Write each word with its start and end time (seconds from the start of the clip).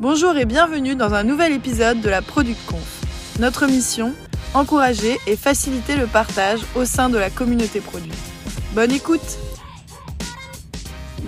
Bonjour 0.00 0.34
et 0.38 0.46
bienvenue 0.46 0.96
dans 0.96 1.12
un 1.12 1.24
nouvel 1.24 1.52
épisode 1.52 2.00
de 2.00 2.08
la 2.08 2.22
Product 2.22 2.58
Conf. 2.66 3.02
Notre 3.38 3.66
mission, 3.66 4.14
encourager 4.54 5.18
et 5.26 5.36
faciliter 5.36 5.94
le 5.94 6.06
partage 6.06 6.60
au 6.74 6.86
sein 6.86 7.10
de 7.10 7.18
la 7.18 7.28
communauté 7.28 7.80
produit. 7.80 8.10
Bonne 8.74 8.92
écoute 8.92 9.38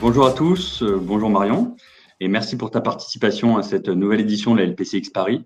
Bonjour 0.01 0.27
à 0.27 0.33
tous, 0.33 0.83
euh, 0.83 0.99
bonjour 0.99 1.29
Marion, 1.29 1.77
et 2.19 2.29
merci 2.29 2.57
pour 2.57 2.71
ta 2.71 2.81
participation 2.81 3.59
à 3.59 3.63
cette 3.63 3.89
nouvelle 3.89 4.21
édition 4.21 4.55
de 4.55 4.61
la 4.61 4.65
LPCX 4.65 5.11
Paris. 5.11 5.45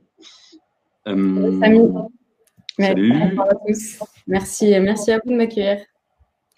Euh, 1.08 1.60
Salut. 2.78 3.12
Bonjour 3.12 3.42
à 3.42 3.54
tous. 3.66 3.98
Merci, 4.28 4.78
merci 4.78 5.10
à 5.10 5.18
vous 5.24 5.32
de 5.32 5.36
m'accueillir. 5.36 5.78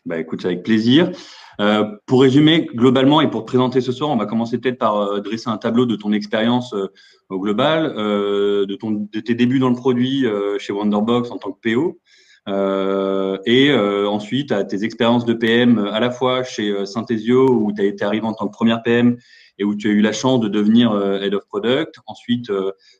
Bah, 0.04 0.18
écoute, 0.18 0.44
avec 0.44 0.64
plaisir. 0.64 1.12
Euh, 1.60 1.84
pour 2.06 2.22
résumer 2.22 2.68
globalement 2.72 3.20
et 3.20 3.28
pour 3.28 3.40
te 3.40 3.46
présenter 3.46 3.80
ce 3.80 3.90
soir, 3.90 4.10
on 4.10 4.16
va 4.16 4.26
commencer 4.26 4.58
peut-être 4.58 4.78
par 4.78 4.96
euh, 4.96 5.20
dresser 5.20 5.50
un 5.50 5.56
tableau 5.56 5.86
de 5.86 5.96
ton 5.96 6.12
expérience 6.12 6.72
euh, 6.72 6.86
au 7.30 7.40
global, 7.40 7.94
de, 7.94 8.74
ton, 8.76 9.08
de 9.12 9.20
tes 9.20 9.34
débuts 9.34 9.58
dans 9.58 9.68
le 9.68 9.74
produit 9.74 10.24
chez 10.58 10.72
Wonderbox 10.72 11.30
en 11.30 11.36
tant 11.36 11.52
que 11.52 11.60
PO, 11.60 12.00
et 13.44 13.74
ensuite 14.06 14.50
à 14.50 14.64
tes 14.64 14.82
expériences 14.82 15.26
de 15.26 15.34
PM 15.34 15.78
à 15.78 16.00
la 16.00 16.10
fois 16.10 16.42
chez 16.42 16.86
Synthesio 16.86 17.50
où 17.50 17.70
tu 17.74 17.82
as 17.82 17.84
été 17.84 18.02
arrivé 18.02 18.24
en 18.24 18.32
tant 18.32 18.46
que 18.46 18.52
première 18.52 18.82
PM 18.82 19.18
et 19.58 19.64
où 19.64 19.74
tu 19.74 19.90
as 19.90 19.92
eu 19.92 20.00
la 20.00 20.12
chance 20.12 20.40
de 20.40 20.48
devenir 20.48 20.90
Head 21.20 21.34
of 21.34 21.46
Product. 21.48 21.96
Ensuite, 22.06 22.50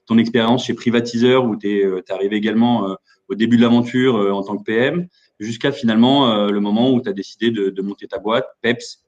ton 0.04 0.18
expérience 0.18 0.66
chez 0.66 0.74
Privatiseur 0.74 1.46
où 1.46 1.56
tu 1.56 1.78
es, 1.78 2.12
arrivé 2.12 2.36
également 2.36 2.98
au 3.30 3.34
début 3.34 3.56
de 3.56 3.62
l'aventure 3.62 4.14
en 4.14 4.42
tant 4.42 4.58
que 4.58 4.64
PM 4.64 5.08
jusqu'à 5.38 5.72
finalement 5.72 6.30
euh, 6.30 6.50
le 6.50 6.60
moment 6.60 6.90
où 6.92 7.00
tu 7.00 7.08
as 7.08 7.12
décidé 7.12 7.50
de, 7.50 7.82
monter 7.82 8.06
ta 8.06 8.18
boîte, 8.18 8.46
PEPS. 8.62 9.04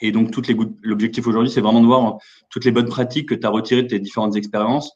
Et 0.00 0.12
donc, 0.12 0.34
l'objectif 0.82 1.26
aujourd'hui, 1.26 1.50
c'est 1.50 1.60
vraiment 1.60 1.80
de 1.80 1.86
voir 1.86 2.18
toutes 2.50 2.64
les 2.64 2.72
bonnes 2.72 2.88
pratiques 2.88 3.28
que 3.28 3.34
tu 3.34 3.46
as 3.46 3.50
retirées 3.50 3.82
de 3.82 3.88
tes 3.88 4.00
différentes 4.00 4.36
expériences 4.36 4.92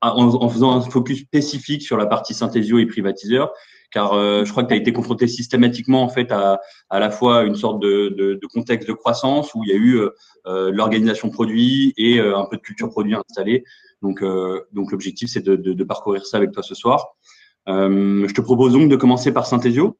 en, 0.00 0.48
faisant 0.48 0.72
un 0.72 0.80
focus 0.80 1.20
spécifique 1.20 1.82
sur 1.82 1.96
la 1.96 2.06
partie 2.06 2.34
synthésio 2.34 2.78
et 2.78 2.86
privatiseur, 2.86 3.52
car 3.92 4.14
euh, 4.14 4.44
je 4.44 4.50
crois 4.50 4.64
que 4.64 4.68
tu 4.68 4.74
as 4.74 4.78
été 4.78 4.92
confronté 4.92 5.28
systématiquement 5.28 6.02
en 6.02 6.08
fait 6.08 6.32
à, 6.32 6.60
à 6.90 6.98
la 6.98 7.10
fois 7.10 7.44
une 7.44 7.54
sorte 7.54 7.80
de, 7.80 8.08
de, 8.08 8.46
contexte 8.46 8.88
de 8.88 8.94
croissance 8.94 9.54
où 9.54 9.62
il 9.64 9.70
y 9.70 9.72
a 9.72 9.76
eu 9.76 10.00
euh, 10.46 10.72
l'organisation 10.72 11.30
produit 11.30 11.94
et 11.96 12.18
un 12.18 12.46
peu 12.46 12.56
de 12.56 12.62
culture 12.62 12.88
produit 12.88 13.14
installée. 13.14 13.64
Donc, 14.00 14.24
donc 14.72 14.90
l'objectif, 14.90 15.30
c'est 15.30 15.44
de, 15.44 15.54
de, 15.54 15.84
parcourir 15.84 16.26
ça 16.26 16.38
avec 16.38 16.50
toi 16.50 16.64
ce 16.64 16.74
soir. 16.74 17.14
je 17.68 18.32
te 18.32 18.40
propose 18.40 18.72
donc 18.72 18.88
de 18.88 18.96
commencer 18.96 19.30
par 19.30 19.46
Synthésio. 19.46 19.96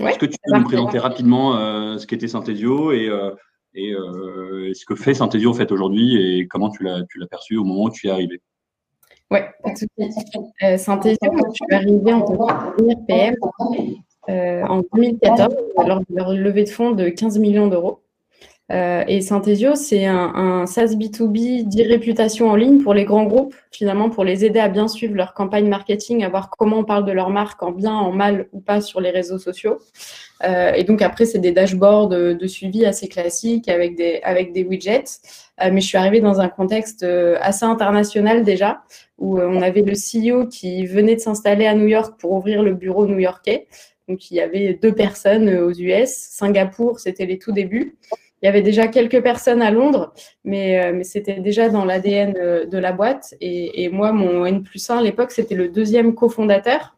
Est-ce 0.00 0.18
que 0.18 0.26
tu 0.26 0.36
peux 0.44 0.58
nous 0.58 0.64
présenter 0.64 0.98
rapidement 0.98 1.56
euh, 1.56 1.98
ce 1.98 2.06
qu'était 2.06 2.28
Synthesio 2.28 2.92
et, 2.92 3.08
euh, 3.08 3.30
et 3.74 3.92
euh, 3.92 4.72
ce 4.74 4.84
que 4.84 4.94
fait 4.94 5.14
Synthesio 5.14 5.50
en 5.50 5.54
fait 5.54 5.70
aujourd'hui 5.70 6.16
et 6.16 6.48
comment 6.48 6.70
tu 6.70 6.82
l'as 6.82 7.26
perçu 7.30 7.56
au 7.56 7.64
moment 7.64 7.84
où 7.84 7.90
tu 7.90 8.06
y 8.06 8.10
es 8.10 8.12
arrivé? 8.12 8.40
Oui, 9.30 9.38
pas 9.62 9.70
de 9.70 9.78
souci. 9.78 10.78
Synthesio, 10.78 11.18
je 11.22 11.52
suis 11.52 11.74
arrivée 11.74 12.12
en 12.12 12.22
tant 12.22 12.36
que 12.36 12.76
première 12.76 12.96
PM 13.06 13.34
en 14.68 14.82
2014 14.94 15.54
lors 15.86 16.00
de 16.00 16.06
leur 16.10 16.32
levée 16.32 16.64
de 16.64 16.70
fonds 16.70 16.92
de 16.92 17.08
15 17.08 17.38
millions 17.38 17.68
d'euros. 17.68 18.03
Euh, 18.72 19.04
et 19.06 19.20
Synthesio, 19.20 19.74
c'est 19.74 20.06
un, 20.06 20.34
un, 20.34 20.66
SaaS 20.66 20.94
B2B 20.94 21.68
d'irréputation 21.68 22.48
en 22.48 22.56
ligne 22.56 22.82
pour 22.82 22.94
les 22.94 23.04
grands 23.04 23.24
groupes, 23.24 23.54
finalement, 23.70 24.08
pour 24.08 24.24
les 24.24 24.44
aider 24.44 24.58
à 24.58 24.68
bien 24.68 24.88
suivre 24.88 25.14
leur 25.14 25.34
campagne 25.34 25.68
marketing, 25.68 26.24
à 26.24 26.30
voir 26.30 26.48
comment 26.48 26.78
on 26.78 26.84
parle 26.84 27.04
de 27.04 27.12
leur 27.12 27.28
marque 27.28 27.62
en 27.62 27.72
bien, 27.72 27.92
en 27.92 28.10
mal 28.10 28.48
ou 28.52 28.60
pas 28.60 28.80
sur 28.80 29.00
les 29.02 29.10
réseaux 29.10 29.38
sociaux. 29.38 29.78
Euh, 30.44 30.72
et 30.72 30.84
donc 30.84 31.02
après, 31.02 31.26
c'est 31.26 31.38
des 31.38 31.52
dashboards 31.52 32.08
de, 32.08 32.46
suivi 32.46 32.86
assez 32.86 33.08
classiques 33.08 33.68
avec 33.68 33.96
des, 33.96 34.20
avec 34.22 34.52
des 34.52 34.64
widgets. 34.64 35.20
Euh, 35.62 35.70
mais 35.72 35.80
je 35.80 35.86
suis 35.86 35.98
arrivée 35.98 36.20
dans 36.20 36.40
un 36.40 36.48
contexte 36.48 37.04
euh, 37.04 37.36
assez 37.40 37.64
international 37.64 38.42
déjà, 38.42 38.82
où 39.18 39.38
euh, 39.38 39.46
on 39.48 39.62
avait 39.62 39.82
le 39.82 39.92
CEO 39.94 40.46
qui 40.46 40.84
venait 40.86 41.14
de 41.14 41.20
s'installer 41.20 41.66
à 41.66 41.74
New 41.74 41.86
York 41.86 42.18
pour 42.18 42.32
ouvrir 42.32 42.62
le 42.62 42.74
bureau 42.74 43.06
new-yorkais. 43.06 43.66
Donc 44.08 44.30
il 44.30 44.34
y 44.34 44.40
avait 44.40 44.74
deux 44.74 44.92
personnes 44.92 45.48
aux 45.48 45.72
US. 45.72 46.10
Singapour, 46.10 46.98
c'était 46.98 47.26
les 47.26 47.38
tout 47.38 47.52
débuts. 47.52 47.96
Il 48.44 48.46
y 48.46 48.50
avait 48.50 48.60
déjà 48.60 48.88
quelques 48.88 49.22
personnes 49.22 49.62
à 49.62 49.70
Londres, 49.70 50.12
mais, 50.44 50.78
euh, 50.78 51.00
c'était 51.02 51.40
déjà 51.40 51.70
dans 51.70 51.86
l'ADN 51.86 52.34
euh, 52.36 52.66
de 52.66 52.76
la 52.76 52.92
boîte. 52.92 53.34
Et, 53.40 53.88
moi, 53.88 54.12
mon 54.12 54.44
N 54.44 54.62
plus 54.62 54.90
1 54.90 54.98
à 54.98 55.02
l'époque, 55.02 55.30
c'était 55.30 55.54
le 55.54 55.70
deuxième 55.70 56.14
cofondateur 56.14 56.94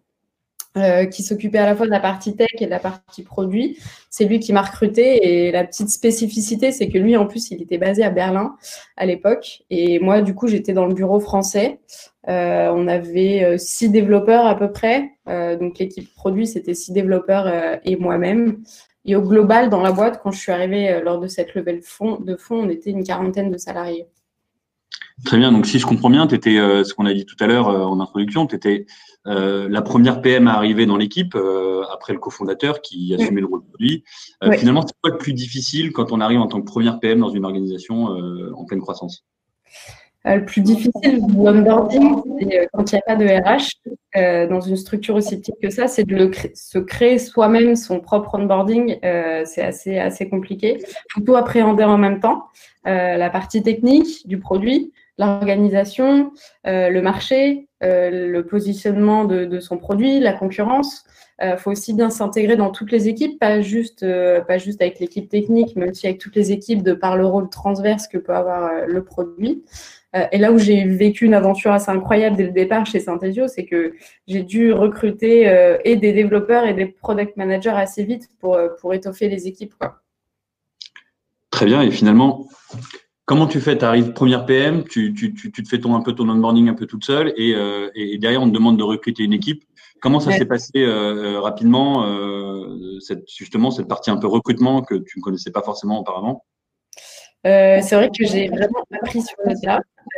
euh, 0.77 1.05
qui 1.05 1.23
s'occupait 1.23 1.59
à 1.59 1.67
la 1.67 1.77
fois 1.77 1.87
de 1.87 1.93
la 1.93 2.01
partie 2.01 2.35
tech 2.35 2.49
et 2.59 2.65
de 2.67 2.71
la 2.71 2.81
partie 2.81 3.23
produit. 3.23 3.79
C'est 4.11 4.25
lui 4.25 4.41
qui 4.41 4.53
m'a 4.53 4.63
recruté. 4.63 5.47
Et 5.47 5.53
la 5.53 5.63
petite 5.63 5.89
spécificité, 5.89 6.73
c'est 6.73 6.89
que 6.89 6.99
lui, 6.99 7.17
en 7.17 7.29
plus, 7.29 7.53
il 7.53 7.63
était 7.63 7.79
basé 7.79 8.03
à 8.03 8.11
Berlin 8.11 8.57
à 8.97 9.07
l'époque. 9.07 9.63
Et 9.71 10.01
moi, 10.01 10.23
du 10.23 10.35
coup, 10.35 10.49
j'étais 10.49 10.73
dans 10.73 10.87
le 10.87 10.95
bureau 10.95 11.21
français. 11.21 11.79
on 12.27 12.89
avait 12.89 13.57
six 13.57 13.89
développeurs 13.89 14.47
à 14.47 14.59
peu 14.59 14.73
près. 14.73 15.13
donc 15.29 15.79
l'équipe 15.79 16.13
produit, 16.17 16.49
c'était 16.49 16.75
six 16.75 16.91
développeurs 16.91 17.47
et 17.85 17.95
moi-même. 17.95 18.65
Et 19.07 19.15
au 19.15 19.23
global, 19.23 19.71
dans 19.71 19.81
la 19.81 19.93
boîte, 19.93 20.21
quand 20.23 20.33
je 20.33 20.41
suis 20.41 20.53
arrivée 20.53 20.91
euh, 20.91 21.01
lors 21.01 21.21
de 21.21 21.29
cette 21.29 21.55
levée 21.55 21.75
de 21.75 21.85
fonds, 21.85 22.19
de 22.19 22.37
fonds 22.37 22.65
on 22.65 22.69
était 22.69 22.91
une 22.91 23.05
quarantaine 23.05 23.51
de 23.51 23.57
salariés. 23.57 24.07
Très 25.25 25.39
bien. 25.39 25.53
Donc, 25.53 25.65
si 25.65 25.79
je 25.79 25.87
comprends 25.87 26.11
bien, 26.11 26.27
tu 26.27 26.35
étais, 26.35 26.59
euh, 26.59 26.85
ce 26.85 26.93
qu'on 26.93 27.07
a 27.07 27.15
dit 27.15 27.25
tout 27.25 27.37
à 27.41 27.47
l'heure 27.47 27.69
euh, 27.69 27.85
en 27.85 28.01
introduction, 28.01 28.47
tu 28.47 28.57
étais 28.57 28.87
la 29.25 29.83
première 29.83 30.21
PM 30.23 30.47
à 30.47 30.55
arriver 30.55 30.87
dans 30.87 30.97
l'équipe 30.97 31.37
après 31.93 32.13
le 32.13 32.21
cofondateur 32.21 32.81
qui 32.81 33.13
assumait 33.13 33.41
le 33.41 33.49
rôle 33.49 33.65
de 33.65 33.67
produit. 33.67 34.05
Finalement, 34.53 34.83
c'est 34.83 34.95
quoi 35.03 35.11
le 35.11 35.19
plus 35.19 35.33
difficile 35.33 35.91
quand 35.93 36.13
on 36.13 36.21
arrive 36.21 36.41
en 36.41 36.47
tant 36.47 36.61
que 36.61 36.65
première 36.65 37.01
PM 37.01 37.19
dans 37.19 37.31
une 37.31 37.45
organisation 37.45 38.05
en 38.55 38.65
pleine 38.67 38.79
croissance? 38.79 39.27
Le 40.35 40.45
plus 40.45 40.61
difficile 40.61 41.25
du 41.25 41.39
onboarding, 41.39 42.17
c'est 42.41 42.69
quand 42.73 42.91
il 42.91 42.97
n'y 42.97 42.99
a 42.99 43.03
pas 43.07 43.17
de 43.17 43.27
RH, 43.27 43.77
euh, 44.17 44.47
dans 44.47 44.61
une 44.61 44.77
structure 44.77 45.15
aussi 45.15 45.37
petite 45.39 45.57
que 45.63 45.71
ça, 45.71 45.87
c'est 45.89 46.05
de 46.05 46.31
se 46.55 46.79
créer 46.79 47.19
soi-même 47.19 47.77
son 47.77 48.01
propre 48.01 48.35
onboarding. 48.35 48.99
Euh, 49.05 49.43
c'est 49.45 49.63
assez, 49.63 49.99
assez 49.99 50.29
compliqué. 50.29 50.79
Il 50.81 51.13
faut 51.13 51.21
tout 51.21 51.37
appréhender 51.37 51.85
en 51.85 51.99
même 51.99 52.21
temps. 52.21 52.47
Euh, 52.87 53.17
la 53.17 53.31
partie 53.31 53.63
technique 53.63 54.27
du 54.27 54.39
produit, 54.39 54.93
l'organisation, 55.19 56.33
le 56.65 57.01
marché, 57.01 57.69
le 57.81 58.41
positionnement 58.43 59.25
de, 59.25 59.45
de, 59.45 59.61
son 59.61 59.77
produit, 59.77 60.19
la 60.19 60.33
concurrence. 60.33 61.05
Il 61.43 61.57
faut 61.59 61.71
aussi 61.71 61.93
bien 61.93 62.09
s'intégrer 62.09 62.57
dans 62.57 62.71
toutes 62.71 62.91
les 62.91 63.09
équipes, 63.09 63.39
pas 63.39 63.61
juste, 63.61 64.07
pas 64.47 64.59
juste 64.59 64.81
avec 64.81 65.01
l'équipe 65.01 65.29
technique, 65.29 65.75
mais 65.77 65.91
aussi 65.91 66.07
avec 66.07 66.19
toutes 66.19 66.37
les 66.37 66.53
équipes 66.53 66.83
de 66.83 66.95
par 66.95 67.17
le 67.17 67.27
rôle 67.27 67.51
transverse 67.51 68.09
que 68.09 68.19
peut 68.19 68.35
avoir 68.35 68.87
le 68.87 69.05
produit. 69.05 69.63
Euh, 70.17 70.27
et 70.33 70.39
là 70.39 70.53
où 70.53 70.59
j'ai 70.59 70.85
vécu 70.85 71.27
une 71.27 71.35
aventure 71.35 71.73
assez 71.73 71.91
incroyable 71.91 72.37
dès 72.37 72.45
le 72.45 72.53
départ 72.53 72.87
chez 72.87 73.01
Synthesio, 73.01 73.49
c'est 73.49 73.65
que 73.65 73.95
j'ai 74.27 74.43
dû 74.43 74.73
recruter 74.73 75.49
euh, 75.49 75.79
et 75.85 75.97
des 75.97 76.13
développeurs 76.13 76.65
et 76.65 76.75
des 76.75 76.87
product 76.87 77.37
managers 77.37 77.71
assez 77.71 78.05
vite 78.05 78.29
pour, 78.41 78.55
euh, 78.55 78.69
pour 78.81 78.95
étoffer 78.95 79.29
les 79.29 79.47
équipes. 79.47 79.75
Quoi. 79.79 80.01
Très 81.51 81.67
bien. 81.67 81.83
Et 81.83 81.91
finalement, 81.91 82.49
comment 83.25 83.47
tu 83.47 83.61
fais? 83.61 83.77
Tu 83.77 83.85
arrives 83.85 84.13
première 84.13 84.47
PM, 84.47 84.85
tu, 84.85 85.13
tu, 85.13 85.35
tu, 85.35 85.51
te 85.51 85.69
fais 85.69 85.81
ton, 85.81 85.95
un 85.95 86.03
peu 86.03 86.13
ton 86.13 86.29
onboarding 86.29 86.69
un 86.69 86.75
peu 86.75 86.87
toute 86.87 87.05
seule 87.05 87.33
et, 87.37 87.55
et 87.95 88.19
derrière, 88.19 88.43
on 88.43 88.49
te 88.49 88.55
demande 88.55 88.77
de 88.77 88.83
recruter 88.83 89.23
une 89.23 89.33
équipe. 89.33 89.65
Comment 90.03 90.21
ça 90.21 90.33
s'est 90.33 90.45
passé 90.45 90.85
rapidement, 91.39 92.07
cette, 93.01 93.25
justement, 93.31 93.71
cette 93.71 93.89
partie 93.89 94.11
un 94.11 94.19
peu 94.19 94.27
recrutement 94.27 94.83
que 94.83 94.95
tu 94.97 95.19
ne 95.19 95.23
connaissais 95.23 95.51
pas 95.51 95.63
forcément 95.63 96.01
auparavant? 96.01 96.45
C'est 97.45 97.95
vrai 97.95 98.11
que 98.11 98.25
j'ai 98.25 98.49
vraiment 98.49 98.85
appris 98.93 99.23
sur 99.23 99.37
le. 99.45 99.55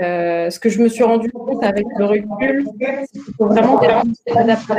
Euh, 0.02 0.50
ce 0.50 0.60
que 0.60 0.68
je 0.68 0.80
me 0.80 0.88
suis 0.88 1.02
rendu 1.02 1.30
compte 1.30 1.64
avec 1.64 1.86
le 1.96 2.04
recul, 2.04 2.68
c'est 2.80 3.20
qu'il 3.20 3.34
faut 3.36 3.46
vraiment 3.46 3.80
s'adapter 4.26 4.74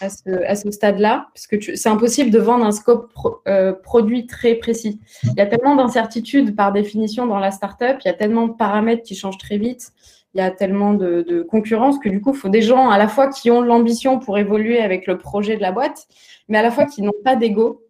à 0.00 0.08
ce, 0.08 0.44
à 0.46 0.54
ce 0.54 0.70
stade-là, 0.70 1.28
parce 1.34 1.46
que 1.46 1.76
c'est 1.76 1.88
impossible 1.88 2.30
de 2.30 2.38
vendre 2.38 2.64
un 2.64 2.72
scope 2.72 3.12
euh, 3.46 3.72
produit 3.72 4.26
très 4.26 4.54
précis. 4.54 5.00
Il 5.24 5.34
y 5.36 5.40
a 5.40 5.46
tellement 5.46 5.76
d'incertitudes 5.76 6.56
par 6.56 6.72
définition 6.72 7.26
dans 7.26 7.38
la 7.38 7.50
startup, 7.50 7.98
il 8.04 8.08
y 8.08 8.10
a 8.10 8.14
tellement 8.14 8.48
de 8.48 8.54
paramètres 8.54 9.02
qui 9.02 9.14
changent 9.14 9.38
très 9.38 9.58
vite, 9.58 9.92
il 10.34 10.38
y 10.38 10.40
a 10.40 10.50
tellement 10.50 10.94
de, 10.94 11.22
de 11.28 11.42
concurrence 11.42 11.98
que 11.98 12.08
du 12.08 12.20
coup, 12.20 12.32
il 12.32 12.38
faut 12.38 12.48
des 12.48 12.62
gens 12.62 12.90
à 12.90 12.98
la 12.98 13.08
fois 13.08 13.28
qui 13.28 13.50
ont 13.50 13.60
l'ambition 13.60 14.18
pour 14.18 14.38
évoluer 14.38 14.80
avec 14.80 15.06
le 15.06 15.18
projet 15.18 15.56
de 15.56 15.62
la 15.62 15.72
boîte, 15.72 16.06
mais 16.48 16.58
à 16.58 16.62
la 16.62 16.70
fois 16.70 16.86
qui 16.86 17.02
n'ont 17.02 17.12
pas 17.24 17.36
d'ego 17.36 17.82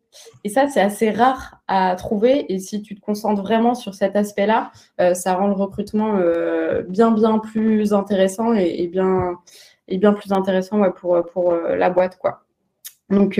et 0.45 0.49
ça, 0.49 0.69
c'est 0.69 0.81
assez 0.81 1.11
rare 1.11 1.61
à 1.69 1.95
trouver. 1.97 2.53
Et 2.53 2.59
si 2.59 2.83
tu 2.83 2.95
te 2.95 3.01
concentres 3.01 3.43
vraiment 3.43 3.75
sur 3.75 3.95
cet 3.95 4.17
aspect-là, 4.17 4.73
euh, 5.01 5.15
ça 5.15 5.35
rend 5.35 5.49
le 5.49 5.55
recrutement 5.55 6.17
euh, 6.17 6.83
bien, 6.83 7.11
bien 7.11 7.39
plus 7.39 7.93
intéressant 7.93 8.55
et, 8.55 8.89
bien, 8.89 9.39
et 9.89 9.99
bien 9.99 10.13
plus 10.13 10.33
intéressant 10.33 10.91
pour, 10.93 11.25
pour 11.33 11.53
euh, 11.53 11.77
la 11.77 11.91
boîte. 11.91 12.19
Quoi. 12.19 12.43
Donc, 13.11 13.39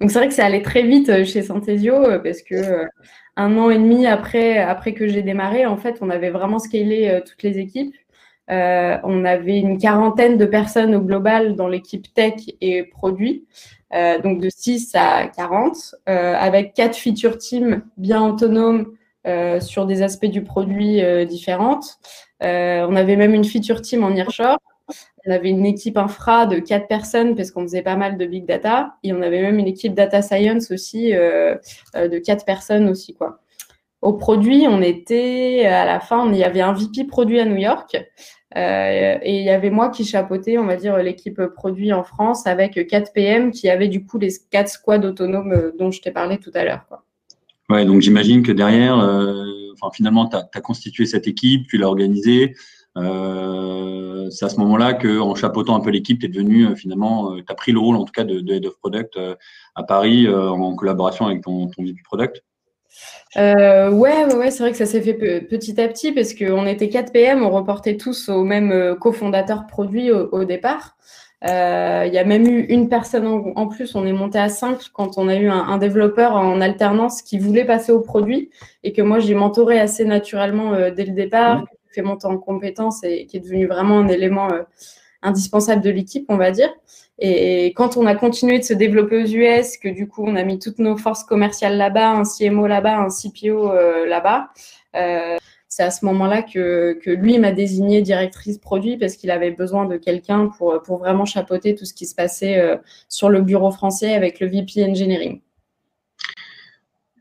donc 0.00 0.10
c'est 0.10 0.18
vrai 0.18 0.28
que 0.28 0.34
ça 0.34 0.44
allait 0.44 0.62
très 0.62 0.82
vite 0.82 1.24
chez 1.24 1.42
Synthesio 1.42 2.20
parce 2.22 2.42
que 2.42 2.86
un 3.36 3.58
an 3.58 3.68
et 3.68 3.76
demi 3.76 4.06
après, 4.06 4.58
après 4.58 4.94
que 4.94 5.08
j'ai 5.08 5.22
démarré, 5.22 5.66
en 5.66 5.76
fait, 5.76 5.98
on 6.00 6.10
avait 6.10 6.30
vraiment 6.30 6.60
scalé 6.60 7.20
toutes 7.26 7.42
les 7.42 7.58
équipes. 7.58 7.96
on 8.48 9.24
avait 9.24 9.58
une 9.58 9.78
quarantaine 9.78 10.36
de 10.36 10.46
personnes 10.46 10.94
au 10.94 11.00
global 11.00 11.56
dans 11.56 11.66
l'équipe 11.66 12.14
tech 12.14 12.34
et 12.60 12.84
produits. 12.84 13.44
Euh, 13.94 14.20
donc 14.20 14.40
de 14.40 14.50
6 14.50 14.90
à 14.94 15.28
40, 15.28 15.94
euh, 16.08 16.34
avec 16.34 16.74
quatre 16.74 16.96
feature 16.96 17.38
teams 17.38 17.82
bien 17.96 18.26
autonomes 18.26 18.92
sur 19.60 19.84
des 19.84 20.00
aspects 20.00 20.24
du 20.24 20.42
produit 20.42 21.02
différentes. 21.26 21.98
on 22.40 22.96
avait 22.96 23.16
même 23.16 23.34
une 23.34 23.44
feature 23.44 23.82
team 23.82 24.02
en 24.02 24.10
nearshore. 24.10 24.56
On 25.26 25.30
avait 25.30 25.50
une 25.50 25.66
équipe 25.66 25.98
infra 25.98 26.46
de 26.46 26.58
quatre 26.60 26.88
personnes 26.88 27.34
parce 27.34 27.50
qu'on 27.50 27.60
faisait 27.60 27.82
pas 27.82 27.96
mal 27.96 28.16
de 28.16 28.24
big 28.24 28.46
data. 28.46 28.94
Et 29.02 29.12
on 29.12 29.20
avait 29.20 29.42
même 29.42 29.58
une 29.58 29.66
équipe 29.66 29.92
data 29.92 30.22
science 30.22 30.70
aussi 30.70 31.12
de 31.12 32.18
quatre 32.20 32.46
personnes 32.46 32.88
aussi. 32.88 33.12
Quoi. 33.12 33.40
Au 34.00 34.12
produit, 34.12 34.66
on 34.66 34.80
était 34.80 35.66
à 35.66 35.84
la 35.84 36.00
fin, 36.00 36.30
il 36.32 36.38
y 36.38 36.44
avait 36.44 36.60
un 36.60 36.72
VP 36.72 37.04
produit 37.04 37.40
à 37.40 37.44
New 37.44 37.56
York. 37.56 37.98
Euh, 38.56 39.18
et 39.22 39.38
il 39.38 39.44
y 39.44 39.50
avait 39.50 39.70
moi 39.70 39.90
qui 39.90 40.04
chapeautais, 40.04 40.56
on 40.58 40.64
va 40.64 40.76
dire, 40.76 40.96
l'équipe 40.98 41.40
produit 41.54 41.92
en 41.92 42.02
France 42.02 42.46
avec 42.46 42.86
4 42.88 43.12
PM 43.12 43.50
qui 43.50 43.68
avaient 43.68 43.88
du 43.88 44.04
coup 44.04 44.18
les 44.18 44.30
4 44.50 44.68
squads 44.68 45.04
autonomes 45.04 45.52
euh, 45.52 45.72
dont 45.78 45.90
je 45.90 46.00
t'ai 46.00 46.10
parlé 46.10 46.38
tout 46.38 46.50
à 46.54 46.64
l'heure. 46.64 46.84
Ouais, 47.68 47.84
donc 47.84 48.00
j'imagine 48.00 48.42
que 48.42 48.52
derrière, 48.52 48.98
euh, 48.98 49.44
enfin, 49.74 49.92
finalement, 49.94 50.26
tu 50.26 50.36
as, 50.36 50.60
constitué 50.62 51.04
cette 51.04 51.28
équipe, 51.28 51.66
tu 51.68 51.76
l'as 51.76 51.88
organisée. 51.88 52.54
C'est 52.96 54.44
à 54.44 54.48
ce 54.48 54.56
moment-là 54.58 54.94
qu'en 54.94 55.34
chapeautant 55.34 55.76
un 55.76 55.80
peu 55.80 55.90
l'équipe, 55.90 56.18
tu 56.18 56.26
es 56.26 56.28
devenu 56.28 56.74
finalement, 56.74 57.36
tu 57.36 57.44
as 57.48 57.54
pris 57.54 57.70
le 57.70 57.78
rôle 57.78 57.96
en 57.96 58.04
tout 58.04 58.12
cas 58.12 58.24
de, 58.24 58.40
de 58.40 58.54
Head 58.54 58.66
of 58.66 58.76
Product 58.78 59.16
à 59.76 59.82
Paris 59.84 60.28
en 60.28 60.74
collaboration 60.74 61.26
avec 61.26 61.42
ton, 61.42 61.68
ton 61.68 61.84
VP 61.84 62.00
Product. 62.02 62.42
Euh, 63.36 63.90
ouais, 63.90 64.32
ouais, 64.34 64.50
c'est 64.50 64.62
vrai 64.62 64.72
que 64.72 64.78
ça 64.78 64.86
s'est 64.86 65.02
fait 65.02 65.14
petit 65.14 65.80
à 65.80 65.88
petit 65.88 66.12
parce 66.12 66.34
qu'on 66.34 66.66
était 66.66 66.88
4 66.88 67.12
PM, 67.12 67.42
on 67.42 67.50
reportait 67.50 67.96
tous 67.96 68.28
au 68.28 68.44
même 68.44 68.72
euh, 68.72 68.94
cofondateur 68.94 69.66
produit 69.66 70.10
au, 70.10 70.44
départ. 70.44 70.96
Euh, 71.44 72.04
il 72.06 72.12
y 72.12 72.18
a 72.18 72.24
même 72.24 72.46
eu 72.46 72.64
une 72.64 72.88
personne 72.88 73.26
en, 73.26 73.66
plus, 73.68 73.94
on 73.94 74.04
est 74.06 74.12
monté 74.12 74.38
à 74.38 74.48
5 74.48 74.88
quand 74.92 75.18
on 75.18 75.28
a 75.28 75.36
eu 75.36 75.48
un, 75.48 75.78
développeur 75.78 76.32
en 76.32 76.60
alternance 76.60 77.22
qui 77.22 77.38
voulait 77.38 77.64
passer 77.64 77.92
au 77.92 78.00
produit 78.00 78.50
et 78.82 78.92
que 78.92 79.02
moi 79.02 79.20
j'ai 79.20 79.34
mentoré 79.34 79.78
assez 79.78 80.04
naturellement 80.04 80.72
dès 80.90 81.04
le 81.04 81.12
départ, 81.12 81.64
qui 81.86 81.94
fait 81.94 82.02
monter 82.02 82.26
en 82.26 82.38
compétences 82.38 83.04
et 83.04 83.26
qui 83.26 83.36
est 83.36 83.40
devenu 83.40 83.66
vraiment 83.66 84.00
un 84.00 84.08
élément 84.08 84.48
indispensable 85.22 85.82
de 85.82 85.90
l'équipe, 85.90 86.26
on 86.28 86.36
va 86.36 86.50
dire. 86.50 86.70
Et 87.20 87.66
quand 87.74 87.96
on 87.96 88.06
a 88.06 88.14
continué 88.14 88.58
de 88.58 88.64
se 88.64 88.74
développer 88.74 89.22
aux 89.22 89.26
US, 89.26 89.76
que 89.76 89.88
du 89.88 90.06
coup 90.06 90.24
on 90.24 90.36
a 90.36 90.44
mis 90.44 90.58
toutes 90.58 90.78
nos 90.78 90.96
forces 90.96 91.24
commerciales 91.24 91.76
là-bas, 91.76 92.10
un 92.10 92.22
CMO 92.22 92.66
là-bas, 92.66 92.96
un 92.96 93.08
CPO 93.08 93.72
euh, 93.72 94.06
là-bas, 94.06 94.50
euh, 94.94 95.36
c'est 95.68 95.82
à 95.82 95.90
ce 95.90 96.04
moment-là 96.06 96.42
que, 96.42 96.98
que 97.02 97.10
lui 97.10 97.38
m'a 97.38 97.52
désigné 97.52 98.02
directrice 98.02 98.58
produit 98.58 98.96
parce 98.96 99.16
qu'il 99.16 99.30
avait 99.30 99.50
besoin 99.50 99.84
de 99.86 99.96
quelqu'un 99.96 100.50
pour, 100.56 100.80
pour 100.82 100.98
vraiment 100.98 101.24
chapeauter 101.24 101.74
tout 101.74 101.84
ce 101.84 101.92
qui 101.92 102.06
se 102.06 102.14
passait 102.14 102.58
euh, 102.58 102.76
sur 103.08 103.28
le 103.28 103.42
bureau 103.42 103.70
français 103.70 104.14
avec 104.14 104.38
le 104.38 104.46
VP 104.46 104.84
Engineering. 104.84 105.40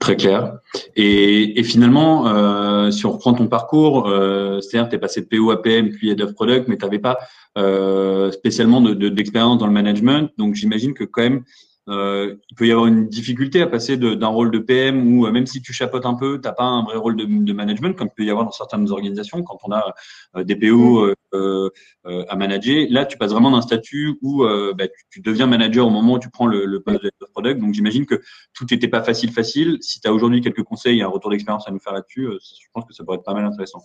Très 0.08 0.16
clair. 0.16 0.60
Et, 0.96 1.64
finalement, 1.64 2.28
euh, 2.28 2.92
si 2.92 3.06
on 3.06 3.12
reprend 3.12 3.34
ton 3.34 3.48
parcours, 3.48 4.08
euh, 4.08 4.62
c'est-à-dire 4.62 4.90
tu 4.90 4.96
es 4.96 5.00
passé 5.00 5.22
de 5.22 5.26
PO 5.26 5.52
à 5.52 5.62
PM 5.62 5.90
puis 5.90 6.10
Head 6.10 6.22
of 6.22 6.34
Product, 6.34 6.68
mais 6.70 6.78
tu 6.78 6.86
n'avais 6.86 7.00
pas 7.00 7.18
euh, 7.58 8.32
spécialement 8.32 8.80
d'expérience 8.80 9.56
de, 9.56 9.60
dans 9.60 9.68
le 9.68 9.74
management. 9.74 10.32
Donc 10.38 10.56
j'imagine 10.56 10.94
que 10.94 11.04
quand 11.04 11.24
même, 11.24 11.44
euh, 11.90 12.36
il 12.50 12.56
peut 12.56 12.68
y 12.68 12.72
avoir 12.72 12.88
une 12.88 13.08
difficulté 13.08 13.62
à 13.62 13.68
passer 13.68 13.96
d'un 13.98 14.28
rôle 14.28 14.52
de 14.52 14.60
PM 14.60 15.08
où 15.08 15.26
euh, 15.26 15.32
même 15.32 15.46
si 15.46 15.62
tu 15.62 15.72
chapotes 15.72 16.06
un 16.06 16.16
peu, 16.16 16.40
t'as 16.42 16.52
pas 16.52 16.64
un 16.64 16.84
vrai 16.84 16.98
rôle 16.98 17.16
de, 17.16 17.26
de, 17.26 17.54
management 17.54 17.96
comme 17.96 18.10
il 18.12 18.16
peut 18.16 18.24
y 18.26 18.30
avoir 18.30 18.46
dans 18.46 18.52
certaines 18.52 18.92
organisations 18.92 19.42
quand 19.44 19.58
on 19.64 19.72
a 19.72 19.94
euh, 20.36 20.44
des 20.44 20.56
PO 20.58 21.08
mm. 21.08 21.14
euh, 21.34 21.70
à 22.04 22.36
manager. 22.36 22.88
Là, 22.90 23.06
tu 23.06 23.18
passes 23.18 23.32
vraiment 23.32 23.52
d'un 23.52 23.62
statut 23.62 24.18
où 24.22 24.44
bah, 24.44 24.88
tu, 24.88 25.06
tu, 25.10 25.22
deviens 25.22 25.48
manager 25.48 25.88
au 25.88 25.90
moment 25.90 26.14
où 26.14 26.20
tu 26.20 26.30
prends 26.30 26.48
le, 26.48 26.66
le 26.66 26.82
poste 26.82 27.04
de 27.04 27.12
product. 27.32 27.60
Donc 27.60 27.74
j'imagine 27.74 28.06
que 28.06 28.22
tout 28.54 28.66
n'était 28.70 28.88
pas 28.88 29.04
facile 29.04 29.32
facile. 29.32 29.78
Si 29.82 30.02
tu 30.02 30.08
as 30.08 30.14
aujourd'hui 30.14 30.42
quelques 30.42 30.64
conseils 30.64 31.00
et 31.00 31.04
un 31.04 31.08
retour 31.08 31.32
d'expérience 31.32 31.68
à 31.68 31.72
nous 31.72 31.80
faire 31.80 31.94
là-dessus, 31.94 32.28
je 32.42 32.68
pense 32.74 32.86
que 32.86 32.94
ça 32.94 33.04
pourrait 33.04 33.18
être 33.18 33.24
pas 33.24 33.34
mal 33.34 33.46
intéressant. 33.46 33.82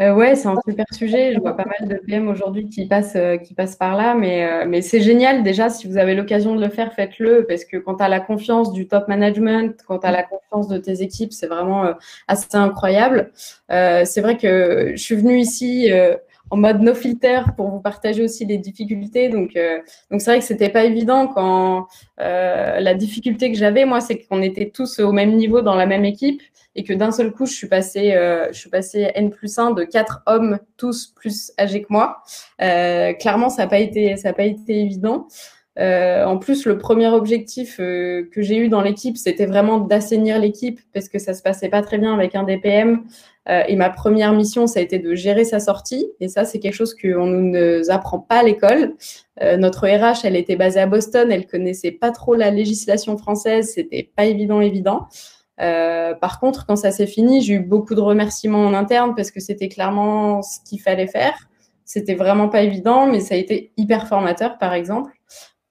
Euh, 0.00 0.14
ouais, 0.14 0.34
c'est 0.34 0.48
un 0.48 0.56
super 0.66 0.86
sujet. 0.92 1.34
Je 1.34 1.40
vois 1.40 1.54
pas 1.54 1.66
mal 1.66 1.88
de 1.88 1.96
PM 1.96 2.28
aujourd'hui 2.28 2.68
qui 2.70 2.86
passent, 2.86 3.16
euh, 3.16 3.36
qui 3.36 3.52
passent 3.52 3.76
par 3.76 3.96
là, 3.96 4.14
mais, 4.14 4.50
euh, 4.50 4.64
mais 4.66 4.80
c'est 4.80 5.02
génial 5.02 5.42
déjà. 5.42 5.68
Si 5.68 5.86
vous 5.86 5.98
avez 5.98 6.14
l'occasion 6.14 6.56
de 6.56 6.60
le 6.64 6.70
faire, 6.70 6.94
faites-le 6.94 7.44
parce 7.46 7.66
que 7.66 7.76
quand 7.76 7.96
tu 7.96 8.02
as 8.04 8.08
la 8.08 8.20
confiance 8.20 8.72
du 8.72 8.88
top 8.88 9.08
management, 9.08 9.78
quand 9.86 9.98
tu 9.98 10.06
as 10.06 10.10
la 10.10 10.22
confiance 10.22 10.68
de 10.68 10.78
tes 10.78 11.02
équipes, 11.02 11.34
c'est 11.34 11.48
vraiment 11.48 11.94
assez 12.28 12.46
incroyable. 12.54 13.30
c'est 13.68 14.20
vrai 14.20 14.38
que 14.38 14.92
je 14.92 15.02
suis 15.02 15.16
venue 15.16 15.38
ici 15.38 15.90
en 16.50 16.56
mode 16.56 16.80
no 16.80 16.94
filter 16.94 17.42
pour 17.56 17.68
vous 17.68 17.80
partager 17.80 18.22
aussi 18.22 18.44
les 18.44 18.58
difficultés. 18.58 19.28
Donc, 19.28 19.56
donc 20.10 20.20
c'est 20.20 20.30
vrai 20.30 20.38
que 20.40 20.44
c'était 20.44 20.68
pas 20.68 20.84
évident 20.84 21.28
quand 21.28 21.86
la 22.18 22.94
difficulté 22.94 23.52
que 23.52 23.58
j'avais, 23.58 23.84
moi, 23.84 24.00
c'est 24.00 24.18
qu'on 24.18 24.42
était 24.42 24.70
tous 24.70 24.98
au 24.98 25.12
même 25.12 25.36
niveau 25.36 25.62
dans 25.62 25.74
la 25.74 25.86
même 25.86 26.04
équipe 26.04 26.42
et 26.76 26.84
que 26.84 26.92
d'un 26.92 27.10
seul 27.10 27.32
coup, 27.32 27.46
je 27.46 27.52
suis 27.52 27.68
passée, 27.68 28.12
euh, 28.14 28.48
je 28.52 28.58
suis 28.58 28.70
passée 28.70 29.10
N 29.14 29.30
plus 29.30 29.58
1 29.58 29.72
de 29.72 29.84
quatre 29.84 30.22
hommes, 30.26 30.58
tous 30.76 31.08
plus 31.08 31.52
âgés 31.58 31.82
que 31.82 31.88
moi. 31.90 32.22
Euh, 32.62 33.12
clairement, 33.14 33.48
ça 33.48 33.62
n'a 33.62 33.68
pas 33.68 33.78
été, 33.78 34.16
ça 34.16 34.30
a 34.30 34.32
pas 34.32 34.44
été 34.44 34.80
évident. 34.80 35.26
Euh, 35.78 36.24
en 36.24 36.38
plus, 36.38 36.66
le 36.66 36.78
premier 36.78 37.08
objectif 37.08 37.78
que 37.78 38.30
j'ai 38.36 38.58
eu 38.58 38.68
dans 38.68 38.82
l'équipe, 38.82 39.16
c'était 39.16 39.46
vraiment 39.46 39.78
d'assainir 39.78 40.38
l'équipe 40.38 40.80
parce 40.92 41.08
que 41.08 41.18
ça 41.18 41.34
se 41.34 41.42
passait 41.42 41.68
pas 41.68 41.82
très 41.82 41.98
bien 41.98 42.14
avec 42.14 42.34
un 42.34 42.44
DPM. 42.44 43.04
Et 43.66 43.74
ma 43.74 43.90
première 43.90 44.32
mission, 44.32 44.66
ça 44.66 44.78
a 44.78 44.82
été 44.82 44.98
de 44.98 45.14
gérer 45.14 45.44
sa 45.44 45.58
sortie. 45.58 46.06
Et 46.20 46.28
ça, 46.28 46.44
c'est 46.44 46.60
quelque 46.60 46.74
chose 46.74 46.94
qu'on 46.94 47.26
ne 47.26 47.78
nous 47.78 47.90
apprend 47.90 48.20
pas 48.20 48.36
à 48.36 48.42
l'école. 48.42 48.94
notre 49.58 49.88
RH, 49.88 50.24
elle 50.24 50.36
était 50.36 50.56
basée 50.56 50.80
à 50.80 50.86
Boston, 50.86 51.32
elle 51.32 51.46
connaissait 51.46 51.90
pas 51.90 52.12
trop 52.12 52.34
la 52.34 52.50
législation 52.50 53.18
française, 53.18 53.72
c'était 53.74 54.08
pas 54.14 54.26
évident, 54.26 54.60
évident. 54.60 55.08
Euh, 55.60 56.14
par 56.14 56.40
contre, 56.40 56.66
quand 56.66 56.76
ça 56.76 56.90
s'est 56.90 57.06
fini, 57.06 57.42
j'ai 57.42 57.54
eu 57.54 57.60
beaucoup 57.60 57.94
de 57.94 58.00
remerciements 58.00 58.64
en 58.64 58.74
interne 58.74 59.14
parce 59.14 59.30
que 59.30 59.40
c'était 59.40 59.68
clairement 59.68 60.42
ce 60.42 60.58
qu'il 60.66 60.80
fallait 60.80 61.06
faire. 61.06 61.34
C'était 61.84 62.14
vraiment 62.14 62.48
pas 62.48 62.62
évident, 62.62 63.06
mais 63.06 63.20
ça 63.20 63.34
a 63.34 63.38
été 63.38 63.72
hyper 63.76 64.06
formateur, 64.08 64.58
par 64.58 64.72
exemple. 64.72 65.12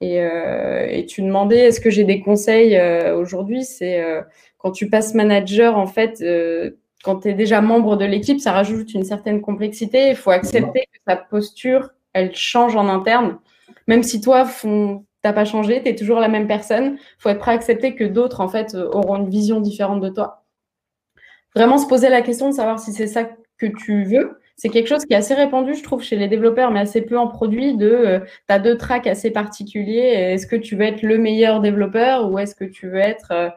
Et, 0.00 0.20
euh, 0.20 1.02
tu 1.06 1.22
demandais, 1.22 1.58
est-ce 1.58 1.80
que 1.80 1.90
j'ai 1.90 2.04
des 2.04 2.20
conseils 2.20 2.76
euh, 2.76 3.16
aujourd'hui? 3.16 3.64
C'est 3.64 4.02
quand 4.58 4.70
tu 4.70 4.88
passes 4.88 5.14
manager, 5.14 5.76
en 5.76 5.86
fait, 5.86 6.22
quand 7.02 7.20
tu 7.20 7.28
es 7.28 7.34
déjà 7.34 7.60
membre 7.60 7.96
de 7.96 8.04
l'équipe, 8.04 8.40
ça 8.40 8.52
rajoute 8.52 8.92
une 8.94 9.04
certaine 9.04 9.40
complexité. 9.40 10.10
Il 10.10 10.16
faut 10.16 10.30
accepter 10.30 10.88
que 10.92 10.98
ta 11.06 11.16
posture, 11.16 11.90
elle 12.12 12.34
change 12.34 12.76
en 12.76 12.88
interne. 12.88 13.38
Même 13.86 14.02
si 14.02 14.20
toi, 14.20 14.44
font, 14.44 15.04
t'as 15.22 15.32
pas 15.32 15.44
changé, 15.44 15.82
tu 15.82 15.88
es 15.88 15.94
toujours 15.94 16.20
la 16.20 16.28
même 16.28 16.46
personne. 16.46 16.96
Il 16.98 17.22
faut 17.22 17.28
être 17.30 17.38
prêt 17.38 17.52
à 17.52 17.54
accepter 17.54 17.94
que 17.94 18.04
d'autres, 18.04 18.40
en 18.40 18.48
fait, 18.48 18.74
euh, 18.74 18.88
auront 18.92 19.16
une 19.16 19.30
vision 19.30 19.60
différente 19.60 20.00
de 20.00 20.10
toi. 20.10 20.44
Vraiment 21.54 21.78
se 21.78 21.86
poser 21.86 22.08
la 22.08 22.22
question 22.22 22.50
de 22.50 22.54
savoir 22.54 22.78
si 22.78 22.92
c'est 22.92 23.06
ça 23.06 23.28
que 23.58 23.66
tu 23.66 24.04
veux. 24.04 24.38
C'est 24.56 24.68
quelque 24.68 24.88
chose 24.88 25.06
qui 25.06 25.14
est 25.14 25.16
assez 25.16 25.32
répandu, 25.32 25.74
je 25.74 25.82
trouve, 25.82 26.02
chez 26.02 26.16
les 26.16 26.28
développeurs, 26.28 26.70
mais 26.70 26.80
assez 26.80 27.00
peu 27.00 27.18
en 27.18 27.28
produit, 27.28 27.76
de 27.76 27.88
euh, 27.88 28.20
tu 28.20 28.54
as 28.54 28.58
deux 28.58 28.76
tracks 28.76 29.06
assez 29.06 29.30
particuliers. 29.30 30.34
Est-ce 30.34 30.46
que 30.46 30.56
tu 30.56 30.76
veux 30.76 30.84
être 30.84 31.02
le 31.02 31.16
meilleur 31.16 31.60
développeur 31.60 32.30
ou 32.30 32.38
est-ce 32.38 32.54
que 32.54 32.66
tu 32.66 32.88
veux 32.88 32.98
être 32.98 33.32
euh, 33.32 33.48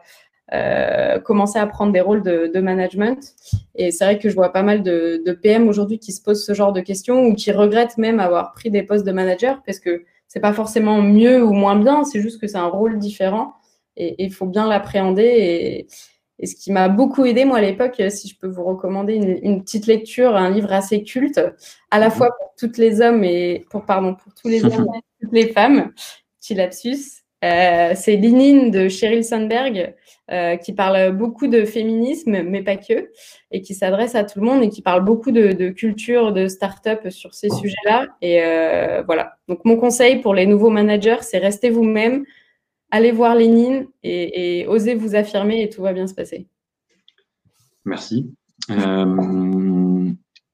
commencer 1.24 1.58
à 1.58 1.66
prendre 1.66 1.92
des 1.92 2.00
rôles 2.00 2.22
de, 2.22 2.60
management. 2.60 3.34
Et 3.74 3.90
c'est 3.90 4.04
vrai 4.04 4.18
que 4.18 4.28
je 4.28 4.34
vois 4.34 4.52
pas 4.52 4.62
mal 4.62 4.82
de, 4.82 5.22
de 5.24 5.32
PM 5.32 5.68
aujourd'hui 5.68 5.98
qui 5.98 6.12
se 6.12 6.22
posent 6.22 6.44
ce 6.44 6.54
genre 6.54 6.72
de 6.72 6.80
questions 6.80 7.26
ou 7.26 7.34
qui 7.34 7.50
regrettent 7.50 7.98
même 7.98 8.20
avoir 8.20 8.52
pris 8.52 8.70
des 8.70 8.82
postes 8.82 9.06
de 9.06 9.12
manager 9.12 9.62
parce 9.64 9.80
que 9.80 10.04
c'est 10.28 10.40
pas 10.40 10.52
forcément 10.52 11.00
mieux 11.00 11.44
ou 11.44 11.52
moins 11.52 11.76
bien, 11.76 12.04
c'est 12.04 12.20
juste 12.20 12.40
que 12.40 12.46
c'est 12.46 12.58
un 12.58 12.66
rôle 12.66 12.98
différent 12.98 13.54
et 13.96 14.24
il 14.24 14.32
faut 14.32 14.46
bien 14.46 14.66
l'appréhender. 14.66 15.22
Et, 15.22 15.86
ce 16.44 16.56
qui 16.56 16.72
m'a 16.72 16.88
beaucoup 16.88 17.24
aidé, 17.24 17.44
moi, 17.44 17.58
à 17.58 17.60
l'époque, 17.60 18.02
si 18.10 18.26
je 18.26 18.36
peux 18.36 18.48
vous 18.48 18.64
recommander 18.64 19.14
une, 19.14 19.62
petite 19.62 19.86
lecture, 19.86 20.34
un 20.34 20.50
livre 20.50 20.72
assez 20.72 21.04
culte, 21.04 21.40
à 21.92 22.00
la 22.00 22.08
mhm. 22.08 22.12
fois 22.12 22.30
pour 22.36 22.52
toutes 22.58 22.76
les 22.76 23.00
hommes 23.00 23.22
et 23.22 23.64
pour, 23.70 23.84
pardon, 23.84 24.16
pour 24.16 24.34
tous 24.34 24.48
les 24.48 24.64
hommes 24.64 24.88
et 24.96 25.00
toutes 25.22 25.32
les 25.32 25.52
femmes, 25.52 25.92
petit 26.40 26.54
lapsus, 26.54 27.22
euh, 27.44 27.92
c'est 27.94 28.16
Linine 28.16 28.70
de 28.70 28.88
Sheryl 28.88 29.22
Sandberg 29.22 29.94
euh, 30.30 30.56
qui 30.56 30.72
parle 30.72 31.14
beaucoup 31.14 31.46
de 31.46 31.66
féminisme, 31.66 32.42
mais 32.42 32.62
pas 32.62 32.76
que, 32.76 33.10
et 33.50 33.60
qui 33.60 33.74
s'adresse 33.74 34.14
à 34.14 34.24
tout 34.24 34.40
le 34.40 34.46
monde 34.46 34.62
et 34.62 34.70
qui 34.70 34.80
parle 34.80 35.04
beaucoup 35.04 35.32
de, 35.32 35.68
culture, 35.68 36.32
de 36.32 36.48
start-up 36.48 37.10
sur 37.10 37.34
ces 37.34 37.50
sujets-là. 37.50 38.06
Et 38.22 38.42
euh, 38.42 39.02
voilà. 39.02 39.36
Donc, 39.48 39.62
mon 39.66 39.76
conseil 39.76 40.22
pour 40.22 40.32
les 40.32 40.46
nouveaux 40.46 40.70
managers, 40.70 41.18
c'est 41.20 41.36
rester 41.36 41.68
vous-même, 41.68 42.24
allez 42.90 43.12
voir 43.12 43.34
Lénine 43.34 43.86
et, 44.02 44.64
osez 44.66 44.94
vous 44.94 45.14
affirmer 45.14 45.62
et 45.62 45.68
tout 45.68 45.82
va 45.82 45.92
bien 45.92 46.06
se 46.06 46.14
passer. 46.14 46.46
Merci. 47.84 48.32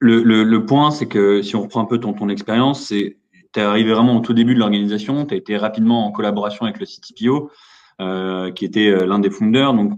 Le, 0.00 0.58
point, 0.66 0.90
c'est 0.90 1.06
que 1.06 1.42
si 1.42 1.54
on 1.54 1.62
reprend 1.62 1.82
un 1.82 1.84
peu 1.84 1.98
ton, 1.98 2.28
expérience, 2.28 2.86
c'est 2.88 3.18
es 3.56 3.60
arrivé 3.60 3.92
vraiment 3.92 4.16
au 4.16 4.20
tout 4.20 4.34
début 4.34 4.54
de 4.54 4.60
l'organisation, 4.60 5.26
tu 5.26 5.34
as 5.34 5.36
été 5.36 5.56
rapidement 5.56 6.06
en 6.06 6.12
collaboration 6.12 6.66
avec 6.66 6.78
le 6.78 6.86
CTPO. 6.86 7.50
Euh, 8.00 8.50
qui 8.50 8.64
était 8.64 8.88
euh, 8.88 9.04
l'un 9.04 9.18
des 9.18 9.28
founders. 9.28 9.74
Donc, 9.74 9.92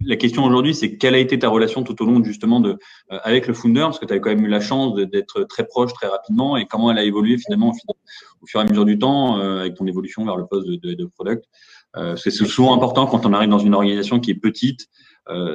la 0.00 0.16
question 0.16 0.44
aujourd'hui, 0.44 0.74
c'est 0.74 0.96
quelle 0.96 1.14
a 1.14 1.18
été 1.18 1.38
ta 1.38 1.48
relation 1.48 1.84
tout 1.84 2.02
au 2.02 2.04
long 2.04 2.22
justement 2.24 2.58
de 2.58 2.78
euh, 3.12 3.18
avec 3.22 3.46
le 3.46 3.54
founder, 3.54 3.82
parce 3.82 4.00
que 4.00 4.06
tu 4.06 4.12
avais 4.12 4.20
quand 4.20 4.30
même 4.30 4.44
eu 4.44 4.48
la 4.48 4.60
chance 4.60 4.96
d'être 4.96 5.44
très 5.44 5.64
proche 5.64 5.92
très 5.92 6.08
rapidement, 6.08 6.56
et 6.56 6.66
comment 6.66 6.90
elle 6.90 6.98
a 6.98 7.04
évolué 7.04 7.38
finalement 7.38 7.72
au, 8.40 8.46
fur 8.46 8.60
et 8.60 8.64
à 8.64 8.66
mesure 8.66 8.84
du 8.84 8.98
temps 8.98 9.36
avec 9.36 9.74
ton 9.74 9.86
évolution 9.86 10.24
vers 10.24 10.36
le 10.36 10.46
poste 10.46 10.66
de, 10.68 10.94
de, 10.94 11.04
product? 11.04 11.44
parce 11.92 12.24
que 12.24 12.30
c'est 12.30 12.44
souvent 12.46 12.74
important 12.74 13.06
quand 13.06 13.24
on 13.24 13.32
arrive 13.32 13.50
dans 13.50 13.58
une 13.58 13.74
organisation 13.74 14.18
qui 14.18 14.32
est 14.32 14.40
petite, 14.40 14.88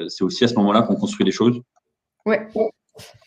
c'est 0.08 0.24
aussi 0.24 0.46
à 0.46 0.48
ce 0.48 0.56
moment-là 0.56 0.84
qu'on 0.84 0.96
construit 0.96 1.26
les 1.26 1.32
choses. 1.32 1.62
Ouais. 2.26 2.48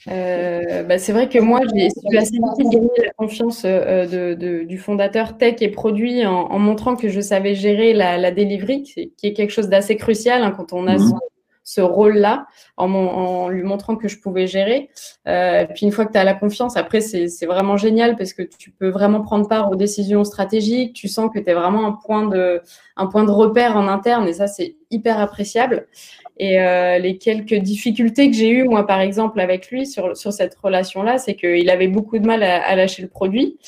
Bah, 0.06 0.98
c'est 0.98 1.12
vrai 1.12 1.28
que 1.28 1.38
moi, 1.38 1.60
j'ai 1.74 1.90
su 1.90 2.16
assez 2.16 2.32
vite 2.32 2.70
gagner 2.70 2.90
la 2.98 3.12
confiance 3.16 3.64
de, 3.64 4.64
du 4.64 4.78
fondateur 4.78 5.36
tech 5.36 5.56
et 5.60 5.68
produit 5.68 6.24
en, 6.26 6.58
montrant 6.58 6.96
que 6.96 7.08
je 7.08 7.20
savais 7.20 7.54
gérer 7.54 7.92
la, 7.92 8.16
la 8.18 8.30
delivery, 8.30 8.82
qui 8.82 9.12
est 9.22 9.32
quelque 9.32 9.50
chose 9.50 9.68
d'assez 9.68 9.96
crucial 9.96 10.42
hein, 10.42 10.52
quand 10.56 10.72
on 10.72 10.86
a 10.86 10.96
mmh 10.96 11.18
ce 11.66 11.80
rôle-là 11.80 12.46
en, 12.76 13.48
lui 13.48 13.64
montrant 13.64 13.96
que 13.96 14.06
je 14.08 14.18
pouvais 14.20 14.46
gérer. 14.46 14.88
Euh, 15.26 15.66
puis 15.74 15.84
une 15.84 15.92
fois 15.92 16.06
que 16.06 16.12
tu 16.12 16.18
as 16.18 16.22
la 16.24 16.32
confiance, 16.32 16.76
après, 16.76 17.00
c'est 17.00 17.46
vraiment 17.46 17.76
génial 17.76 18.16
parce 18.16 18.32
que 18.32 18.42
tu 18.42 18.70
peux 18.70 18.88
vraiment 18.88 19.20
prendre 19.20 19.48
part 19.48 19.70
aux 19.70 19.74
décisions 19.74 20.22
stratégiques. 20.22 20.94
Tu 20.94 21.08
sens 21.08 21.28
que 21.34 21.40
tu 21.40 21.50
es 21.50 21.54
vraiment 21.54 21.84
un 21.84 21.92
point, 21.92 22.26
de, 22.28 22.62
un 22.96 23.06
point 23.06 23.24
de 23.24 23.32
repère 23.32 23.76
en 23.76 23.88
interne 23.88 24.28
et 24.28 24.32
ça, 24.32 24.46
c'est 24.46 24.76
hyper 24.92 25.18
appréciable. 25.18 25.88
Et 26.38 26.60
euh, 26.60 26.98
les 26.98 27.16
quelques 27.18 27.54
difficultés 27.54 28.30
que 28.30 28.36
j'ai 28.36 28.50
eues, 28.50 28.64
moi, 28.64 28.86
par 28.86 29.00
exemple, 29.00 29.40
avec 29.40 29.70
lui 29.70 29.86
sur, 29.86 30.16
sur 30.16 30.32
cette 30.32 30.54
relation-là, 30.56 31.18
c'est 31.18 31.34
qu'il 31.34 31.70
avait 31.70 31.88
beaucoup 31.88 32.18
de 32.18 32.26
mal 32.26 32.42
à 32.42 32.76
lâcher 32.76 33.02
le 33.02 33.08
produit. 33.08 33.58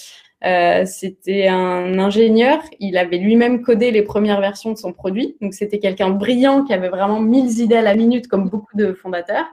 Euh, 0.44 0.84
c'était 0.86 1.48
un 1.48 1.98
ingénieur, 1.98 2.62
il 2.78 2.96
avait 2.96 3.18
lui-même 3.18 3.60
codé 3.62 3.90
les 3.90 4.02
premières 4.02 4.40
versions 4.40 4.70
de 4.70 4.78
son 4.78 4.92
produit, 4.92 5.36
donc 5.40 5.52
c'était 5.52 5.80
quelqu'un 5.80 6.10
brillant 6.10 6.62
qui 6.62 6.72
avait 6.72 6.90
vraiment 6.90 7.20
mille 7.20 7.58
idées 7.60 7.76
à 7.76 7.82
la 7.82 7.96
minute 7.96 8.28
comme 8.28 8.48
beaucoup 8.48 8.76
de 8.76 8.92
fondateurs, 8.92 9.46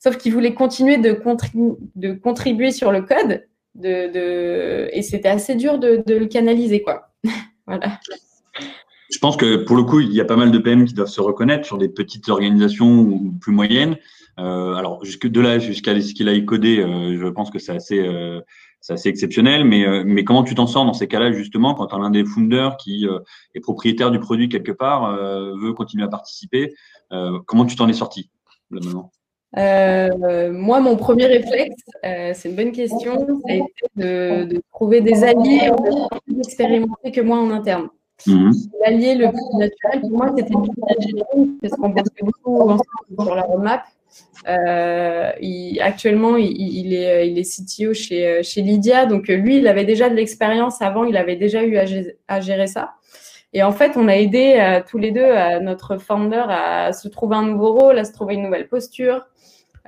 sauf 0.00 0.16
qu'il 0.16 0.32
voulait 0.32 0.54
continuer 0.54 0.96
de, 0.96 1.16
de, 1.94 2.12
contribuer 2.14 2.72
sur 2.72 2.90
le 2.90 3.02
code, 3.02 3.46
de, 3.76 4.88
et 4.92 5.02
c'était 5.02 5.28
assez 5.28 5.54
dur 5.54 5.78
de, 5.78 6.02
le 6.08 6.26
canaliser. 6.26 6.82
quoi. 6.82 7.12
voilà. 7.68 8.00
Je 9.10 9.18
pense 9.18 9.36
que 9.36 9.56
pour 9.56 9.76
le 9.76 9.84
coup, 9.84 10.00
il 10.00 10.12
y 10.12 10.20
a 10.20 10.24
pas 10.24 10.36
mal 10.36 10.50
de 10.50 10.58
PM 10.58 10.84
qui 10.84 10.94
doivent 10.94 11.08
se 11.08 11.20
reconnaître 11.20 11.66
sur 11.66 11.78
des 11.78 11.88
petites 11.88 12.28
organisations 12.28 13.00
ou 13.00 13.32
plus 13.40 13.52
moyennes. 13.52 13.96
Euh, 14.38 14.74
alors, 14.74 15.04
jusque 15.04 15.26
de 15.26 15.40
là 15.40 15.58
jusqu'à 15.58 16.00
ce 16.00 16.14
qu'il 16.14 16.28
aille 16.28 16.44
coder, 16.44 16.80
euh, 16.80 17.18
je 17.18 17.26
pense 17.28 17.50
que 17.50 17.58
c'est 17.58 17.72
assez, 17.72 17.98
euh, 17.98 18.40
assez 18.88 19.08
exceptionnel, 19.08 19.64
mais, 19.64 19.86
euh, 19.86 20.02
mais 20.06 20.24
comment 20.24 20.42
tu 20.42 20.54
t'en 20.54 20.66
sors 20.66 20.84
dans 20.84 20.92
ces 20.92 21.08
cas-là, 21.08 21.32
justement, 21.32 21.74
quand 21.74 21.92
un 21.92 22.10
des 22.10 22.24
founders 22.24 22.76
qui 22.76 23.06
euh, 23.06 23.18
est 23.54 23.60
propriétaire 23.60 24.10
du 24.10 24.18
produit 24.18 24.48
quelque 24.48 24.72
part 24.72 25.04
euh, 25.04 25.54
veut 25.60 25.72
continuer 25.72 26.04
à 26.04 26.08
participer 26.08 26.74
Comment 27.46 27.64
tu 27.64 27.74
t'en 27.74 27.88
es 27.88 27.94
sorti 27.94 28.28
euh, 29.56 30.52
moi, 30.52 30.80
mon 30.80 30.96
premier 30.96 31.24
réflexe, 31.24 31.82
c'est 32.02 32.50
une 32.50 32.54
bonne 32.54 32.72
question, 32.72 33.26
ça 33.26 33.52
a 33.52 33.54
été 33.54 33.64
de, 33.96 34.44
de 34.44 34.62
trouver 34.74 35.00
des 35.00 35.24
alliés 35.24 35.70
plus 36.26 36.38
expérimentés 36.40 37.10
que 37.10 37.22
moi 37.22 37.38
en 37.38 37.50
interne. 37.50 37.88
Mhm. 38.26 38.52
L'allié 38.84 39.14
le 39.14 39.28
plus 39.28 39.58
naturel 39.58 40.00
pour 40.00 40.10
moi, 40.10 40.34
c'était 40.36 40.52
le 40.52 41.60
parce 41.60 41.74
qu'on 41.74 41.88
bosse 41.90 42.08
beaucoup 42.20 42.60
ensemble 42.62 43.22
sur 43.22 43.34
la 43.34 43.42
roadmap. 43.42 43.84
Euh, 44.48 45.30
actuellement, 45.80 46.36
il, 46.36 46.94
est, 46.94 47.28
il 47.28 47.38
est 47.38 47.42
CTO 47.42 47.94
chez, 47.94 48.42
chez 48.42 48.62
Lydia. 48.62 49.06
Donc, 49.06 49.28
lui, 49.28 49.58
il 49.58 49.68
avait 49.68 49.84
déjà 49.84 50.08
de 50.08 50.14
l'expérience 50.14 50.82
avant, 50.82 51.04
il 51.04 51.16
avait 51.16 51.36
déjà 51.36 51.62
eu 51.62 51.76
à, 51.76 52.40
gérer 52.40 52.66
ça. 52.66 52.94
Et 53.52 53.62
en 53.62 53.72
fait, 53.72 53.96
on 53.96 54.08
a 54.08 54.16
aidé 54.16 54.56
euh, 54.58 54.80
tous 54.86 54.98
les 54.98 55.10
deux 55.10 55.32
notre 55.60 55.96
founder 55.98 56.44
à 56.48 56.92
se 56.92 57.08
trouver 57.08 57.36
un 57.36 57.44
nouveau 57.44 57.72
rôle, 57.72 57.98
à 57.98 58.04
se 58.04 58.12
trouver 58.12 58.34
une 58.34 58.42
nouvelle 58.42 58.68
posture, 58.68 59.24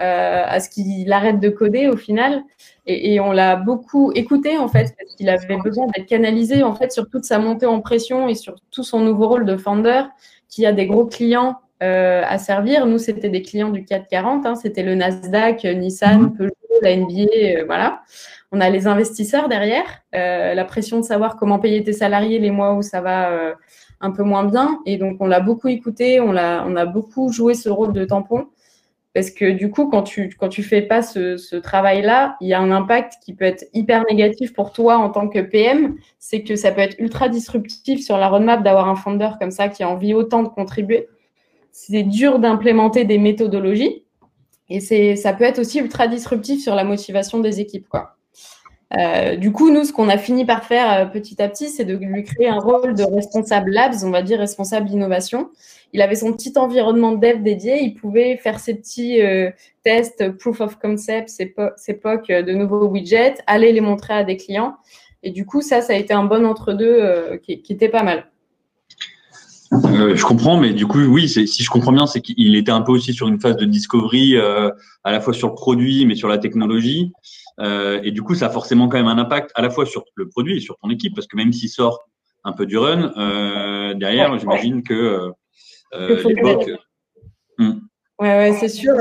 euh, 0.00 0.42
à 0.46 0.60
ce 0.60 0.68
qu'il 0.68 1.12
arrête 1.12 1.40
de 1.40 1.48
coder 1.48 1.88
au 1.88 1.96
final. 1.96 2.42
Et, 2.86 3.14
et 3.14 3.20
on 3.20 3.32
l'a 3.32 3.56
beaucoup 3.56 4.12
écouté 4.14 4.58
en 4.58 4.68
fait, 4.68 4.94
parce 4.98 5.14
qu'il 5.16 5.28
avait 5.28 5.56
besoin 5.56 5.86
d'être 5.88 6.06
canalisé 6.06 6.62
en 6.62 6.74
fait 6.74 6.92
sur 6.92 7.08
toute 7.08 7.24
sa 7.24 7.38
montée 7.38 7.66
en 7.66 7.80
pression 7.80 8.28
et 8.28 8.34
sur 8.34 8.56
tout 8.70 8.84
son 8.84 9.00
nouveau 9.00 9.28
rôle 9.28 9.44
de 9.44 9.56
founder, 9.56 10.04
qui 10.48 10.66
a 10.66 10.72
des 10.72 10.86
gros 10.86 11.06
clients 11.06 11.56
euh, 11.82 12.22
à 12.28 12.36
servir. 12.36 12.84
Nous, 12.84 12.98
c'était 12.98 13.30
des 13.30 13.40
clients 13.40 13.70
du 13.70 13.86
440, 13.86 14.44
hein, 14.44 14.54
c'était 14.54 14.82
le 14.82 14.94
Nasdaq, 14.94 15.64
Nissan, 15.64 16.20
mhm. 16.20 16.36
Peugeot, 16.36 16.52
la 16.82 16.94
NBA, 16.94 17.22
euh, 17.32 17.64
voilà. 17.64 18.02
On 18.52 18.60
a 18.60 18.68
les 18.68 18.86
investisseurs 18.86 19.48
derrière, 19.48 19.86
euh, 20.14 20.52
la 20.52 20.64
pression 20.66 20.98
de 20.98 21.04
savoir 21.04 21.36
comment 21.36 21.58
payer 21.58 21.82
tes 21.82 21.94
salariés 21.94 22.38
les 22.38 22.50
mois 22.50 22.74
où 22.74 22.82
ça 22.82 23.00
va 23.00 23.54
un 24.02 24.10
peu 24.10 24.22
moins 24.24 24.44
bien. 24.44 24.80
Et 24.84 24.98
donc, 24.98 25.16
on 25.20 25.26
l'a 25.26 25.40
beaucoup 25.40 25.68
écouté, 25.68 26.20
on 26.20 26.36
a, 26.36 26.66
on 26.66 26.76
a 26.76 26.84
beaucoup 26.84 27.32
joué 27.32 27.54
ce 27.54 27.70
rôle 27.70 27.94
de 27.94 28.04
tampon. 28.04 28.48
Parce 29.12 29.30
que 29.30 29.50
du 29.50 29.70
coup, 29.70 29.88
quand 29.88 30.02
tu 30.02 30.34
quand 30.38 30.52
fais 30.62 30.82
pas 30.82 31.02
ce, 31.02 31.56
travail-là, 31.56 32.36
il 32.40 32.48
y 32.48 32.54
a 32.54 32.60
un 32.60 32.70
impact 32.70 33.14
qui 33.24 33.34
peut 33.34 33.44
être 33.44 33.64
hyper 33.74 34.04
négatif 34.08 34.52
pour 34.52 34.72
toi 34.72 34.98
en 34.98 35.10
tant 35.10 35.28
que 35.28 35.40
PM. 35.40 35.96
C'est 36.18 36.42
que 36.42 36.54
ça 36.54 36.70
peut 36.70 36.80
être 36.80 36.98
ultra 37.00 37.28
disruptif 37.28 38.04
sur 38.04 38.18
la 38.18 38.28
roadmap 38.28 38.62
d'avoir 38.62 38.88
un 38.88 38.94
founder 38.94 39.30
comme 39.40 39.50
ça 39.50 39.68
qui 39.68 39.82
a 39.82 39.88
envie 39.88 40.14
autant 40.14 40.42
de 40.42 40.48
contribuer 40.48 41.08
c'est 41.72 42.02
dur 42.02 42.38
d'implémenter 42.38 43.04
des 43.04 43.18
méthodologies 43.18 44.04
et 44.68 45.16
ça 45.16 45.32
peut 45.32 45.44
être 45.44 45.58
aussi 45.58 45.80
ultra 45.80 46.06
disruptif 46.06 46.62
sur 46.62 46.74
la 46.74 46.84
motivation 46.84 47.40
des 47.40 47.60
équipes. 47.60 47.88
Quoi. 47.88 48.16
Euh, 48.98 49.36
du 49.36 49.52
coup, 49.52 49.70
nous, 49.70 49.84
ce 49.84 49.92
qu'on 49.92 50.08
a 50.08 50.18
fini 50.18 50.44
par 50.44 50.64
faire 50.64 50.92
euh, 50.92 51.06
petit 51.06 51.40
à 51.40 51.48
petit, 51.48 51.68
c'est 51.68 51.84
de 51.84 51.94
lui 51.96 52.24
créer 52.24 52.48
un 52.48 52.58
rôle 52.58 52.94
de 52.94 53.04
responsable 53.04 53.70
labs, 53.70 53.94
on 54.02 54.10
va 54.10 54.22
dire 54.22 54.38
responsable 54.38 54.86
d'innovation. 54.88 55.50
Il 55.92 56.02
avait 56.02 56.16
son 56.16 56.32
petit 56.32 56.52
environnement 56.56 57.12
de 57.12 57.20
dev 57.20 57.42
dédié, 57.42 57.82
il 57.82 57.94
pouvait 57.94 58.36
faire 58.36 58.58
ses 58.58 58.74
petits 58.74 59.22
euh, 59.22 59.50
tests, 59.84 60.30
proof 60.38 60.60
of 60.60 60.78
concept, 60.78 61.28
ses, 61.28 61.46
POC 61.46 62.28
de 62.28 62.52
nouveaux 62.52 62.86
widgets, 62.88 63.36
aller 63.46 63.72
les 63.72 63.80
montrer 63.80 64.14
à 64.14 64.24
des 64.24 64.36
clients. 64.36 64.76
Et 65.22 65.30
du 65.30 65.46
coup, 65.46 65.60
ça, 65.60 65.82
ça 65.82 65.92
a 65.92 65.96
été 65.96 66.12
un 66.12 66.24
bon 66.24 66.44
entre-deux 66.46 67.38
qui, 67.42 67.60
qui 67.62 67.72
était 67.74 67.90
pas 67.90 68.02
mal. 68.02 68.26
Euh, 69.72 70.16
je 70.16 70.24
comprends, 70.24 70.58
mais 70.58 70.72
du 70.72 70.86
coup, 70.86 71.00
oui, 71.00 71.28
si 71.28 71.62
je 71.62 71.70
comprends 71.70 71.92
bien, 71.92 72.06
c'est 72.06 72.20
qu'il 72.20 72.56
était 72.56 72.72
un 72.72 72.82
peu 72.82 72.92
aussi 72.92 73.12
sur 73.12 73.28
une 73.28 73.40
phase 73.40 73.56
de 73.56 73.64
discovery, 73.64 74.36
euh, 74.36 74.70
à 75.04 75.12
la 75.12 75.20
fois 75.20 75.32
sur 75.32 75.48
le 75.48 75.54
produit, 75.54 76.06
mais 76.06 76.14
sur 76.14 76.28
la 76.28 76.38
technologie. 76.38 77.12
Euh, 77.60 78.00
et 78.02 78.10
du 78.10 78.22
coup, 78.22 78.34
ça 78.34 78.46
a 78.46 78.50
forcément 78.50 78.88
quand 78.88 78.98
même 78.98 79.06
un 79.06 79.18
impact 79.18 79.50
à 79.54 79.62
la 79.62 79.70
fois 79.70 79.86
sur 79.86 80.04
le 80.14 80.28
produit 80.28 80.56
et 80.56 80.60
sur 80.60 80.76
ton 80.78 80.90
équipe, 80.90 81.14
parce 81.14 81.26
que 81.26 81.36
même 81.36 81.52
s'il 81.52 81.68
sort 81.68 82.00
un 82.42 82.52
peu 82.52 82.66
du 82.66 82.78
run, 82.78 83.12
derrière, 83.94 84.36
j'imagine 84.38 84.82
que 84.82 85.30
l'époque. 85.92 86.70
Hmm. 87.58 87.80
Ouais, 88.20 88.36
ouais 88.36 88.52
c'est 88.52 88.68
sûr. 88.68 88.94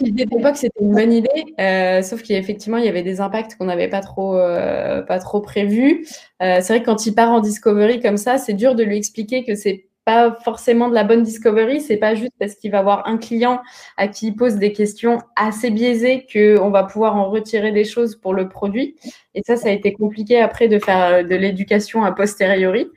L'idée 0.00 0.26
d'époque, 0.26 0.56
c'était 0.56 0.80
une 0.80 0.92
bonne 0.92 1.12
idée, 1.12 1.54
euh, 1.60 2.02
sauf 2.02 2.22
qu'effectivement, 2.22 2.76
il 2.78 2.84
y 2.84 2.88
avait 2.88 3.04
des 3.04 3.20
impacts 3.20 3.54
qu'on 3.54 3.66
n'avait 3.66 3.88
pas 3.88 4.00
trop, 4.00 4.36
euh, 4.36 5.00
pas 5.02 5.20
trop 5.20 5.40
prévus. 5.40 6.04
Euh, 6.42 6.56
c'est 6.60 6.72
vrai 6.72 6.80
que 6.80 6.86
quand 6.86 7.06
il 7.06 7.14
part 7.14 7.30
en 7.30 7.38
discovery 7.38 8.00
comme 8.00 8.16
ça, 8.16 8.36
c'est 8.36 8.52
dur 8.52 8.74
de 8.74 8.82
lui 8.82 8.96
expliquer 8.96 9.44
que 9.44 9.54
c'est 9.54 9.86
pas 10.04 10.36
forcément 10.44 10.88
de 10.88 10.94
la 10.94 11.04
bonne 11.04 11.22
discovery. 11.22 11.80
C'est 11.80 11.96
pas 11.96 12.14
juste 12.14 12.32
parce 12.38 12.54
qu'il 12.54 12.70
va 12.70 12.78
avoir 12.80 13.06
un 13.08 13.16
client 13.16 13.62
à 13.96 14.08
qui 14.08 14.28
il 14.28 14.36
pose 14.36 14.56
des 14.56 14.72
questions 14.72 15.18
assez 15.36 15.70
biaisées 15.70 16.26
qu'on 16.30 16.70
va 16.70 16.84
pouvoir 16.84 17.16
en 17.16 17.30
retirer 17.30 17.72
des 17.72 17.84
choses 17.84 18.16
pour 18.16 18.34
le 18.34 18.48
produit. 18.48 18.96
Et 19.34 19.42
ça, 19.46 19.56
ça 19.56 19.68
a 19.68 19.72
été 19.72 19.92
compliqué 19.92 20.40
après 20.40 20.68
de 20.68 20.78
faire 20.78 21.04
euh, 21.04 21.22
de 21.22 21.34
l'éducation 21.34 22.04
a 22.04 22.12
posteriori. 22.12 22.88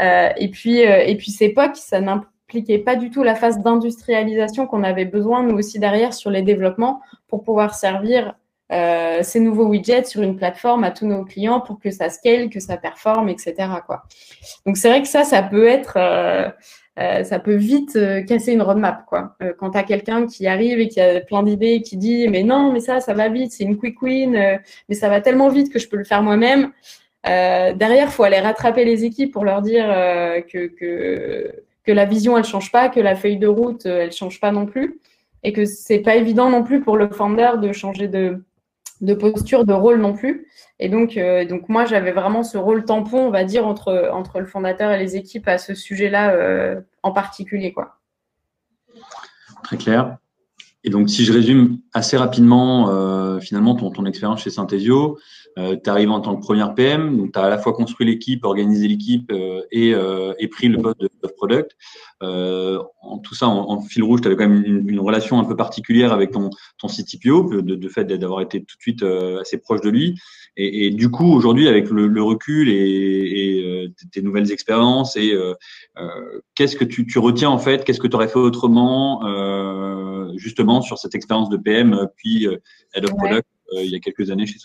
Euh, 0.00 0.28
et 0.36 0.48
puis, 0.48 0.86
euh, 0.86 1.04
et 1.04 1.16
puis, 1.16 1.30
ces 1.30 1.50
POC, 1.50 1.76
ça 1.76 2.00
n'impliquait 2.00 2.78
pas 2.78 2.96
du 2.96 3.10
tout 3.10 3.22
la 3.22 3.34
phase 3.34 3.58
d'industrialisation 3.60 4.66
qu'on 4.66 4.82
avait 4.82 5.04
besoin, 5.04 5.42
nous 5.42 5.56
aussi, 5.56 5.78
derrière, 5.78 6.14
sur 6.14 6.30
les 6.30 6.42
développements 6.42 7.00
pour 7.28 7.42
pouvoir 7.42 7.74
servir 7.74 8.34
euh, 8.72 9.22
ces 9.22 9.40
nouveaux 9.40 9.66
widgets 9.66 10.04
sur 10.04 10.22
une 10.22 10.36
plateforme 10.36 10.84
à 10.84 10.92
tous 10.92 11.06
nos 11.06 11.24
clients 11.24 11.60
pour 11.60 11.80
que 11.80 11.90
ça 11.90 12.08
scale, 12.08 12.50
que 12.50 12.60
ça 12.60 12.76
performe, 12.76 13.28
etc. 13.28 13.54
Quoi. 13.84 14.04
Donc 14.64 14.76
c'est 14.76 14.88
vrai 14.88 15.02
que 15.02 15.08
ça, 15.08 15.24
ça 15.24 15.42
peut 15.42 15.66
être, 15.66 15.94
euh, 15.96 16.48
euh, 17.00 17.24
ça 17.24 17.40
peut 17.40 17.56
vite 17.56 17.98
casser 18.28 18.52
une 18.52 18.62
roadmap. 18.62 19.06
Quoi. 19.06 19.36
quand 19.58 19.70
tu 19.70 19.78
as 19.78 19.82
quelqu'un 19.82 20.26
qui 20.26 20.46
arrive 20.46 20.78
et 20.78 20.88
qui 20.88 21.00
a 21.00 21.20
plein 21.20 21.42
d'idées 21.42 21.74
et 21.74 21.82
qui 21.82 21.96
dit 21.96 22.28
mais 22.28 22.44
non, 22.44 22.72
mais 22.72 22.80
ça, 22.80 23.00
ça 23.00 23.12
va 23.12 23.28
vite, 23.28 23.50
c'est 23.52 23.64
une 23.64 23.76
quick 23.76 24.00
win, 24.02 24.60
mais 24.88 24.94
ça 24.94 25.08
va 25.08 25.20
tellement 25.20 25.48
vite 25.48 25.72
que 25.72 25.80
je 25.80 25.88
peux 25.88 25.96
le 25.96 26.04
faire 26.04 26.22
moi-même. 26.22 26.70
derrière, 27.24 28.12
faut 28.12 28.22
aller 28.22 28.38
rattraper 28.40 28.84
les 28.84 29.04
équipes 29.04 29.32
pour 29.32 29.44
leur 29.44 29.62
dire 29.62 29.86
que, 30.52 30.68
que, 30.68 31.52
que 31.84 31.92
la 31.92 32.04
vision, 32.04 32.38
elle 32.38 32.44
change 32.44 32.70
pas, 32.70 32.88
que 32.88 33.00
la 33.00 33.16
feuille 33.16 33.38
de 33.38 33.48
route, 33.48 33.84
elle 33.86 34.12
change 34.12 34.38
pas 34.38 34.52
non 34.52 34.66
plus 34.66 35.00
et 35.42 35.52
que 35.52 35.64
c'est 35.64 36.00
pas 36.00 36.16
évident 36.16 36.50
non 36.50 36.62
plus 36.62 36.80
pour 36.80 36.96
le 36.96 37.08
founder 37.08 37.52
de 37.60 37.72
changer 37.72 38.08
de, 38.08 38.44
de 39.00 39.14
posture, 39.14 39.64
de 39.64 39.72
rôle 39.72 40.00
non 40.00 40.12
plus. 40.12 40.46
Et 40.78 40.88
donc, 40.88 41.16
euh, 41.16 41.44
donc 41.44 41.68
moi, 41.68 41.84
j'avais 41.84 42.12
vraiment 42.12 42.42
ce 42.42 42.58
rôle 42.58 42.84
tampon, 42.84 43.26
on 43.26 43.30
va 43.30 43.44
dire, 43.44 43.66
entre, 43.66 44.10
entre 44.12 44.40
le 44.40 44.46
fondateur 44.46 44.90
et 44.90 44.98
les 44.98 45.16
équipes 45.16 45.48
à 45.48 45.58
ce 45.58 45.74
sujet-là 45.74 46.32
euh, 46.34 46.80
en 47.02 47.12
particulier. 47.12 47.72
Quoi. 47.72 47.96
Très 49.64 49.76
clair. 49.76 50.18
Et 50.82 50.90
donc, 50.90 51.10
si 51.10 51.24
je 51.24 51.32
résume 51.32 51.78
assez 51.92 52.16
rapidement, 52.16 52.88
euh, 52.88 53.38
finalement, 53.40 53.74
ton, 53.74 53.90
ton 53.90 54.06
expérience 54.06 54.42
chez 54.42 54.50
Synthesio, 54.50 55.18
euh, 55.58 55.76
tu 55.82 55.90
arrives 55.90 56.10
en 56.10 56.20
tant 56.20 56.36
que 56.36 56.42
première 56.42 56.74
PM, 56.74 57.16
donc 57.16 57.32
tu 57.32 57.38
as 57.38 57.42
à 57.42 57.48
la 57.48 57.58
fois 57.58 57.72
construit 57.72 58.06
l'équipe, 58.06 58.44
organisé 58.44 58.86
l'équipe 58.86 59.30
euh, 59.32 59.62
et, 59.72 59.94
euh, 59.94 60.32
et, 60.38 60.48
pris 60.48 60.68
le 60.68 60.80
poste 60.80 61.00
de, 61.00 61.08
product. 61.36 61.76
Euh, 62.22 62.78
en 63.00 63.18
tout 63.18 63.34
ça, 63.34 63.48
en, 63.48 63.80
fil 63.80 64.02
rouge, 64.02 64.20
tu 64.20 64.28
avais 64.28 64.36
quand 64.36 64.48
même 64.48 64.62
une, 64.64 64.88
une, 64.88 65.00
relation 65.00 65.40
un 65.40 65.44
peu 65.44 65.56
particulière 65.56 66.12
avec 66.12 66.30
ton, 66.30 66.50
ton 66.78 66.88
CTPO, 66.88 67.62
de, 67.62 67.74
de 67.74 67.88
fait 67.88 68.04
d'avoir 68.04 68.42
été 68.42 68.60
tout 68.60 68.76
de 68.76 68.82
suite 68.82 69.02
assez 69.40 69.58
proche 69.58 69.80
de 69.80 69.88
lui. 69.88 70.14
Et, 70.56 70.86
et 70.86 70.90
du 70.90 71.10
coup, 71.10 71.32
aujourd'hui, 71.32 71.68
avec 71.68 71.88
le, 71.90 72.08
le, 72.08 72.22
recul 72.22 72.68
et, 72.68 72.74
et 72.74 73.92
tes 74.12 74.22
nouvelles 74.22 74.52
expériences, 74.52 75.16
et 75.16 75.34
qu'est-ce 76.54 76.76
que 76.76 76.84
tu, 76.84 77.06
tu, 77.06 77.18
retiens 77.18 77.50
en 77.50 77.58
fait? 77.58 77.84
Qu'est-ce 77.84 78.00
que 78.00 78.08
tu 78.08 78.16
aurais 78.16 78.28
fait 78.28 78.38
autrement, 78.38 79.22
justement, 80.40 80.82
sur 80.82 80.98
cette 80.98 81.14
expérience 81.14 81.48
de 81.48 81.56
PM, 81.56 82.08
puis 82.16 82.46
Head 82.94 83.04
of 83.04 83.10
Product 83.16 83.46
il 83.72 83.90
y 83.90 83.94
a 83.94 84.00
quelques 84.00 84.30
années 84.30 84.46
chez 84.46 84.58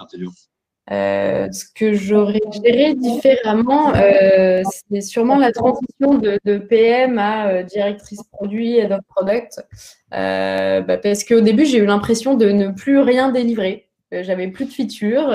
euh, 0.92 1.52
ce 1.52 1.66
que 1.74 1.94
j'aurais 1.94 2.42
géré 2.64 2.94
différemment, 2.94 3.96
euh, 3.96 4.62
c'est 4.92 5.02
sûrement 5.02 5.36
la 5.36 5.52
transition 5.52 6.20
de, 6.20 6.40
de 6.46 6.58
PM 6.60 7.18
à 7.18 7.48
euh, 7.48 7.64
directrice 7.64 8.22
produit, 8.32 8.78
et 8.78 8.86
of 8.86 9.00
product. 9.08 9.66
Euh, 10.14 10.82
bah 10.82 10.98
parce 10.98 11.24
qu'au 11.24 11.42
début, 11.42 11.66
j'ai 11.66 11.80
eu 11.80 11.86
l'impression 11.86 12.36
de 12.36 12.50
ne 12.52 12.68
plus 12.68 13.00
rien 13.00 13.32
délivrer. 13.32 13.90
Euh, 14.16 14.24
j'avais 14.24 14.48
plus 14.48 14.66
de 14.66 14.72
features, 14.72 15.30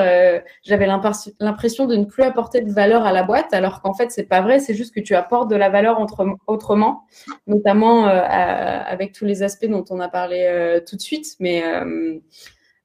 j'avais 0.64 0.86
l'impression 0.86 1.86
de 1.86 1.96
ne 1.96 2.04
plus 2.04 2.22
apporter 2.22 2.60
de 2.62 2.72
valeur 2.72 3.04
à 3.04 3.12
la 3.12 3.22
boîte, 3.22 3.52
alors 3.52 3.82
qu'en 3.82 3.94
fait, 3.94 4.10
c'est 4.10 4.24
pas 4.24 4.40
vrai, 4.40 4.58
c'est 4.58 4.74
juste 4.74 4.94
que 4.94 5.00
tu 5.00 5.14
apportes 5.14 5.50
de 5.50 5.56
la 5.56 5.68
valeur 5.68 6.00
autrement, 6.46 7.06
notamment 7.46 8.06
avec 8.06 9.12
tous 9.12 9.24
les 9.24 9.42
aspects 9.42 9.66
dont 9.66 9.84
on 9.90 10.00
a 10.00 10.08
parlé 10.08 10.80
tout 10.88 10.96
de 10.96 11.00
suite. 11.00 11.26
Mais 11.40 11.62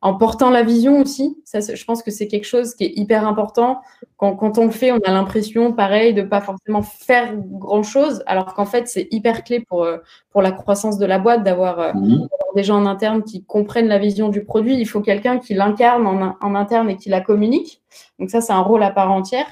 en 0.06 0.14
portant 0.14 0.52
la 0.52 0.62
vision 0.62 1.02
aussi. 1.02 1.36
Ça, 1.46 1.62
je 1.62 1.84
pense 1.84 2.04
que 2.04 2.12
c'est 2.12 2.28
quelque 2.28 2.46
chose 2.46 2.76
qui 2.76 2.84
est 2.84 2.94
hyper 2.96 3.28
important. 3.28 3.82
Quand, 4.18 4.36
quand 4.36 4.60
on 4.60 4.66
le 4.66 4.72
fait, 4.72 4.92
on 4.92 5.00
a 5.00 5.12
l'impression, 5.12 5.74
pareil, 5.74 6.14
de 6.14 6.22
pas 6.22 6.42
forcément 6.42 6.84
faire 6.84 7.36
grand-chose, 7.36 8.22
alors 8.28 8.54
qu'en 8.54 8.68
fait, 8.68 8.88
c'est 8.88 9.08
hyper 9.10 9.44
clé 9.44 9.62
pour, 9.62 9.84
euh, 9.84 9.98
pour 10.30 10.44
la 10.44 10.52
croissance 10.52 11.00
de 11.00 11.08
la 11.08 11.18
boîte 11.18 11.44
d'avoir 11.44 11.80
euh, 11.80 11.94
mmh. 11.94 12.28
des 12.56 12.64
gens 12.64 12.78
en 12.78 12.86
interne 12.86 13.24
qui 13.24 13.44
comprennent 13.46 13.88
la 13.88 13.98
vision 13.98 14.30
du 14.30 14.44
produit. 14.44 14.76
Il 14.78 14.86
faut 14.86 15.02
quelqu'un 15.02 15.40
qui 15.40 15.56
l'incarne 15.56 16.06
en, 16.06 16.38
en, 16.40 16.54
interne 16.54 16.88
et 16.92 16.98
qui 16.98 17.10
la 17.10 17.22
communique. 17.22 17.82
Donc 18.20 18.30
ça, 18.30 18.42
c'est 18.42 18.54
un 18.54 18.62
rôle 18.62 18.84
à 18.84 18.92
part 18.92 19.12
entière. 19.12 19.48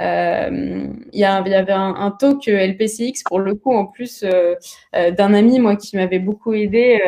Euh, 0.00 0.88
il, 1.12 1.20
y 1.20 1.24
avait 1.24 1.72
un, 1.72 1.94
un, 1.94 2.10
talk 2.10 2.46
LPCX 2.46 3.22
pour 3.24 3.38
le 3.38 3.54
coup 3.54 3.72
en 3.72 3.86
plus 3.86 4.24
euh, 4.24 4.56
euh, 4.96 5.12
d'un 5.12 5.32
ami 5.34 5.60
moi 5.60 5.76
qui 5.76 5.96
m'avait 5.96 6.18
beaucoup 6.18 6.52
aidé, 6.52 6.98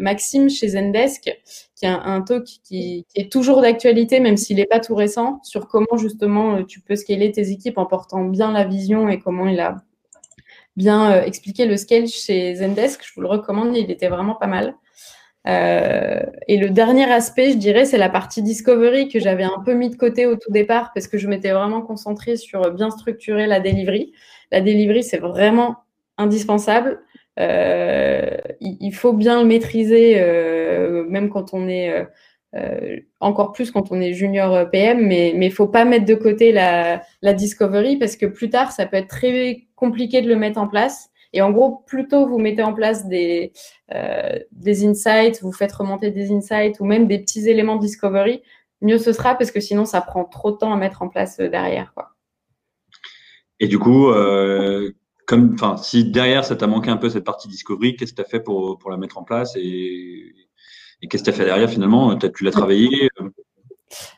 Maxime 0.00 0.48
chez 0.48 0.68
Zendesk, 0.68 1.30
qui 1.74 1.86
a 1.86 2.00
un, 2.02 2.22
talk 2.22 2.44
qui, 2.44 3.04
qui, 3.08 3.20
est 3.20 3.30
toujours 3.30 3.60
d'actualité 3.60 4.20
même 4.20 4.38
s'il 4.38 4.56
n'est 4.56 4.64
pas 4.64 4.80
tout 4.80 4.94
récent 4.94 5.40
sur 5.42 5.68
comment 5.68 5.98
justement 5.98 6.64
tu 6.64 6.80
peux 6.80 6.96
scaler 6.96 7.30
tes 7.30 7.50
équipes 7.50 7.76
en 7.76 7.84
portant 7.84 8.24
bien 8.24 8.52
la 8.52 8.64
vision 8.64 9.08
et 9.08 9.18
comment 9.18 9.46
il 9.46 9.60
a 9.60 9.76
bien 10.76 11.22
expliqué 11.22 11.66
le 11.66 11.76
scale 11.76 12.06
chez 12.08 12.54
Zendesk. 12.56 13.02
Je 13.04 13.12
vous 13.14 13.20
le 13.20 13.28
recommande, 13.28 13.76
il 13.76 13.90
était 13.90 14.08
vraiment 14.08 14.34
pas 14.34 14.46
mal. 14.46 14.74
Euh, 15.46 16.22
et 16.48 16.56
le 16.56 16.70
dernier 16.70 17.10
aspect, 17.10 17.52
je 17.52 17.56
dirais, 17.58 17.84
c'est 17.84 17.98
la 17.98 18.08
partie 18.08 18.42
discovery 18.42 19.08
que 19.08 19.20
j'avais 19.20 19.44
un 19.44 19.62
peu 19.64 19.74
mis 19.74 19.90
de 19.90 19.96
côté 19.96 20.26
au 20.26 20.36
tout 20.36 20.50
départ 20.50 20.92
parce 20.94 21.06
que 21.06 21.18
je 21.18 21.28
m'étais 21.28 21.50
vraiment 21.50 21.82
concentrée 21.82 22.36
sur 22.36 22.70
bien 22.72 22.90
structurer 22.90 23.46
la 23.46 23.60
delivery. 23.60 24.12
La 24.50 24.60
delivery, 24.60 25.02
c'est 25.02 25.18
vraiment 25.18 25.76
indispensable. 26.16 27.00
Euh, 27.38 28.36
il, 28.60 28.94
faut 28.94 29.12
bien 29.12 29.42
le 29.42 29.46
maîtriser, 29.46 30.14
euh, 30.18 31.04
même 31.08 31.28
quand 31.28 31.52
on 31.52 31.68
est 31.68 32.06
encore 33.18 33.50
plus 33.50 33.72
quand 33.72 33.90
on 33.90 34.00
est 34.00 34.12
junior 34.12 34.70
PM, 34.70 35.04
mais 35.04 35.30
il 35.30 35.40
ne 35.40 35.50
faut 35.50 35.66
pas 35.66 35.84
mettre 35.84 36.04
de 36.04 36.14
côté 36.14 36.52
la 36.52 37.02
discovery 37.34 37.96
parce 37.96 38.16
que 38.16 38.26
plus 38.26 38.48
tard, 38.48 38.72
ça 38.72 38.86
peut 38.86 38.96
être 38.96 39.08
très 39.08 39.64
compliqué 39.74 40.22
de 40.22 40.28
le 40.28 40.36
mettre 40.36 40.60
en 40.60 40.68
place. 40.68 41.10
Et 41.34 41.42
en 41.42 41.50
gros, 41.50 41.82
plutôt 41.86 42.28
vous 42.28 42.38
mettez 42.38 42.62
en 42.62 42.72
place 42.72 43.08
des, 43.08 43.52
euh, 43.92 44.38
des 44.52 44.86
insights, 44.86 45.42
vous 45.42 45.52
faites 45.52 45.72
remonter 45.72 46.12
des 46.12 46.30
insights 46.30 46.78
ou 46.78 46.84
même 46.84 47.08
des 47.08 47.18
petits 47.18 47.48
éléments 47.48 47.74
de 47.74 47.80
discovery, 47.80 48.40
mieux 48.80 48.98
ce 48.98 49.12
sera 49.12 49.34
parce 49.34 49.50
que 49.50 49.60
sinon, 49.60 49.84
ça 49.84 50.00
prend 50.00 50.24
trop 50.24 50.52
de 50.52 50.56
temps 50.56 50.72
à 50.72 50.76
mettre 50.76 51.02
en 51.02 51.08
place 51.08 51.40
euh, 51.40 51.48
derrière. 51.48 51.92
Et 53.58 53.66
du 53.66 53.80
coup, 53.80 54.10
euh, 54.10 54.92
si 55.82 56.04
derrière, 56.04 56.44
ça 56.44 56.54
t'a 56.54 56.68
manqué 56.68 56.90
un 56.90 56.96
peu 56.96 57.10
cette 57.10 57.24
partie 57.24 57.48
discovery, 57.48 57.96
qu'est-ce 57.96 58.12
que 58.12 58.16
tu 58.16 58.22
as 58.22 58.30
fait 58.30 58.40
pour, 58.40 58.78
pour 58.78 58.90
la 58.90 58.96
mettre 58.96 59.18
en 59.18 59.24
place 59.24 59.56
et, 59.56 60.34
et 61.02 61.08
qu'est-ce 61.08 61.24
que 61.24 61.30
tu 61.30 61.34
as 61.34 61.36
fait 61.36 61.46
derrière 61.46 61.68
finalement? 61.68 62.16
Tu 62.16 62.44
l'as 62.44 62.52
travaillé 62.52 63.10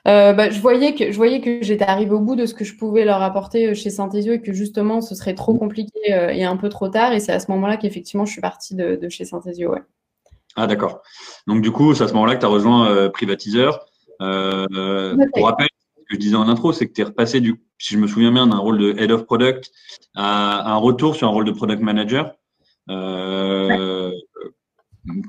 euh, 0.07 0.33
bah, 0.33 0.51
je 0.51 0.61
voyais 0.61 0.95
que 0.95 1.11
je 1.11 1.17
voyais 1.17 1.41
que 1.41 1.63
j'étais 1.63 1.85
arrivée 1.85 2.13
au 2.13 2.21
bout 2.21 2.37
de 2.37 2.47
ce 2.47 2.55
que 2.55 2.65
je 2.65 2.77
pouvais 2.77 3.05
leur 3.05 3.23
apporter 3.23 3.69
euh, 3.69 3.75
chez 3.75 3.91
Synthesio 3.91 4.35
et 4.35 4.41
que 4.41 4.53
justement 4.53 5.01
ce 5.01 5.15
serait 5.15 5.35
trop 5.35 5.55
compliqué 5.55 6.15
euh, 6.15 6.29
et 6.29 6.45
un 6.45 6.57
peu 6.57 6.69
trop 6.69 6.89
tard. 6.89 7.13
Et 7.13 7.21
c'est 7.21 7.33
à 7.33 7.41
ce 7.41 7.51
moment-là 7.51 7.77
qu'effectivement 7.77 8.25
je 8.25 8.33
suis 8.33 8.41
partie 8.41 8.75
de, 8.75 9.09
chez 9.09 9.25
Synthesio. 9.25 9.73
Ouais. 9.73 9.83
Ah 10.57 10.67
d'accord. 10.67 11.03
Donc 11.47 11.61
du 11.63 11.71
coup, 11.71 11.95
c'est 11.95 12.05
à 12.05 12.09
ce 12.09 12.15
moment-là 12.15 12.37
que 12.37 12.41
tu 12.41 12.47
as 12.47 12.51
rejoint 12.51 13.11
Privatiseur. 13.11 13.85
pour 14.19 15.47
rappel, 15.47 15.69
ce 15.97 16.03
que 16.03 16.15
je 16.15 16.19
disais 16.19 16.37
en 16.37 16.49
intro, 16.49 16.73
c'est 16.73 16.87
que 16.87 16.93
tu 16.93 17.03
es 17.03 17.05
repassé, 17.05 17.41
du, 17.41 17.61
si 17.79 17.95
je 17.95 17.99
me 17.99 18.07
souviens 18.07 18.33
bien, 18.33 18.47
d'un 18.47 18.57
rôle 18.57 18.79
de 18.79 18.95
Head 18.99 19.11
of 19.11 19.27
Product 19.27 19.71
à, 20.15 20.73
un 20.73 20.77
retour 20.77 21.15
sur 21.15 21.29
un 21.29 21.31
rôle 21.31 21.45
de 21.45 21.53
Product 21.53 21.83
Manager. 21.83 22.35
Euh, 22.89 24.13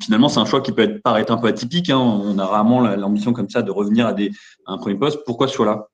finalement, 0.04 0.30
c'est 0.30 0.40
un 0.40 0.46
choix 0.46 0.62
qui 0.62 0.72
peut 0.72 0.84
être, 0.84 1.02
paraître 1.02 1.32
un 1.32 1.38
peu 1.38 1.48
atypique. 1.48 1.90
Hein. 1.90 1.98
On 2.00 2.38
a 2.40 2.46
rarement 2.46 2.82
l'ambition 2.82 3.34
comme 3.34 3.50
ça 3.50 3.62
de 3.62 3.72
revenir 3.72 4.08
à, 4.08 4.16
un 4.68 4.78
premier 4.78 4.96
poste. 4.96 5.20
Pourquoi 5.26 5.48
ce 5.48 5.56
choix-là? 5.56 5.88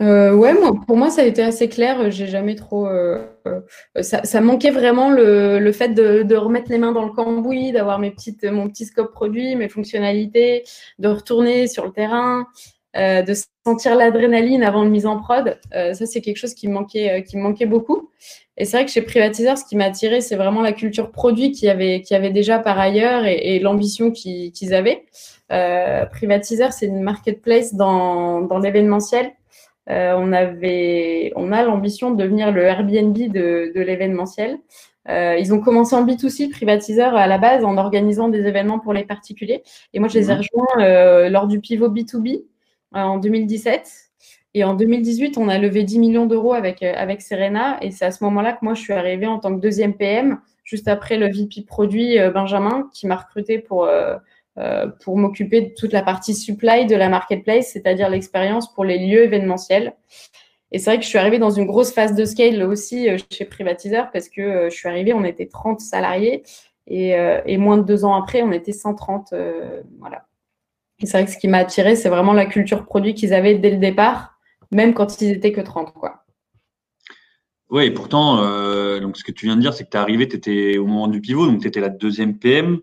Euh, 0.00 0.32
ouais, 0.32 0.54
pour 0.86 0.96
moi, 0.96 1.10
ça 1.10 1.22
a 1.22 1.24
été 1.24 1.42
assez 1.42 1.68
clair. 1.68 2.10
J'ai 2.10 2.28
jamais 2.28 2.54
trop. 2.54 2.86
Euh, 2.86 3.18
euh, 3.46 4.02
ça, 4.02 4.40
manquait 4.40 4.70
vraiment 4.70 5.10
le, 5.10 5.58
le 5.58 5.72
fait 5.72 5.88
de, 5.88 6.22
de, 6.22 6.36
remettre 6.36 6.70
les 6.70 6.78
mains 6.78 6.92
dans 6.92 7.04
le 7.04 7.12
cambouis, 7.12 7.72
d'avoir 7.72 7.98
mes 7.98 8.12
petites, 8.12 8.44
mon 8.44 8.68
petit 8.68 8.84
scope 8.84 9.12
produit, 9.12 9.56
mes 9.56 9.68
fonctionnalités, 9.68 10.62
de 11.00 11.08
retourner 11.08 11.66
sur 11.66 11.84
le 11.84 11.90
terrain, 11.90 12.46
euh, 12.96 13.22
de 13.22 13.34
sentir 13.66 13.94
l'adrénaline 13.94 14.62
avant 14.62 14.82
une 14.82 14.90
mise 14.90 15.06
en 15.06 15.18
prod. 15.18 15.58
Euh, 15.74 15.94
ça, 15.94 16.06
c'est 16.06 16.20
quelque 16.20 16.36
chose 16.36 16.54
qui 16.54 16.68
me 16.68 16.74
manquait, 16.74 17.24
qui 17.24 17.36
me 17.36 17.42
manquait 17.42 17.66
beaucoup. 17.66 18.10
Et 18.56 18.64
c'est 18.64 18.76
vrai 18.76 18.86
que 18.86 18.90
chez 18.90 19.02
Privatiseur, 19.02 19.56
ce 19.56 19.64
qui 19.64 19.76
m'a 19.76 19.84
attiré, 19.84 20.20
c'est 20.20 20.36
vraiment 20.36 20.62
la 20.62 20.72
culture 20.72 21.10
produit 21.10 21.52
qu'il 21.52 21.68
y 21.68 21.70
avait, 21.70 22.00
qu'il 22.00 22.14
y 22.14 22.18
avait 22.18 22.30
déjà 22.30 22.58
par 22.58 22.78
ailleurs 22.78 23.24
et, 23.24 23.56
et 23.56 23.58
l'ambition 23.60 24.10
qu'ils 24.10 24.74
avaient. 24.74 25.04
Euh, 25.52 26.06
Privatiseur, 26.06 26.72
c'est 26.72 26.86
une 26.86 27.02
marketplace 27.02 27.74
dans, 27.74 28.40
dans 28.40 28.58
l'événementiel. 28.58 29.32
Euh, 29.90 30.14
on, 30.18 30.32
avait, 30.32 31.32
on 31.36 31.52
a 31.52 31.62
l'ambition 31.62 32.10
de 32.10 32.22
devenir 32.22 32.52
le 32.52 32.62
Airbnb 32.62 33.16
de, 33.16 33.72
de 33.74 33.80
l'événementiel. 33.80 34.58
Euh, 35.08 35.36
ils 35.38 35.54
ont 35.54 35.60
commencé 35.60 35.94
en 35.96 36.04
B2C, 36.04 36.50
Privatiseur, 36.50 37.16
à 37.16 37.26
la 37.26 37.38
base, 37.38 37.64
en 37.64 37.78
organisant 37.78 38.28
des 38.28 38.46
événements 38.46 38.78
pour 38.78 38.92
les 38.92 39.04
particuliers. 39.04 39.62
Et 39.94 40.00
moi, 40.00 40.08
je 40.08 40.18
les 40.18 40.30
ai 40.30 40.34
mhm. 40.34 40.40
rejoints 40.40 40.84
euh, 40.84 41.28
lors 41.28 41.46
du 41.46 41.60
pivot 41.60 41.88
B2B 41.88 42.36
euh, 42.36 42.42
en 42.92 43.18
2017. 43.18 44.08
Et 44.54 44.64
en 44.64 44.74
2018, 44.74 45.38
on 45.38 45.48
a 45.48 45.58
levé 45.58 45.84
10 45.84 45.98
millions 45.98 46.26
d'euros 46.26 46.54
avec, 46.54 46.82
euh, 46.82 46.92
avec 46.96 47.20
Serena. 47.22 47.78
Et 47.82 47.90
c'est 47.90 48.04
à 48.04 48.10
ce 48.10 48.24
moment-là 48.24 48.52
que 48.54 48.58
moi, 48.62 48.74
je 48.74 48.80
suis 48.80 48.92
arrivée 48.92 49.26
en 49.26 49.38
tant 49.38 49.54
que 49.54 49.60
deuxième 49.60 49.94
PM, 49.94 50.40
juste 50.64 50.88
après 50.88 51.16
le 51.16 51.26
VP 51.26 51.62
produit 51.66 52.18
euh, 52.18 52.30
Benjamin, 52.30 52.88
qui 52.92 53.06
m'a 53.06 53.16
recruté 53.16 53.58
pour, 53.58 53.84
euh, 53.84 54.16
pour 55.04 55.18
m'occuper 55.18 55.60
de 55.60 55.74
toute 55.76 55.92
la 55.92 56.02
partie 56.02 56.34
supply 56.34 56.86
de 56.86 56.96
la 56.96 57.08
marketplace, 57.08 57.70
c'est-à-dire 57.72 58.08
l'expérience 58.08 58.72
pour 58.72 58.84
les 58.84 58.98
lieux 58.98 59.22
événementiels. 59.22 59.94
Et 60.72 60.78
c'est 60.78 60.90
vrai 60.90 60.98
que 60.98 61.04
je 61.04 61.08
suis 61.08 61.18
arrivée 61.18 61.38
dans 61.38 61.50
une 61.50 61.66
grosse 61.66 61.92
phase 61.92 62.14
de 62.14 62.24
scale 62.24 62.62
aussi 62.62 63.08
chez 63.30 63.46
Privatiseur 63.46 64.10
parce 64.12 64.28
que 64.28 64.68
je 64.68 64.74
suis 64.74 64.86
arrivée, 64.86 65.14
on 65.14 65.24
était 65.24 65.46
30 65.46 65.80
salariés 65.80 66.42
et 66.88 67.56
moins 67.56 67.78
de 67.78 67.84
deux 67.84 68.04
ans 68.04 68.14
après, 68.14 68.42
on 68.42 68.52
était 68.52 68.72
130. 68.72 69.32
voilà. 69.98 70.27
Et 71.00 71.06
c'est 71.06 71.18
vrai 71.18 71.24
que 71.26 71.30
ce 71.32 71.38
qui 71.38 71.48
m'a 71.48 71.58
attiré, 71.58 71.96
c'est 71.96 72.08
vraiment 72.08 72.32
la 72.32 72.46
culture 72.46 72.84
produit 72.84 73.14
qu'ils 73.14 73.32
avaient 73.34 73.54
dès 73.56 73.70
le 73.70 73.78
départ 73.78 74.38
même 74.70 74.94
quand 74.94 75.20
ils 75.20 75.30
étaient 75.30 75.52
que 75.52 75.60
30. 75.60 75.92
Quoi. 75.92 76.24
Oui, 77.70 77.84
et 77.84 77.90
pourtant, 77.90 78.42
euh, 78.42 79.00
donc 79.00 79.16
ce 79.16 79.24
que 79.24 79.32
tu 79.32 79.46
viens 79.46 79.56
de 79.56 79.60
dire, 79.60 79.74
c'est 79.74 79.84
que 79.84 79.90
tu 79.90 79.96
es 79.96 80.00
arrivé, 80.00 80.28
tu 80.28 80.36
étais 80.36 80.78
au 80.78 80.86
moment 80.86 81.08
du 81.08 81.20
pivot, 81.20 81.46
donc 81.46 81.60
tu 81.60 81.68
étais 81.68 81.80
la 81.80 81.90
deuxième 81.90 82.38
PM. 82.38 82.80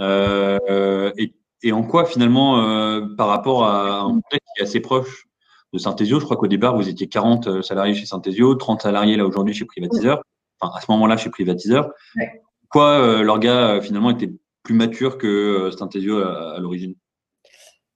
Euh, 0.00 1.10
et, 1.18 1.34
et, 1.62 1.72
en 1.72 1.82
quoi, 1.82 2.04
finalement, 2.04 2.60
euh, 2.60 3.06
par 3.16 3.28
rapport 3.28 3.64
à 3.64 4.00
un 4.00 4.14
contexte 4.14 4.48
qui 4.56 4.62
est 4.62 4.64
assez 4.64 4.80
proche 4.80 5.26
de 5.72 5.78
Synthesio, 5.78 6.20
je 6.20 6.24
crois 6.24 6.36
qu'au 6.36 6.46
départ, 6.46 6.76
vous 6.76 6.88
étiez 6.88 7.08
40 7.08 7.62
salariés 7.62 7.94
chez 7.94 8.06
Synthesio, 8.06 8.54
30 8.54 8.82
salariés 8.82 9.16
là 9.16 9.26
aujourd'hui 9.26 9.54
chez 9.54 9.64
Privatiseur, 9.64 10.22
enfin 10.60 10.72
à 10.76 10.80
ce 10.80 10.90
moment-là 10.90 11.16
chez 11.16 11.30
Privatiseur. 11.30 11.90
Ouais. 12.16 12.42
Quoi, 12.68 13.22
leur 13.22 13.38
gars, 13.40 13.80
finalement, 13.80 14.10
était 14.10 14.30
plus 14.62 14.74
mature 14.74 15.18
que 15.18 15.70
Synthesio 15.76 16.18
à 16.22 16.58
l'origine? 16.60 16.94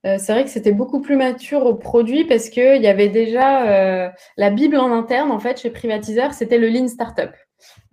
Euh, 0.06 0.16
c'est 0.18 0.32
vrai 0.32 0.44
que 0.44 0.50
c'était 0.50 0.72
beaucoup 0.72 1.00
plus 1.00 1.16
mature 1.16 1.64
au 1.64 1.74
produit 1.74 2.24
parce 2.24 2.50
qu'il 2.50 2.82
y 2.82 2.86
avait 2.86 3.08
déjà 3.08 3.68
euh, 3.68 4.08
la 4.36 4.50
Bible 4.50 4.76
en 4.76 4.92
interne, 4.92 5.30
en 5.30 5.38
fait, 5.38 5.60
chez 5.60 5.70
Privatiseur, 5.70 6.34
c'était 6.34 6.58
le 6.58 6.68
Lean 6.68 6.88
Startup. 6.88 7.30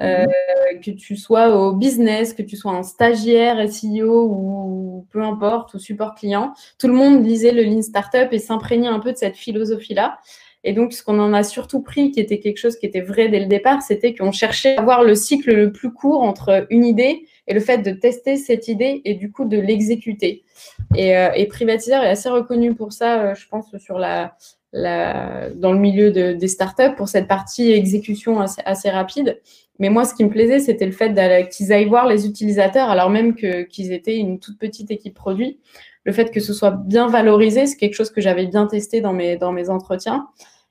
Euh, 0.02 0.26
mhm. 0.26 0.82
que 0.82 0.92
tu 0.92 1.16
sois 1.16 1.56
au 1.56 1.74
business, 1.74 2.34
que 2.34 2.42
tu 2.42 2.58
sois 2.58 2.74
un 2.74 2.84
stagiaire, 2.84 3.72
SEO 3.72 4.28
ou 4.30 5.08
peu 5.12 5.22
importe, 5.22 5.74
ou 5.74 5.80
support 5.80 6.16
client, 6.16 6.54
tout 6.78 6.88
le 6.88 6.94
monde 6.94 7.26
lisait 7.26 7.54
le 7.54 7.64
Lean 7.64 7.82
Startup 7.82 8.28
et 8.32 8.40
s'imprégnait 8.40 8.90
un 8.90 9.00
peu 9.00 9.14
de 9.14 9.18
cette 9.18 9.38
philosophie-là. 9.38 10.18
Et 10.64 10.74
donc, 10.74 10.94
ce 10.94 11.04
qu'on 11.04 11.20
en 11.20 11.34
a 11.34 11.44
surtout 11.44 11.82
pris, 11.82 12.12
qui 12.12 12.20
était 12.20 12.40
quelque 12.40 12.58
chose 12.58 12.78
qui 12.78 12.86
était 12.86 13.02
vrai 13.02 13.30
dès 13.30 13.40
le 13.40 13.48
départ, 13.48 13.82
c'était 13.82 14.14
qu'on 14.14 14.32
cherchait 14.32 14.76
à 14.76 14.82
avoir 14.82 15.04
le 15.04 15.16
cycle 15.16 15.54
le 15.54 15.72
plus 15.72 15.92
court 15.92 16.22
entre 16.22 16.68
une 16.70 16.86
idée 16.86 17.26
et 17.52 17.54
le 17.54 17.60
fait 17.60 17.80
de 17.80 17.92
tester 17.92 18.38
cette 18.38 18.70
idée 18.70 19.02
et 19.04 19.14
du 19.14 19.30
coup 19.30 19.44
de 19.44 19.60
l'exécuter. 19.60 20.46
Et, 20.96 21.18
euh, 21.18 21.32
est 21.34 21.92
assez 21.92 22.30
reconnu 22.30 22.74
pour 22.76 22.94
ça, 22.94 23.24
euh, 23.24 23.36
je 23.36 23.46
pense, 23.50 23.66
sur 23.78 24.00
la, 24.00 24.38
dans 24.72 25.74
le 25.74 25.78
milieu 25.78 26.12
de, 26.12 26.32
des 26.32 26.48
startups, 26.48 26.96
pour 26.96 27.10
cette 27.10 27.28
partie 27.28 27.74
exécution 27.74 28.40
assez, 28.40 28.90
rapide. 28.90 29.42
Mais 29.80 29.90
moi, 29.90 30.06
ce 30.06 30.14
qui 30.14 30.24
me 30.24 30.30
plaisait, 30.30 30.60
c'était 30.60 30.86
le 30.86 30.94
fait 30.94 31.14
qu'ils 31.50 31.74
aillent 31.74 31.90
voir 31.90 32.08
les 32.08 32.26
utilisateurs, 32.26 32.90
alors 32.90 33.10
même 33.10 33.36
qu'ils 33.36 33.92
étaient 33.92 34.18
une 34.18 34.40
toute 34.40 34.58
petite 34.58 34.90
équipe 34.90 35.14
produit. 35.14 35.60
Le 36.06 36.14
fait 36.14 36.32
que 36.32 36.40
ce 36.40 36.54
soit 36.54 36.72
bien 36.72 37.08
valorisé, 37.08 37.66
c'est 37.66 37.76
quelque 37.76 37.96
chose 37.96 38.12
que 38.12 38.22
j'avais 38.22 38.46
bien 38.46 38.66
testé 38.66 39.02
dans 39.02 39.12
mes, 39.12 39.36
dans 39.36 39.52
mes 39.52 39.70
entretiens. 39.70 40.28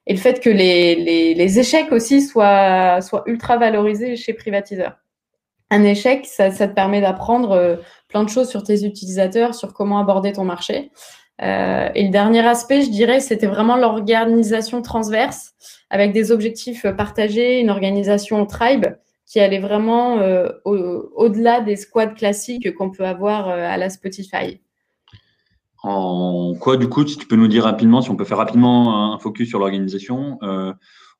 Et 0.06 0.14
le 0.14 0.18
fait 0.18 0.40
que 0.40 0.48
les, 0.48 0.94
les, 0.94 1.34
les 1.34 1.58
échecs 1.58 1.92
aussi 1.92 2.22
soient, 2.22 3.02
soient 3.02 3.22
ultra 3.26 3.58
valorisés 3.58 4.16
chez 4.16 4.32
Privatiseur 4.32 4.96
un 5.70 5.84
échec, 5.84 6.26
ça, 6.26 6.50
te 6.50 6.74
permet 6.74 7.00
d'apprendre 7.00 7.52
euh, 7.52 7.76
plein 8.08 8.24
de 8.24 8.28
choses 8.28 8.48
sur 8.48 8.62
tes 8.62 8.84
utilisateurs, 8.84 9.54
sur 9.54 9.72
comment 9.72 9.98
aborder 9.98 10.32
ton 10.32 10.44
marché. 10.44 10.90
Euh, 11.42 11.88
et 11.94 12.04
le 12.04 12.10
dernier 12.10 12.44
aspect, 12.46 12.82
je 12.82 12.90
dirais, 12.90 13.20
c'était 13.20 13.46
vraiment 13.46 13.76
l'organisation 13.76 14.82
transverse 14.82 15.54
avec 15.88 16.12
des 16.12 16.32
objectifs 16.32 16.86
partagés, 16.96 17.60
une 17.60 17.70
organisation 17.70 18.44
tribe 18.46 18.86
qui 19.26 19.38
allait 19.38 19.60
vraiment 19.60 20.18
euh, 20.18 20.48
au-delà 20.64 21.60
des 21.60 21.76
squads 21.76 22.14
classiques 22.14 22.74
qu'on 22.74 22.90
peut 22.90 23.06
avoir 23.06 23.48
à 23.48 23.76
la 23.76 23.88
Spotify. 23.88 24.60
En 25.82 26.54
quoi, 26.60 26.76
du 26.76 26.88
coup, 26.88 27.06
si 27.06 27.16
tu 27.16 27.26
peux 27.26 27.36
nous 27.36 27.48
dire 27.48 27.62
rapidement, 27.62 28.02
si 28.02 28.10
on 28.10 28.16
peut 28.16 28.24
faire 28.24 28.36
rapidement 28.36 29.14
un 29.14 29.18
focus 29.18 29.48
sur 29.48 29.60
l'organisation, 29.60 30.38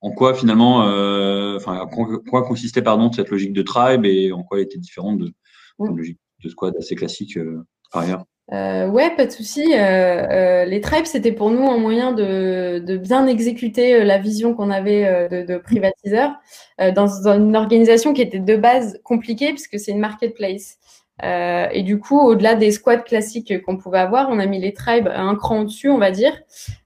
en 0.02 0.10
quoi 0.12 0.34
finalement, 0.34 0.86
euh, 0.86 1.56
enfin, 1.56 1.86
quoi 2.28 2.42
consistait 2.42 2.82
pardon 2.82 3.12
cette 3.12 3.28
logique 3.28 3.52
de 3.52 3.62
tribe 3.62 4.06
et 4.06 4.32
en 4.32 4.42
quoi 4.42 4.58
elle 4.58 4.64
était 4.64 4.78
différente 4.78 5.18
de 5.18 5.32
la 5.78 5.90
logique 5.90 6.18
de 6.42 6.48
squad 6.48 6.74
assez 6.76 6.94
classique 6.94 7.36
euh, 7.36 7.64
par 7.92 8.02
ailleurs? 8.02 8.24
Euh, 8.52 8.88
ouais, 8.88 9.14
pas 9.14 9.26
de 9.26 9.30
souci. 9.30 9.74
Euh, 9.76 10.64
les 10.64 10.80
tribes, 10.80 11.04
c'était 11.04 11.30
pour 11.30 11.50
nous 11.50 11.70
un 11.70 11.78
moyen 11.78 12.12
de, 12.12 12.82
de 12.84 12.96
bien 12.96 13.26
exécuter 13.28 14.02
la 14.02 14.18
vision 14.18 14.54
qu'on 14.54 14.70
avait 14.70 15.28
de, 15.28 15.46
de 15.46 15.58
privatiseur 15.58 16.32
dans, 16.78 16.92
dans, 17.22 17.34
une 17.34 17.54
organisation 17.54 18.12
qui 18.12 18.22
était 18.22 18.40
de 18.40 18.56
base 18.56 18.98
compliquée 19.04 19.50
puisque 19.50 19.78
c'est 19.78 19.92
une 19.92 20.00
marketplace. 20.00 20.78
et 21.22 21.82
du 21.84 22.00
coup, 22.00 22.18
au-delà 22.18 22.56
des 22.56 22.72
squads 22.72 23.04
classiques 23.04 23.62
qu'on 23.62 23.76
pouvait 23.76 24.00
avoir, 24.00 24.30
on 24.30 24.40
a 24.40 24.46
mis 24.46 24.60
les 24.60 24.72
tribes 24.72 25.06
un 25.06 25.36
cran 25.36 25.60
au-dessus, 25.60 25.88
on 25.88 25.98
va 25.98 26.10
dire, 26.10 26.36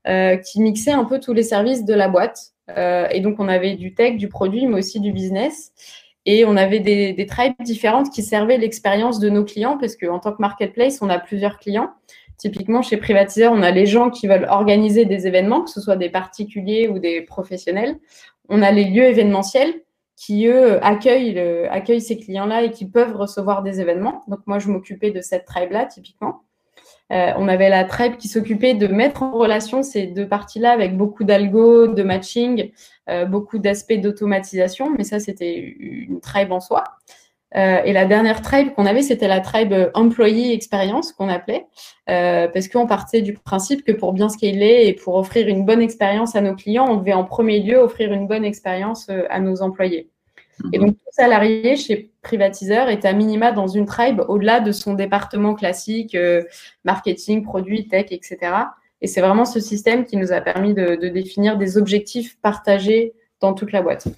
qui 0.05 0.61
mixaient 0.61 0.93
un 0.93 1.05
peu 1.05 1.19
tous 1.19 1.33
les 1.33 1.45
services 1.45 1.87
de 1.87 1.95
la 1.95 2.09
boîte. 2.09 2.54
Euh, 2.71 3.07
et 3.11 3.21
donc, 3.21 3.37
on 3.39 3.49
avait 3.49 3.75
du 3.75 3.95
tech, 3.95 4.17
du 4.17 4.29
produit, 4.29 4.67
mais 4.67 4.79
aussi 4.79 5.01
du 5.01 5.13
business. 5.13 5.73
Et 6.27 6.45
on 6.45 6.57
avait 6.57 6.81
des, 6.81 7.27
tribes 7.27 7.55
différentes 7.61 8.11
qui 8.11 8.23
servaient 8.23 8.57
l'expérience 8.57 9.21
de 9.21 9.29
nos 9.29 9.45
clients, 9.45 9.77
parce 9.79 9.97
qu'en 9.97 10.19
tant 10.19 10.33
que 10.33 10.41
marketplace, 10.41 11.03
on 11.03 11.11
a 11.11 11.19
plusieurs 11.19 11.59
clients. 11.59 11.91
Typiquement, 12.39 12.83
chez 12.83 12.97
Privatiseur, 12.97 13.53
on 13.53 13.63
a 13.63 13.71
les 13.71 13.87
gens 13.87 14.11
qui 14.11 14.27
veulent 14.27 14.47
organiser 14.49 15.05
des 15.05 15.27
événements, 15.27 15.63
que 15.63 15.71
ce 15.71 15.81
soit 15.81 15.97
des 15.97 16.09
particuliers 16.09 16.89
ou 16.89 16.99
des 16.99 17.23
professionnels. 17.23 17.99
On 18.49 18.63
a 18.63 18.73
les 18.73 18.85
lieux 18.85 19.05
événementiels 19.05 19.73
qui, 20.17 20.47
eux, 20.47 20.85
accueillent, 20.85 21.39
accueillent 21.71 22.01
ces 22.01 22.19
clients-là 22.19 22.63
et 22.63 22.71
qui 22.71 22.87
peuvent 22.87 23.17
recevoir 23.17 23.63
des 23.63 23.81
événements. 23.81 24.23
Donc, 24.29 24.41
moi, 24.47 24.59
je 24.59 24.69
m'occupais 24.69 25.11
de 25.11 25.21
cette 25.21 25.45
tribe-là, 25.45 25.87
typiquement. 25.87 26.43
Euh, 27.13 27.33
on 27.37 27.49
avait 27.49 27.69
la 27.69 27.85
tribe 27.85 28.17
qui 28.17 28.29
s'occupait 28.29 28.75
de 28.75 28.87
mettre 28.87 29.23
en 29.23 29.33
relation 29.33 29.83
ces 29.83 30.07
deux 30.07 30.27
parties-là 30.27 30.73
avec 30.73 30.97
beaucoup 30.97 31.25
d'algo, 31.25 31.87
de 31.87 32.03
matching, 32.03 32.73
euh, 33.11 33.27
beaucoup 33.27 33.59
d'aspects 33.59 34.01
d'automatisation, 34.01 34.91
mais 34.97 35.05
ça, 35.05 35.21
c'était 35.21 35.55
une 35.55 36.21
tribe 36.21 36.53
en 36.53 36.61
soi. 36.61 36.85
Euh, 37.57 37.83
et 37.85 37.93
la 37.93 38.05
dernière 38.05 38.43
tribe 38.43 38.75
qu'on 38.75 38.87
avait, 38.87 39.03
c'était 39.03 39.29
la 39.29 39.41
tribe 39.41 39.75
employee 39.95 40.53
experience 40.53 41.13
qu'on 41.13 41.29
appelait, 41.29 41.67
parce 42.07 42.69
qu'on 42.69 42.87
partait 42.87 43.23
du 43.23 43.35
principe 43.35 43.85
que 43.85 43.93
pour 43.93 44.13
bien 44.13 44.29
scaler 44.29 44.85
et 44.87 44.95
pour 44.95 45.15
offrir 45.17 45.47
une 45.47 45.65
bonne 45.65 45.83
expérience 45.83 46.35
à 46.35 46.41
nos 46.41 46.57
clients, 46.57 46.87
on 46.91 46.97
devait 46.97 47.13
en 47.13 47.25
premier 47.25 47.61
lieu 47.61 47.77
offrir 47.77 48.13
une 48.13 48.27
bonne 48.27 48.45
expérience 48.45 49.09
à 49.31 49.41
nos 49.41 49.63
employés. 49.63 50.11
Et 50.73 50.79
donc, 50.79 50.95
tout 50.95 51.11
salarié 51.11 51.77
chez 51.77 52.11
Privatiseur 52.23 52.89
est 52.89 53.05
à 53.05 53.13
minima 53.13 53.53
dans 53.53 53.67
une 53.67 53.87
tribe 53.87 54.23
au-delà 54.29 54.61
de 54.61 54.73
son 54.73 54.95
département 54.95 55.55
classique, 55.55 56.15
euh, 56.15 56.43
marketing, 56.85 57.43
produits, 57.43 57.89
tech, 57.89 58.07
etc. 58.11 58.39
Et 59.01 59.07
c'est 59.07 59.21
vraiment 59.21 59.45
ce 59.45 59.61
système 59.61 60.07
qui 60.07 60.17
nous 60.17 60.33
a 60.33 60.41
permis 60.41 60.75
de, 60.75 60.97
définir 61.09 61.59
des 61.59 61.77
objectifs 61.77 62.39
partagés 62.41 63.13
dans 63.41 63.53
toute 63.53 63.73
la 63.73 63.83
boîte. 63.83 64.09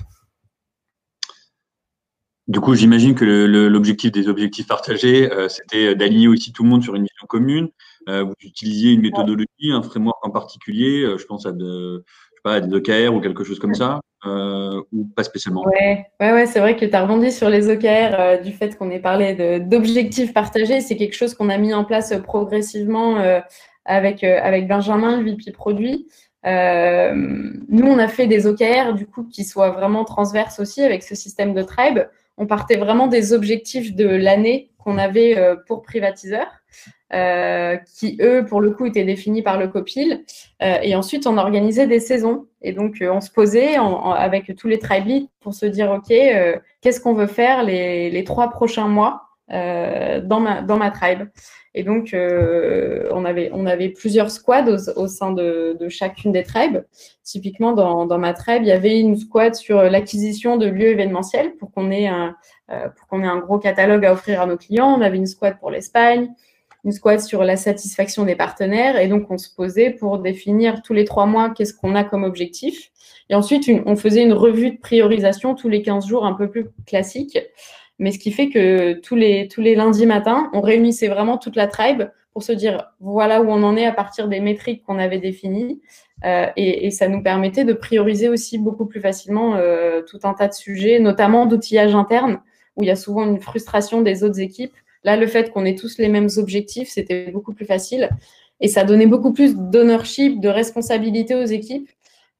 Du 2.46 2.60
coup, 2.60 2.74
j'imagine 2.74 3.16
que 3.16 3.24
l'objectif 3.24 4.12
des 4.12 4.28
objectifs 4.28 4.68
partagés, 4.68 5.32
euh, 5.32 5.48
c'était 5.48 5.96
d'aligner 5.96 6.28
aussi 6.28 6.52
tout 6.52 6.62
le 6.62 6.68
monde 6.68 6.82
sur 6.84 6.94
une 6.94 7.02
vision 7.02 7.26
commune. 7.26 7.70
Euh, 8.08 8.22
vous 8.22 8.34
utilisiez 8.40 8.92
une 8.92 9.00
méthodologie, 9.00 9.72
un 9.72 9.82
framework 9.82 10.24
en 10.24 10.30
particulier. 10.30 11.04
je 11.18 11.24
pense 11.24 11.44
à 11.44 11.50
de, 11.50 12.04
pas, 12.46 12.60
des 12.60 12.72
OKR 12.72 13.12
ou 13.12 13.20
quelque 13.20 13.42
chose 13.42 13.58
comme 13.58 13.74
ça, 13.74 14.00
euh, 14.24 14.80
ou 14.92 15.04
pas 15.16 15.24
spécialement 15.24 15.64
Ouais, 15.64 16.06
ouais, 16.20 16.32
ouais 16.32 16.46
c'est 16.46 16.60
vrai 16.60 16.76
que 16.76 16.84
tu 16.84 16.94
as 16.94 17.02
rebondi 17.02 17.32
sur 17.32 17.50
les 17.50 17.68
OKR 17.68 17.86
euh, 17.88 18.36
du 18.38 18.52
fait 18.52 18.78
qu'on 18.78 18.90
ait 18.90 19.00
parlé 19.00 19.60
d'objectifs 19.60 20.32
partagés. 20.32 20.80
C'est 20.80 20.96
quelque 20.96 21.16
chose 21.16 21.34
qu'on 21.34 21.48
a 21.48 21.58
mis 21.58 21.74
en 21.74 21.84
place 21.84 22.14
progressivement 22.22 23.18
euh, 23.18 23.40
avec, 23.84 24.22
avec 24.22 24.68
Benjamin, 24.68 25.22
VP 25.22 25.50
produit. 25.50 26.06
nous, 26.44 27.86
on 27.86 27.98
a 27.98 28.08
fait 28.08 28.28
des 28.28 28.46
OKR 28.46 28.94
du 28.94 29.06
coup 29.06 29.24
qui 29.24 29.44
soient 29.44 29.70
vraiment 29.70 30.04
transverses 30.04 30.60
aussi 30.60 30.82
avec 30.82 31.02
ce 31.02 31.16
système 31.16 31.52
de 31.52 31.62
tribe. 31.62 31.98
On 32.38 32.46
partait 32.46 32.76
vraiment 32.76 33.08
des 33.08 33.32
objectifs 33.32 33.94
de 33.94 34.06
l'année 34.06 34.70
qu'on 34.78 34.98
avait 34.98 35.36
pour 35.66 35.82
privatiseur. 35.82 36.46
Euh, 37.14 37.76
qui 37.94 38.18
eux, 38.20 38.44
pour 38.44 38.60
le 38.60 38.72
coup, 38.72 38.84
étaient 38.84 39.04
définis 39.04 39.42
par 39.42 39.58
le 39.58 39.68
copil. 39.68 40.24
Euh, 40.62 40.78
et 40.82 40.96
ensuite, 40.96 41.26
on 41.26 41.38
organisait 41.38 41.86
des 41.86 42.00
saisons. 42.00 42.46
Et 42.62 42.72
donc, 42.72 43.00
euh, 43.00 43.10
on 43.12 43.20
se 43.20 43.30
posait 43.30 43.76
avec 43.76 44.56
tous 44.56 44.66
les 44.66 44.78
tribe 44.78 45.26
pour 45.40 45.54
se 45.54 45.66
dire, 45.66 45.90
OK, 45.92 46.12
qu'est-ce 46.80 47.00
qu'on 47.00 47.14
veut 47.14 47.28
faire 47.28 47.62
les, 47.62 48.10
les, 48.10 48.24
trois 48.24 48.50
prochains 48.50 48.88
mois 48.88 49.22
dans, 49.48 50.40
ma, 50.40 50.62
dans 50.62 50.76
ma 50.76 50.90
tribe 50.90 51.28
Et 51.74 51.84
donc, 51.84 52.10
on, 52.12 53.24
avait, 53.24 53.50
on 53.52 53.66
avait 53.66 53.90
plusieurs 53.90 54.32
squads 54.32 54.92
au, 54.96 55.06
sein 55.06 55.30
de, 55.30 55.78
chacune 55.88 56.32
des 56.32 56.42
tribes. 56.42 56.78
Typiquement, 57.22 57.72
dans, 57.72 58.06
dans 58.06 58.18
ma 58.18 58.34
tribe, 58.34 58.62
il 58.62 58.68
y 58.68 58.72
avait 58.72 58.98
une 58.98 59.16
squad 59.16 59.54
sur 59.54 59.80
l'acquisition 59.84 60.56
de 60.56 60.66
lieux 60.66 60.88
événementiels 60.88 61.54
pour 61.54 61.70
qu'on 61.70 61.92
ait, 61.92 62.10
pour 62.68 63.06
qu'on 63.06 63.22
ait 63.22 63.28
un 63.28 63.38
gros 63.38 63.58
catalogue 63.58 64.04
à 64.04 64.12
offrir 64.12 64.40
à 64.40 64.46
nos 64.46 64.56
clients. 64.56 64.88
On 64.88 65.00
avait 65.00 65.18
une 65.18 65.26
squad 65.26 65.56
pour 65.60 65.70
l'Espagne 65.70 66.28
une 66.86 66.92
squad 66.92 67.18
sur 67.20 67.42
la 67.42 67.56
satisfaction 67.56 68.24
des 68.24 68.36
partenaires. 68.36 68.98
Et 68.98 69.08
donc, 69.08 69.28
on 69.28 69.38
se 69.38 69.48
posait 69.52 69.90
pour 69.90 70.20
définir 70.20 70.82
tous 70.82 70.92
les 70.92 71.04
trois 71.04 71.26
mois 71.26 71.50
qu'est-ce 71.50 71.74
qu'on 71.74 71.96
a 71.96 72.04
comme 72.04 72.22
objectif. 72.22 72.92
Et 73.28 73.34
ensuite, 73.34 73.68
on 73.86 73.96
faisait 73.96 74.22
une 74.22 74.32
revue 74.32 74.70
de 74.70 74.78
priorisation 74.78 75.56
tous 75.56 75.68
les 75.68 75.82
15 75.82 76.06
jours, 76.06 76.24
un 76.24 76.34
peu 76.34 76.48
plus 76.48 76.68
classique. 76.86 77.38
Mais 77.98 78.12
ce 78.12 78.20
qui 78.20 78.30
fait 78.30 78.50
que 78.50 78.92
tous 79.00 79.16
les, 79.16 79.48
tous 79.48 79.60
les 79.60 79.74
lundis 79.74 80.06
matins, 80.06 80.48
on 80.52 80.60
réunissait 80.60 81.08
vraiment 81.08 81.38
toute 81.38 81.56
la 81.56 81.66
tribe 81.66 82.04
pour 82.32 82.44
se 82.44 82.52
dire 82.52 82.92
voilà 83.00 83.42
où 83.42 83.50
on 83.50 83.64
en 83.64 83.76
est 83.76 83.86
à 83.86 83.92
partir 83.92 84.28
des 84.28 84.38
métriques 84.38 84.84
qu'on 84.84 85.00
avait 85.00 85.18
définies. 85.18 85.80
Euh, 86.24 86.46
et, 86.56 86.92
ça 86.92 87.08
nous 87.08 87.22
permettait 87.22 87.64
de 87.64 87.72
prioriser 87.72 88.28
aussi 88.28 88.58
beaucoup 88.58 88.86
plus 88.86 89.00
facilement 89.00 89.56
euh, 89.56 90.02
tout 90.02 90.20
un 90.22 90.34
tas 90.34 90.46
de 90.46 90.54
sujets, 90.54 91.00
notamment 91.00 91.46
d'outillage 91.46 91.96
interne, 91.96 92.38
où 92.76 92.84
il 92.84 92.86
y 92.86 92.90
a 92.90 92.96
souvent 92.96 93.26
une 93.26 93.40
frustration 93.40 94.02
des 94.02 94.22
autres 94.22 94.40
équipes 94.40 94.76
Là, 95.06 95.16
le 95.16 95.28
fait 95.28 95.50
qu'on 95.52 95.64
ait 95.64 95.76
tous 95.76 95.98
les 95.98 96.08
mêmes 96.08 96.28
objectifs, 96.36 96.88
c'était 96.88 97.30
beaucoup 97.30 97.54
plus 97.54 97.64
facile. 97.64 98.10
Et 98.60 98.66
ça 98.66 98.82
donnait 98.82 99.06
beaucoup 99.06 99.32
plus 99.32 99.54
d'ownership, 99.56 100.40
de 100.40 100.48
responsabilité 100.48 101.36
aux 101.36 101.44
équipes. 101.44 101.88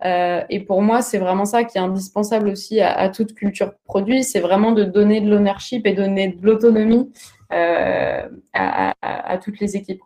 Euh, 0.04 0.42
et 0.50 0.58
pour 0.58 0.82
moi, 0.82 1.00
c'est 1.00 1.18
vraiment 1.18 1.44
ça 1.44 1.62
qui 1.62 1.78
est 1.78 1.80
indispensable 1.80 2.48
aussi 2.48 2.80
à, 2.80 3.08
toute 3.08 3.34
culture 3.34 3.72
produit. 3.84 4.24
C'est 4.24 4.40
vraiment 4.40 4.72
de 4.72 4.82
donner 4.82 5.20
de 5.20 5.30
l'ownership 5.30 5.86
et 5.86 5.92
donner 5.92 6.32
de 6.32 6.44
l'autonomie 6.44 7.08
euh, 7.52 8.22
à, 8.52 9.38
toutes 9.42 9.60
les 9.60 9.76
équipes. 9.76 10.02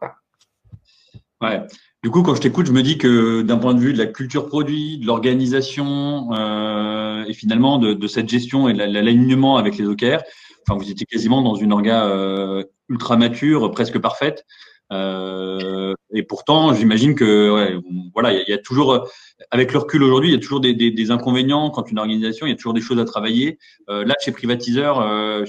Ouais. 1.41 1.63
Du 2.03 2.11
coup, 2.11 2.23
quand 2.23 2.35
je 2.35 2.43
t'écoute, 2.43 2.67
je 2.67 2.73
me 2.73 2.83
dis 2.83 2.99
que 2.99 3.41
d'un 3.41 3.57
point 3.57 3.73
de 3.73 3.81
vue 3.81 3.95
de 3.95 3.99
la 3.99 4.07
culture 4.07 4.49
produit, 4.49 4.99
de 4.99 5.07
l'organisation 5.07 6.35
euh, 6.35 7.25
et 7.27 7.33
finalement 7.33 7.79
de, 7.79 8.07
cette 8.07 8.29
gestion 8.29 8.69
et 8.69 8.75
de 8.75 8.79
l'alignement 8.79 9.57
avec 9.57 9.79
les 9.79 9.87
OKR, 9.87 10.23
vous 10.69 10.91
étiez 10.91 11.07
quasiment 11.07 11.43
dans 11.43 11.55
une 11.55 11.73
orga 11.73 12.07
euh, 12.07 12.65
ultra 12.89 13.17
mature, 13.17 13.71
presque 13.71 13.99
parfaite. 13.99 14.45
Euh, 14.93 15.95
et 16.13 16.23
pourtant, 16.23 16.75
j'imagine 16.75 17.15
que 17.15 17.55
ouais, 17.55 17.77
voilà, 18.13 18.33
il 18.33 18.49
y, 18.49 18.53
a 18.53 18.59
toujours, 18.59 19.09
avec 19.51 19.73
le 19.73 19.79
recul 19.79 20.03
aujourd'hui, 20.03 20.31
il 20.31 20.33
y 20.33 20.37
a 20.37 20.41
toujours 20.41 20.61
des, 20.61 20.75
des, 20.75 20.91
des, 20.91 21.11
inconvénients 21.13 21.71
quand 21.71 21.91
une 21.91 21.99
organisation, 21.99 22.47
il 22.47 22.51
y 22.51 22.53
a 22.53 22.57
toujours 22.57 22.75
des 22.75 22.81
choses 22.81 22.99
à 22.99 23.05
travailler. 23.05 23.59
Euh, 23.89 24.05
là, 24.05 24.15
chez 24.21 24.33
Privatiseur, 24.33 25.01
euh, 25.01 25.45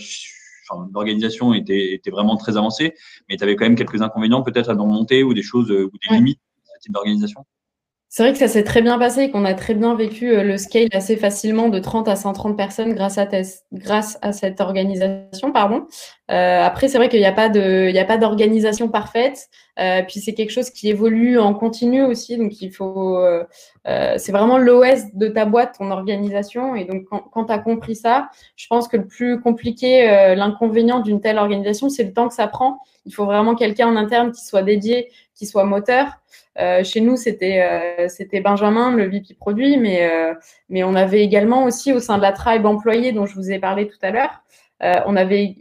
l'organisation 0.94 1.54
était, 1.56 1.94
était 1.94 2.12
vraiment 2.12 2.38
très 2.38 2.56
avancée, 2.56 2.94
mais 3.30 3.38
tu 3.38 3.44
avais 3.44 3.56
quand 3.56 3.66
même 3.66 3.76
quelques 3.76 4.02
inconvénients 4.02 4.44
peut-être 4.44 4.70
à 4.70 4.76
nous 4.76 4.84
remonter 4.84 5.24
ou 5.24 5.34
des 5.34 5.44
choses 5.44 5.72
ou 5.72 5.92
des 6.10 6.16
limites 6.16 6.40
de 6.40 6.70
ce 6.76 6.80
type 6.82 6.94
d'organisation. 6.94 7.46
C'est 8.14 8.24
vrai 8.24 8.34
que 8.34 8.40
ça 8.40 8.50
s'est 8.50 8.66
très 8.66 8.82
bien 8.82 9.00
passé 9.00 9.22
et 9.22 9.32
qu'on 9.32 9.46
a 9.46 9.54
très 9.54 9.74
bien 9.74 9.96
vécu 9.96 10.32
euh, 10.32 10.44
le 10.44 10.58
scale 10.58 10.90
assez 10.92 11.16
facilement 11.16 11.70
de 11.70 11.80
30 11.80 12.10
à 12.10 12.18
130 12.18 12.58
personnes 12.58 12.94
grâce 12.94 13.18
à, 13.18 13.26
grâce 13.72 14.20
à 14.22 14.34
cette 14.34 14.60
organisation. 14.60 15.54
Pardon. 15.54 15.86
Euh, 16.30 16.62
après, 16.62 16.90
c'est 16.90 16.98
vrai 16.98 17.08
qu'il 17.08 17.22
n'y 17.22 17.26
a 17.26 17.32
pas 17.32 18.18
d'organisation 18.18 18.90
parfaite. 18.90 19.48
Euh, 19.80 20.02
puis 20.04 20.20
c'est 20.20 20.34
quelque 20.34 20.52
chose 20.52 20.70
qui 20.70 20.90
évolue 20.90 21.40
en 21.40 21.54
continu 21.54 22.04
aussi. 22.04 22.38
Donc 22.38 22.62
il 22.62 22.72
faut, 22.72 23.18
euh, 23.18 23.44
euh 23.88 24.16
c'est 24.18 24.32
vraiment 24.32 24.58
l'OS 24.58 25.14
de 25.14 25.28
ta 25.28 25.46
boîte, 25.46 25.76
ton 25.78 25.92
organisation. 25.92 26.76
Et 26.76 26.86
donc 26.86 27.06
quand, 27.10 27.22
quand 27.32 27.46
tu 27.46 27.54
as 27.54 27.60
compris 27.60 27.96
ça, 27.96 28.30
je 28.56 28.68
pense 28.68 28.88
que 28.88 28.98
le 28.98 29.08
plus 29.08 29.40
compliqué, 29.42 30.10
euh, 30.10 30.36
l'inconvénient 30.36 31.00
d'une 31.00 31.22
telle 31.22 31.38
organisation, 31.38 31.90
c'est 31.90 32.04
le 32.04 32.14
temps 32.14 32.28
que 32.28 32.34
ça 32.34 32.48
prend. 32.48 32.80
Il 33.06 33.14
faut 33.14 33.26
vraiment 33.26 33.56
quelqu'un 33.56 33.88
en 33.88 33.96
interne 33.96 34.32
qui 34.32 34.46
soit 34.46 34.64
dédié, 34.64 35.10
qui 35.42 35.48
soit 35.48 35.64
moteur. 35.64 36.20
Euh, 36.60 36.84
chez 36.84 37.02
nous, 37.02 37.18
c'était 37.18 37.64
euh, 37.64 38.08
c'était 38.10 38.42
Benjamin, 38.42 38.96
le 38.96 39.06
VP 39.10 39.34
produit, 39.34 39.78
mais 39.78 40.08
euh, 40.08 40.36
mais 40.70 40.84
on 40.84 40.94
avait 40.94 41.24
également 41.24 41.64
aussi 41.64 41.92
au 41.92 42.00
sein 42.00 42.18
de 42.18 42.22
la 42.22 42.32
tribe 42.32 42.68
employée 42.68 43.12
dont 43.12 43.26
je 43.26 43.34
vous 43.34 43.50
ai 43.50 43.58
parlé 43.58 43.88
tout 43.88 43.98
à 44.04 44.12
l'heure, 44.12 44.44
on 45.08 45.16
avait 45.16 45.58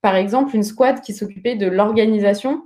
par 0.00 0.14
exemple 0.16 0.54
une 0.54 0.62
squad 0.62 1.00
qui 1.00 1.12
s'occupait 1.12 1.56
de 1.56 1.66
l'organisation 1.66 2.62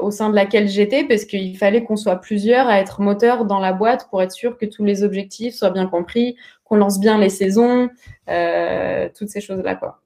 au 0.00 0.10
sein 0.10 0.28
de 0.28 0.34
laquelle 0.34 0.68
j'étais 0.68 1.04
parce 1.04 1.24
qu'il 1.24 1.56
fallait 1.56 1.84
qu'on 1.84 1.96
soit 1.96 2.16
plusieurs 2.16 2.68
à 2.68 2.80
être 2.80 3.00
moteur 3.00 3.46
dans 3.46 3.60
la 3.60 3.72
boîte 3.72 4.08
pour 4.10 4.20
être 4.22 4.32
sûr 4.32 4.58
que 4.58 4.66
tous 4.66 4.84
les 4.84 5.02
objectifs 5.02 5.54
soient 5.54 5.70
bien 5.70 5.86
compris, 5.86 6.36
qu'on 6.64 6.76
lance 6.76 7.00
bien 7.00 7.16
les 7.16 7.30
saisons, 7.30 7.88
toutes 9.16 9.28
ces 9.28 9.40
choses-là 9.40 9.76
quoi. 9.76 10.00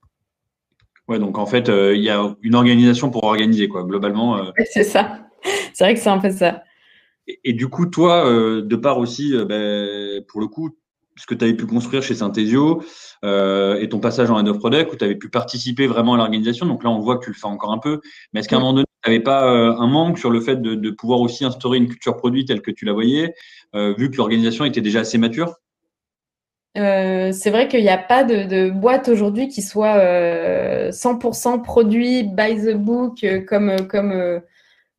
Ouais, 1.08 1.18
donc 1.18 1.38
en 1.38 1.46
fait, 1.46 1.68
il 1.68 2.02
y 2.02 2.10
a 2.10 2.36
une 2.42 2.54
organisation 2.54 3.10
pour 3.10 3.24
organiser 3.24 3.66
quoi, 3.68 3.82
globalement. 3.82 4.40
c'est 4.70 4.84
ça. 4.84 5.23
C'est 5.72 5.84
vrai 5.84 5.94
que 5.94 6.00
c'est 6.00 6.10
un 6.10 6.18
peu 6.18 6.30
ça. 6.30 6.62
Et, 7.44 7.52
du 7.52 7.68
coup, 7.68 7.86
toi, 7.86 8.26
euh, 8.26 8.62
de 8.62 8.76
part 8.76 8.98
aussi, 8.98 9.34
euh, 9.34 9.44
ben, 9.44 10.22
pour 10.28 10.40
le 10.40 10.46
coup, 10.46 10.76
ce 11.16 11.26
que 11.26 11.34
tu 11.34 11.44
avais 11.44 11.54
pu 11.54 11.66
construire 11.66 12.02
chez 12.02 12.16
Synthesio 12.16 12.82
euh, 13.24 13.78
et 13.80 13.88
ton 13.88 14.00
passage 14.00 14.30
en 14.30 14.38
Head 14.38 14.48
of 14.48 14.58
Product 14.58 14.92
où 14.92 14.96
tu 14.96 15.04
avais 15.04 15.14
pu 15.14 15.28
participer 15.28 15.86
vraiment 15.86 16.14
à 16.14 16.16
l'organisation. 16.16 16.66
Donc 16.66 16.82
là, 16.82 16.90
on 16.90 16.98
voit 16.98 17.18
que 17.18 17.24
tu 17.24 17.30
le 17.30 17.36
fais 17.36 17.46
encore 17.46 17.72
un 17.72 17.78
peu. 17.78 18.00
Mais 18.32 18.40
est-ce 18.40 18.48
qu'à 18.48 18.56
un 18.56 18.58
moment 18.58 18.72
donné, 18.74 18.86
tu 19.02 19.10
n'avais 19.10 19.22
pas 19.22 19.48
un 19.48 19.86
manque 19.86 20.18
sur 20.18 20.30
le 20.30 20.40
fait 20.40 20.60
de, 20.60 20.90
pouvoir 20.90 21.20
aussi 21.20 21.44
instaurer 21.44 21.78
une 21.78 21.86
culture 21.86 22.16
produit 22.16 22.44
telle 22.44 22.62
que 22.62 22.72
tu 22.72 22.84
la 22.84 22.92
voyais, 22.92 23.32
vu 23.74 24.10
que 24.10 24.16
l'organisation 24.16 24.64
était 24.64 24.80
déjà 24.80 25.00
assez 25.00 25.18
mature? 25.18 25.54
C'est 26.74 27.50
vrai 27.50 27.68
qu'il 27.68 27.82
n'y 27.82 27.88
a 27.88 27.98
pas 27.98 28.24
de, 28.24 28.70
boîte 28.70 29.08
aujourd'hui 29.08 29.46
qui 29.46 29.62
soit 29.62 29.96
100% 30.90 31.62
produit 31.62 32.24
by 32.24 32.56
the 32.56 32.74
book 32.74 33.24
comme, 33.46 33.86
comme 33.86 34.42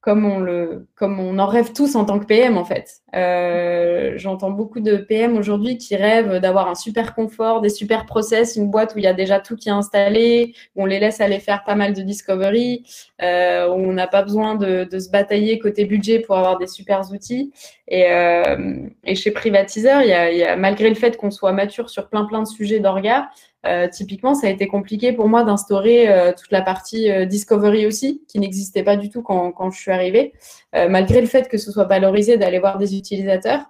comme 0.05 0.23
on 0.23 0.37
le, 0.37 0.85
comme 0.93 1.19
on 1.19 1.39
en 1.39 1.47
rêve 1.47 1.73
tous 1.73 1.95
en 1.95 2.05
tant 2.05 2.19
que 2.19 2.25
PM 2.25 2.59
en 2.59 2.63
fait. 2.63 3.01
Euh, 3.15 4.13
j'entends 4.17 4.51
beaucoup 4.51 4.79
de 4.79 4.97
PM 4.97 5.35
aujourd'hui 5.35 5.79
qui 5.79 5.95
rêvent 5.95 6.39
d'avoir 6.39 6.67
un 6.67 6.75
super 6.75 7.15
confort, 7.15 7.59
des 7.59 7.69
super 7.69 8.05
process, 8.05 8.55
une 8.55 8.69
boîte 8.69 8.93
où 8.93 8.99
il 8.99 9.03
y 9.03 9.07
a 9.07 9.15
déjà 9.15 9.39
tout 9.39 9.55
qui 9.55 9.69
est 9.69 9.71
installé, 9.71 10.53
où 10.75 10.83
on 10.83 10.85
les 10.85 10.99
laisse 10.99 11.21
aller 11.21 11.39
faire 11.39 11.63
pas 11.63 11.73
mal 11.73 11.93
de 11.93 12.03
discovery, 12.03 12.85
euh, 13.23 13.67
où 13.67 13.79
on 13.79 13.93
n'a 13.93 14.05
pas 14.05 14.21
besoin 14.21 14.53
de, 14.53 14.87
se 14.91 15.09
batailler 15.09 15.57
côté 15.57 15.85
budget 15.85 16.19
pour 16.19 16.37
avoir 16.37 16.59
des 16.59 16.67
super 16.67 17.01
outils. 17.11 17.51
Et, 17.87 18.11
euh, 18.11 18.87
et 19.05 19.15
chez 19.15 19.31
Privatiseur, 19.31 20.03
y 20.03 20.13
a, 20.13 20.31
il 20.31 20.37
y 20.37 20.43
a 20.43 20.55
malgré 20.55 20.89
le 20.89 20.95
fait 20.95 21.17
qu'on 21.17 21.31
soit 21.31 21.51
mature 21.51 21.89
sur 21.89 22.09
plein 22.09 22.25
plein 22.25 22.43
de 22.43 22.47
sujets 22.47 22.79
d'orga, 22.79 23.29
euh, 23.65 23.87
typiquement, 23.87 24.35
ça 24.35 24.47
a 24.47 24.49
été 24.49 24.67
compliqué 24.67 25.13
pour 25.13 25.27
moi 25.27 25.43
d'instaurer 25.43 26.09
euh, 26.09 26.31
toute 26.31 26.51
la 26.51 26.61
partie 26.61 27.09
euh, 27.11 27.25
discovery 27.25 27.85
aussi, 27.85 28.23
qui 28.27 28.39
n'existait 28.39 28.83
pas 28.83 28.97
du 28.97 29.09
tout 29.09 29.21
quand, 29.21 29.51
quand 29.51 29.71
je 29.71 29.79
suis 29.79 29.91
arrivée, 29.91 30.33
malgré 30.73 31.21
le 31.21 31.27
fait 31.27 31.47
que 31.47 31.57
ce 31.57 31.71
soit 31.71 31.85
valorisé 31.85 32.37
d'aller 32.37 32.59
voir 32.59 32.77
des 32.77 32.97
utilisateurs. 32.97 33.61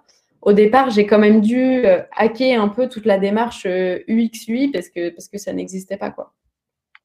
Au 0.42 0.52
départ, 0.52 0.90
j'ai 0.90 1.06
quand 1.06 1.18
même 1.18 1.40
dû 1.40 1.84
hacker 2.16 2.60
un 2.60 2.68
peu 2.68 2.88
toute 2.88 3.04
la 3.04 3.18
démarche 3.18 3.64
UX/UI 3.64 4.68
parce 4.72 4.88
que, 4.88 5.10
parce 5.10 5.28
que 5.28 5.38
ça 5.38 5.52
n'existait 5.52 5.96
pas. 5.96 6.10
quoi. 6.10 6.32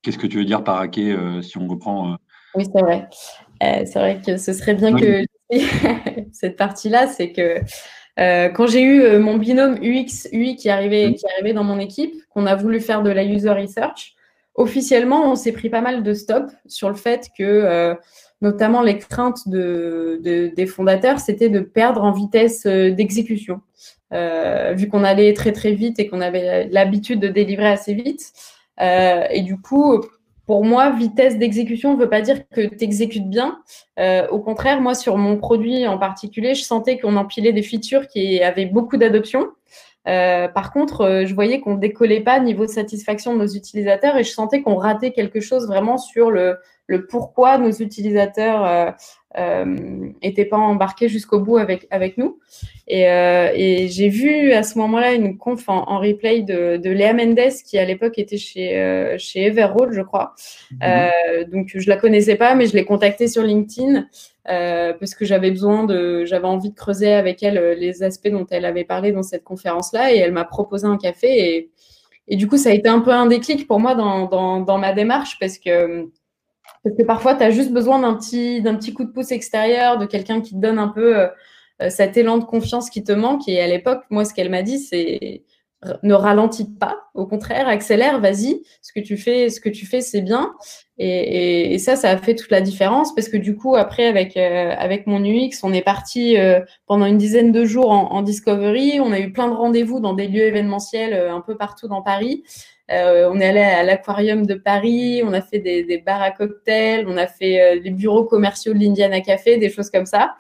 Qu'est-ce 0.02 0.18
que 0.18 0.28
tu 0.28 0.38
veux 0.38 0.46
dire 0.46 0.64
par 0.64 0.80
hacker 0.80 1.44
si 1.44 1.58
on 1.60 1.68
reprend 1.68 2.18
Oui, 2.56 2.66
c'est 2.66 2.82
vrai. 2.82 3.08
c'est 3.62 4.00
vrai 4.00 4.22
que 4.26 4.38
ce 4.38 4.54
serait 4.54 4.74
bien 4.74 4.96
que 4.96 5.24
cette 6.32 6.58
partie-là, 6.58 7.08
c'est 7.08 7.32
que 7.32 7.60
euh, 8.20 8.50
quand 8.50 8.68
j'ai 8.68 8.82
eu 8.82 9.02
euh, 9.02 9.20
mon 9.20 9.38
binôme 9.38 9.76
UX, 9.82 10.28
UI 10.32 10.56
qui 10.56 10.70
arrivait, 10.70 11.10
mmh. 11.10 11.16
qui 11.16 11.26
arrivait 11.28 11.54
dans 11.54 11.64
mon 11.64 11.80
équipe, 11.80 12.14
qu'on 12.30 12.46
a 12.46 12.56
voulu 12.56 12.80
faire 12.80 13.04
de 13.04 13.10
la 13.10 13.24
user 13.24 13.52
research, 13.52 14.16
officiellement, 14.56 15.32
on 15.32 15.36
s'est 15.36 15.54
pris 15.54 15.70
pas 15.70 15.82
mal 15.82 16.04
de 16.04 16.14
stop 16.14 16.52
sur 16.68 16.90
le 16.90 16.96
fait 16.96 17.30
que, 17.38 17.44
euh, 17.44 17.96
notamment 18.42 18.82
les 18.82 18.98
craintes 18.98 19.48
de, 19.48 20.20
des 20.24 20.66
fondateurs, 20.66 21.20
c'était 21.20 21.50
de 21.50 21.60
perdre 21.60 22.04
en 22.04 22.12
vitesse 22.12 22.66
d'exécution. 22.66 23.62
vu 24.12 24.88
qu'on 24.90 25.04
allait 25.04 25.34
très 25.34 25.52
très 25.52 25.74
vite 25.74 26.00
et 26.00 26.08
qu'on 26.08 26.22
avait 26.22 26.68
l'habitude 26.70 27.20
de 27.20 27.28
délivrer 27.28 27.68
assez 27.68 27.94
vite. 27.94 28.34
et 28.80 29.42
du 29.44 29.58
coup, 29.62 30.02
pour 30.46 30.66
moi, 30.66 30.90
vitesse 30.92 31.38
d'exécution 31.38 31.94
ne 31.96 32.00
veut 32.00 32.10
pas 32.10 32.22
dire 32.22 32.48
que 32.50 32.62
tu 32.62 32.84
exécutes 32.84 33.30
bien. 33.30 33.60
Euh, 34.00 34.28
au 34.30 34.40
contraire, 34.40 34.82
moi, 34.82 34.96
sur 34.96 35.18
mon 35.18 35.38
produit 35.38 35.88
en 35.88 35.98
particulier, 35.98 36.56
je 36.56 36.64
sentais 36.64 36.98
qu'on 37.00 37.16
empilait 37.16 37.54
des 37.54 37.62
features 37.62 38.08
qui 38.08 38.42
avaient 38.42 38.66
beaucoup 38.66 38.98
d'adoption. 38.98 39.48
Euh, 40.08 40.48
par 40.48 40.74
contre, 40.74 41.02
euh, 41.02 41.26
je 41.28 41.36
voyais 41.36 41.62
qu'on 41.62 41.76
décollait 41.76 42.22
pas 42.22 42.40
niveau 42.40 42.66
de 42.66 42.72
satisfaction 42.72 43.34
de 43.36 43.40
nos 43.40 43.48
utilisateurs 43.48 44.18
et 44.18 44.24
je 44.24 44.32
sentais 44.32 44.64
qu'on 44.64 44.76
ratait 44.76 45.12
quelque 45.12 45.40
chose 45.40 45.68
vraiment 45.68 46.00
sur 46.00 46.32
le, 46.32 46.58
le 46.88 47.06
pourquoi 47.06 47.60
nos 47.60 47.72
utilisateurs 47.72 48.96
n'étaient 49.36 50.46
pas 50.46 50.58
embarqués 50.58 51.08
jusqu'au 51.08 51.40
bout 51.40 51.58
avec, 51.58 51.88
avec 51.90 52.18
nous. 52.18 52.40
Et, 52.88 53.04
et 53.04 53.88
j'ai 53.88 54.10
vu 54.10 54.52
à 54.52 54.64
ce 54.64 54.78
moment-là 54.80 55.14
une 55.14 55.38
conf 55.38 55.70
en, 55.70 56.00
replay 56.00 56.42
de, 56.42 56.78
de, 56.78 56.90
Léa 56.90 57.14
Mendes 57.14 57.54
qui 57.66 57.78
à 57.78 57.86
l'époque 57.86 58.20
était 58.20 58.38
chez, 58.38 59.16
chez 59.18 59.46
Everroll, 59.46 59.94
je 59.94 60.02
crois. 60.02 60.36
Mhm. 60.72 61.46
donc 61.52 61.72
je 61.74 61.90
la 61.90 61.96
connaissais 61.96 62.36
pas, 62.36 62.56
mais 62.56 62.66
je 62.66 62.74
l'ai 62.74 62.84
contactée 62.86 63.28
sur 63.28 63.44
LinkedIn. 63.44 64.06
Euh, 64.50 64.94
parce 64.94 65.14
que 65.14 65.24
j'avais 65.24 65.52
besoin 65.52 65.84
de, 65.84 66.26
j'avais 66.26 66.48
envie 66.48 66.72
de 66.72 66.76
creuser 66.76 67.14
avec 67.14 67.44
elle 67.44 67.60
euh, 67.60 67.76
les 67.76 68.02
aspects 68.02 68.30
dont 68.30 68.48
elle 68.50 68.66
avait 68.66 68.84
parlé 68.84 69.12
dans 69.12 69.22
cette 69.22 69.44
conférence-là, 69.44 70.14
et 70.14 70.18
elle 70.18 70.32
m'a 70.32 70.46
proposé 70.46 70.88
un 70.88 70.98
café, 70.98 71.56
et, 71.56 71.72
et, 72.28 72.36
du 72.38 72.48
coup, 72.48 72.58
ça 72.58 72.70
a 72.70 72.74
été 72.74 72.90
un 72.90 73.02
peu 73.02 73.12
un 73.12 73.28
déclic 73.28 73.68
pour 73.68 73.80
moi 73.80 73.94
dans, 73.94 74.26
dans, 74.26 74.62
dans 74.62 74.80
ma 74.80 74.94
démarche, 74.94 75.38
parce 75.40 75.60
que, 75.60 76.10
parce 76.84 76.96
que 76.96 77.04
parfois, 77.04 77.36
tu 77.36 77.44
as 77.44 77.52
juste 77.52 77.72
besoin 77.72 78.00
d'un 78.00 78.16
petit, 78.16 78.62
d'un 78.62 78.76
petit 78.76 78.94
coup 78.94 79.04
de 79.04 79.12
pouce 79.12 79.32
extérieur, 79.32 79.98
de 79.98 80.06
quelqu'un 80.06 80.42
qui 80.42 80.56
te 80.56 80.60
donne 80.60 80.80
un 80.80 80.88
peu 80.88 81.18
euh, 81.18 81.28
cet 81.90 82.18
élan 82.18 82.38
de 82.38 82.44
confiance 82.44 82.90
qui 82.90 83.04
te 83.04 83.12
manque, 83.12 83.48
et 83.48 83.62
à 83.62 83.68
l'époque, 83.68 84.04
moi, 84.10 84.26
ce 84.26 84.34
qu'elle 84.34 84.50
m'a 84.50 84.64
dit, 84.64 84.80
c'est 84.80 85.44
ne 86.04 86.14
ralentis 86.14 86.66
pas, 86.66 87.10
au 87.16 87.26
contraire, 87.26 87.68
accélère, 87.68 88.20
vas-y, 88.20 88.62
ce 88.82 88.94
que 88.94 89.00
tu 89.00 89.18
fais, 89.18 89.50
ce 89.50 89.60
que 89.60 89.70
tu 89.70 89.86
fais, 89.86 90.02
c'est 90.02 90.22
bien. 90.22 90.54
Et, 91.00 91.80
ça, 91.80 91.96
ça 91.96 92.12
a 92.12 92.18
fait 92.18 92.36
toute 92.36 92.52
la 92.52 92.62
différence 92.62 93.16
parce 93.16 93.28
que 93.30 93.38
du 93.38 93.56
coup, 93.56 93.76
après, 93.76 94.06
avec, 94.06 94.38
euh, 94.38 94.76
mon 95.08 95.24
UX, 95.24 95.64
on 95.64 95.74
est 95.74 95.82
parti 95.82 96.38
euh, 96.38 96.60
pendant 96.86 97.08
une 97.08 97.18
dizaine 97.18 97.52
de 97.52 97.66
jours 97.66 97.90
en, 97.90 98.22
discovery. 98.22 99.00
On 99.00 99.12
a 99.12 99.20
eu 99.20 99.32
plein 99.32 99.48
de 99.48 99.56
rendez-vous 99.56 100.00
dans 100.00 100.14
des 100.14 100.28
lieux 100.28 100.46
événementiels 100.46 101.16
un 101.16 101.42
peu 101.42 101.58
partout 101.58 101.88
dans 101.88 102.04
Paris. 102.04 102.44
On 102.92 103.40
est 103.40 103.46
allé 103.46 103.62
à 103.62 103.84
l'aquarium 103.84 104.46
de 104.46 104.56
Paris, 104.56 105.22
on 105.26 105.34
a 105.34 105.42
fait 105.42 105.60
des, 105.60 105.84
des, 105.84 105.98
bars 105.98 106.22
à 106.22 106.32
cocktails, 106.32 107.06
on 107.08 107.18
a 107.18 107.28
fait 107.28 107.80
les 107.80 107.92
bureaux 107.92 108.26
commerciaux 108.26 108.74
de 108.74 108.80
l'Indiana 108.80 109.22
Café, 109.22 109.58
des 109.58 109.70
choses 109.70 109.90
comme 109.90 110.06
ça. 110.06 110.36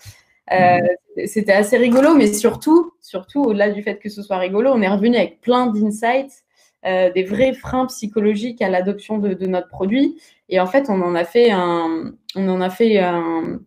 Euh, 0.51 0.79
c'était 1.25 1.53
assez 1.53 1.77
rigolo, 1.77 2.13
mais 2.15 2.31
surtout, 2.33 2.93
surtout 2.99 3.43
au-delà 3.43 3.69
du 3.69 3.81
fait 3.83 3.97
que 3.99 4.09
ce 4.09 4.21
soit 4.21 4.37
rigolo, 4.37 4.71
on 4.73 4.81
est 4.81 4.87
revenu 4.87 5.15
avec 5.15 5.41
plein 5.41 5.67
d'insights, 5.67 6.43
euh, 6.85 7.11
des 7.11 7.23
vrais 7.23 7.53
freins 7.53 7.85
psychologiques 7.85 8.61
à 8.61 8.69
l'adoption 8.69 9.17
de, 9.17 9.45
notre 9.45 9.69
produit. 9.69 10.19
Et 10.49 10.59
en 10.59 10.67
fait, 10.67 10.89
on 10.89 11.01
en 11.01 11.15
a 11.15 11.23
fait 11.23 11.51
un, 11.51 12.13
on 12.35 12.49
en 12.49 12.61
a 12.61 12.69
fait 12.69 12.99
un, 12.99 13.59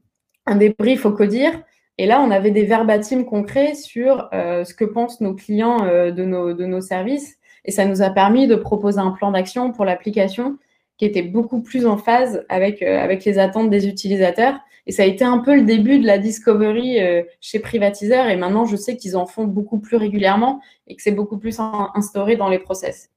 débrief 0.56 1.06
au 1.06 1.12
codir. 1.12 1.52
Et 1.96 2.06
là, 2.06 2.20
on 2.20 2.30
avait 2.30 2.50
des 2.50 2.64
verbatims 2.64 3.24
concrets 3.24 3.74
sur 3.74 4.28
euh, 4.34 4.64
ce 4.64 4.74
que 4.74 4.84
pensent 4.84 5.20
nos 5.20 5.34
clients 5.34 5.86
de, 5.86 6.24
nos, 6.24 6.52
de 6.52 6.66
nos 6.66 6.80
services. 6.80 7.36
Et 7.64 7.70
ça 7.70 7.86
nous 7.86 8.02
a 8.02 8.10
permis 8.10 8.46
de 8.46 8.56
proposer 8.56 8.98
un 8.98 9.10
plan 9.10 9.30
d'action 9.30 9.72
pour 9.72 9.84
l'application 9.84 10.58
qui 10.98 11.04
était 11.04 11.22
beaucoup 11.22 11.62
plus 11.62 11.86
en 11.86 11.96
phase 11.96 12.44
avec, 12.48 12.82
avec 12.82 13.24
les 13.24 13.38
attentes 13.38 13.70
des 13.70 13.88
utilisateurs 13.88 14.60
et 14.86 14.92
ça 14.92 15.02
a 15.02 15.06
été 15.06 15.24
un 15.24 15.38
peu 15.38 15.54
le 15.56 15.62
début 15.62 15.98
de 15.98 16.06
la 16.06 16.18
discovery 16.18 17.00
euh, 17.00 17.22
chez 17.40 17.58
Privatiseur. 17.58 18.28
Et 18.28 18.36
maintenant, 18.36 18.66
je 18.66 18.76
sais 18.76 18.96
qu'ils 18.96 19.16
en 19.16 19.26
font 19.26 19.44
beaucoup 19.44 19.78
plus 19.78 19.96
régulièrement 19.96 20.60
et 20.86 20.96
que 20.96 21.02
c'est 21.02 21.12
beaucoup 21.12 21.38
plus 21.38 21.58
instauré 21.94 22.36
dans 22.36 22.48
les 22.48 22.58
process. 22.58 23.10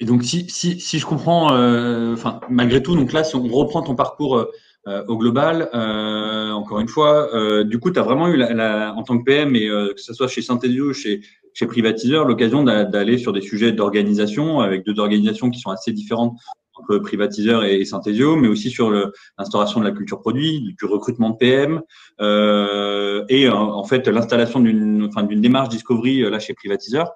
Et 0.00 0.04
donc, 0.04 0.24
si, 0.24 0.50
si, 0.50 0.80
si 0.80 0.98
je 0.98 1.06
comprends, 1.06 1.54
euh, 1.54 2.16
malgré 2.50 2.82
tout, 2.82 2.96
donc 2.96 3.12
là, 3.12 3.24
si 3.24 3.36
on 3.36 3.46
reprend 3.46 3.82
ton 3.82 3.94
parcours 3.94 4.46
euh, 4.88 5.04
au 5.06 5.16
global, 5.16 5.70
euh, 5.74 6.50
encore 6.50 6.80
une 6.80 6.88
fois, 6.88 7.28
du 7.64 7.78
coup, 7.78 7.90
tu 7.90 7.98
as 7.98 8.02
vraiment 8.02 8.28
eu, 8.28 8.36
la, 8.36 8.94
en 8.96 9.02
tant 9.02 9.18
que 9.18 9.24
PM, 9.24 9.54
et 9.56 9.68
que 9.68 10.00
ce 10.00 10.14
soit 10.14 10.28
chez 10.28 10.42
Synthesio 10.42 10.90
ou 10.90 10.92
chez, 10.92 11.20
chez 11.54 11.66
Privatiseur, 11.66 12.24
l'occasion 12.24 12.62
d'aller 12.62 13.18
sur 13.18 13.32
des 13.32 13.42
sujets 13.42 13.72
d'organisation, 13.72 14.60
avec 14.60 14.84
deux 14.84 14.98
organisations 14.98 15.50
qui 15.50 15.60
sont 15.60 15.70
assez 15.70 15.92
différentes 15.92 16.36
entre 16.74 16.98
privatiseur 16.98 17.64
et, 17.64 17.84
Synthesio, 17.84 18.34
mais 18.36 18.48
aussi 18.48 18.70
sur 18.70 18.90
l'instauration 19.38 19.80
de 19.80 19.84
la 19.84 19.92
culture 19.92 20.20
produit, 20.20 20.74
du 20.78 20.84
recrutement 20.86 21.30
de 21.30 21.36
PM, 21.36 21.82
euh, 22.20 23.24
et 23.28 23.48
en 23.48 23.84
fait 23.84 24.08
l'installation 24.08 24.60
d'une 24.60 25.04
enfin, 25.04 25.22
d'une 25.22 25.40
démarche 25.40 25.68
discovery 25.68 26.22
là 26.22 26.38
chez 26.38 26.54
privatiseur. 26.54 27.10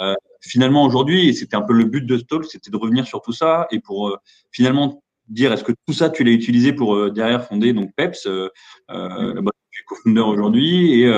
Euh, 0.00 0.14
finalement 0.40 0.84
aujourd'hui, 0.84 1.28
et 1.28 1.32
c'était 1.32 1.56
un 1.56 1.62
peu 1.62 1.72
le 1.72 1.84
but 1.84 2.04
de 2.04 2.18
Stall, 2.18 2.44
c'était 2.44 2.70
de 2.70 2.76
revenir 2.76 3.06
sur 3.06 3.22
tout 3.22 3.32
ça 3.32 3.66
et 3.70 3.80
pour 3.80 4.08
euh, 4.08 4.16
finalement 4.50 5.01
dire 5.28 5.52
est-ce 5.52 5.64
que 5.64 5.72
tout 5.86 5.92
ça 5.92 6.10
tu 6.10 6.24
l'as 6.24 6.32
utilisé 6.32 6.72
pour 6.72 6.94
euh, 6.94 7.10
derrière 7.10 7.44
fonder 7.44 7.72
donc 7.72 7.90
Peps, 7.96 8.26
euh, 8.26 8.48
que 8.88 9.50
tu 9.70 9.84
co-founder 9.84 10.20
aujourd'hui, 10.20 11.02
et, 11.02 11.12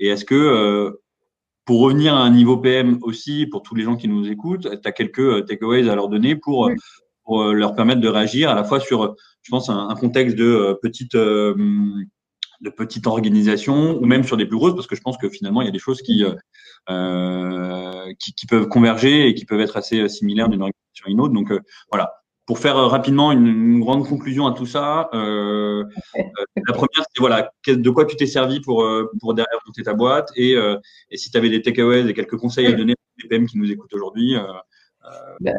et 0.00 0.08
est-ce 0.08 0.24
que 0.24 0.98
pour 1.64 1.80
revenir 1.80 2.14
à 2.14 2.18
un 2.18 2.30
niveau 2.30 2.58
PM 2.58 2.98
aussi, 3.02 3.46
pour 3.46 3.62
tous 3.62 3.74
les 3.74 3.84
gens 3.84 3.96
qui 3.96 4.08
nous 4.08 4.28
écoutent, 4.28 4.68
tu 4.68 4.88
as 4.88 4.92
quelques 4.92 5.46
takeaways 5.46 5.88
à 5.88 5.94
leur 5.94 6.08
donner 6.08 6.36
pour, 6.36 6.70
pour 7.24 7.44
leur 7.44 7.74
permettre 7.74 8.00
de 8.00 8.08
réagir 8.08 8.50
à 8.50 8.54
la 8.54 8.64
fois 8.64 8.80
sur, 8.80 9.14
je 9.42 9.50
pense, 9.50 9.70
un, 9.70 9.88
un 9.88 9.94
contexte 9.94 10.36
de 10.36 10.78
petite 10.82 11.16
de 12.60 12.70
petites 12.70 13.06
organisations 13.06 13.98
ou 13.98 14.06
même 14.06 14.24
sur 14.24 14.36
des 14.36 14.46
plus 14.46 14.56
grosses 14.56 14.74
parce 14.74 14.86
que 14.86 14.96
je 14.96 15.00
pense 15.00 15.16
que 15.16 15.28
finalement 15.28 15.62
il 15.62 15.66
y 15.66 15.68
a 15.68 15.72
des 15.72 15.78
choses 15.78 16.02
qui 16.02 16.24
euh, 16.24 16.34
euh 16.90 18.12
qui, 18.18 18.34
qui, 18.34 18.46
peuvent 18.46 18.68
converger 18.68 19.28
et 19.28 19.34
qui 19.34 19.44
peuvent 19.44 19.60
être 19.60 19.76
assez 19.76 20.08
similaires 20.08 20.48
d'une 20.48 20.62
organisation 20.62 21.06
à 21.06 21.10
une 21.10 21.20
autre. 21.20 21.32
Donc 21.32 21.50
euh, 21.52 21.60
voilà. 21.90 22.19
Pour 22.50 22.58
faire 22.58 22.76
euh, 22.76 22.88
rapidement 22.88 23.30
une, 23.30 23.46
une, 23.46 23.78
grande 23.78 24.04
conclusion 24.08 24.48
à 24.48 24.52
tout 24.52 24.66
ça, 24.66 25.08
euh, 25.14 25.84
la 26.16 26.72
première 26.72 27.04
c'est 27.14 27.20
voilà 27.20 27.52
de 27.68 27.90
quoi 27.90 28.04
tu 28.06 28.16
t'es 28.16 28.26
servi 28.26 28.60
pour 28.60 28.84
pour 29.20 29.34
derrière 29.34 29.60
monter 29.64 29.84
ta 29.84 29.94
boîte 29.94 30.30
et, 30.34 30.56
et 31.10 31.16
si 31.16 31.30
tu 31.30 31.38
avais 31.38 31.48
des 31.48 31.62
takeaways 31.62 32.08
et 32.08 32.12
quelques 32.12 32.36
conseils 32.36 32.66
à 32.66 32.72
donner 32.72 32.94
aux 33.24 33.28
PM 33.28 33.46
qui 33.46 33.56
nous 33.56 33.70
écoutent 33.70 33.94
aujourd'hui. 33.94 34.34
Bah, 35.40 35.52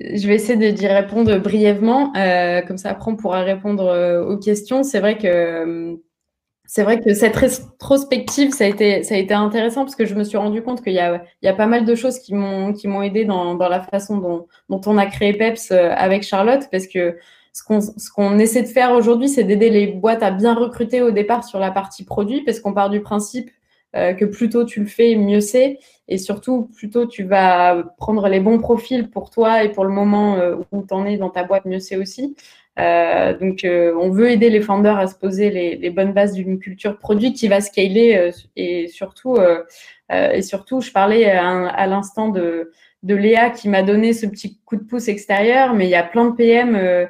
je 0.00 0.26
vais 0.26 0.34
essayer 0.34 0.72
d'y 0.72 0.86
répondre 0.86 1.38
brièvement, 1.38 2.12
euh, 2.16 2.62
comme 2.62 2.78
ça 2.78 2.90
après 2.90 3.10
on 3.10 3.16
pourra 3.16 3.42
répondre 3.42 3.86
euh, 3.86 4.24
aux 4.24 4.38
questions. 4.38 4.82
C'est 4.82 5.00
vrai 5.00 5.18
que 5.18 5.26
euh, 5.26 5.96
c'est 6.70 6.82
vrai 6.82 7.00
que 7.00 7.14
cette 7.14 7.34
rétrospective, 7.34 8.52
ça 8.52 8.64
a 8.64 8.66
été, 8.68 9.32
intéressant 9.32 9.84
parce 9.84 9.96
que 9.96 10.04
je 10.04 10.14
me 10.14 10.22
suis 10.22 10.36
rendu 10.36 10.62
compte 10.62 10.84
qu'il 10.84 10.92
y 10.92 10.98
a, 10.98 11.24
il 11.42 11.46
y 11.46 11.48
a 11.48 11.54
pas 11.54 11.66
mal 11.66 11.86
de 11.86 11.94
choses 11.94 12.18
qui 12.18 12.34
m'ont, 12.34 12.74
qui 12.74 12.88
m'ont 12.88 13.00
aidé 13.00 13.24
dans, 13.24 13.56
la 13.56 13.80
façon 13.80 14.18
dont, 14.18 14.46
on 14.68 14.98
a 14.98 15.06
créé 15.06 15.32
PEPS 15.32 15.72
avec 15.72 16.24
Charlotte 16.24 16.68
parce 16.70 16.86
que 16.86 17.16
ce 17.54 17.64
qu'on, 17.64 17.80
ce 17.80 18.10
qu'on 18.14 18.38
essaie 18.38 18.62
de 18.62 18.68
faire 18.68 18.92
aujourd'hui, 18.92 19.30
c'est 19.30 19.44
d'aider 19.44 19.70
les 19.70 19.86
boîtes 19.86 20.22
à 20.22 20.30
bien 20.30 20.54
recruter 20.54 21.00
au 21.00 21.10
départ 21.10 21.42
sur 21.42 21.58
la 21.58 21.70
partie 21.70 22.04
produit 22.04 22.42
parce 22.42 22.60
qu'on 22.60 22.74
part 22.74 22.90
du 22.90 23.00
principe 23.00 23.50
euh, 23.96 24.12
que 24.12 24.26
plus 24.26 24.50
tôt 24.50 24.64
tu 24.64 24.80
le 24.80 24.86
fais, 24.86 25.16
mieux 25.16 25.40
c'est. 25.40 25.78
Et 26.08 26.18
surtout, 26.18 26.68
plus 26.76 26.90
tôt 26.90 27.06
tu 27.06 27.24
vas 27.24 27.82
prendre 27.96 28.28
les 28.28 28.40
bons 28.40 28.58
profils 28.58 29.08
pour 29.08 29.30
toi 29.30 29.64
et 29.64 29.70
pour 29.70 29.84
le 29.84 29.90
moment 29.90 30.36
euh, 30.36 30.56
où 30.72 30.84
tu 30.86 30.92
en 30.92 31.06
es 31.06 31.16
dans 31.16 31.30
ta 31.30 31.44
boîte, 31.44 31.64
mieux 31.64 31.80
c'est 31.80 31.96
aussi. 31.96 32.36
Euh, 32.78 33.36
donc, 33.36 33.64
on 33.64 34.10
veut 34.10 34.30
aider 34.30 34.50
les 34.50 34.60
founders 34.60 34.98
à 34.98 35.06
se 35.06 35.14
poser 35.14 35.50
les, 35.50 35.90
bonnes 35.90 36.12
bases 36.12 36.34
d'une 36.34 36.58
culture 36.58 36.98
produit 36.98 37.32
qui 37.32 37.48
va 37.48 37.60
scaler 37.60 38.30
et 38.56 38.88
surtout, 38.88 39.36
et 40.10 40.42
surtout, 40.42 40.80
je 40.80 40.92
parlais 40.92 41.26
à, 41.30 41.86
l'instant 41.86 42.28
de, 42.28 42.70
de 43.02 43.14
Léa 43.14 43.50
qui 43.50 43.68
m'a 43.68 43.82
donné 43.82 44.12
ce 44.12 44.26
petit 44.26 44.58
coup 44.64 44.76
de 44.76 44.84
pouce 44.84 45.08
extérieur, 45.08 45.74
mais 45.74 45.86
il 45.86 45.90
y 45.90 45.96
a 45.96 46.04
plein 46.04 46.26
de 46.26 46.36
PM 46.36 47.08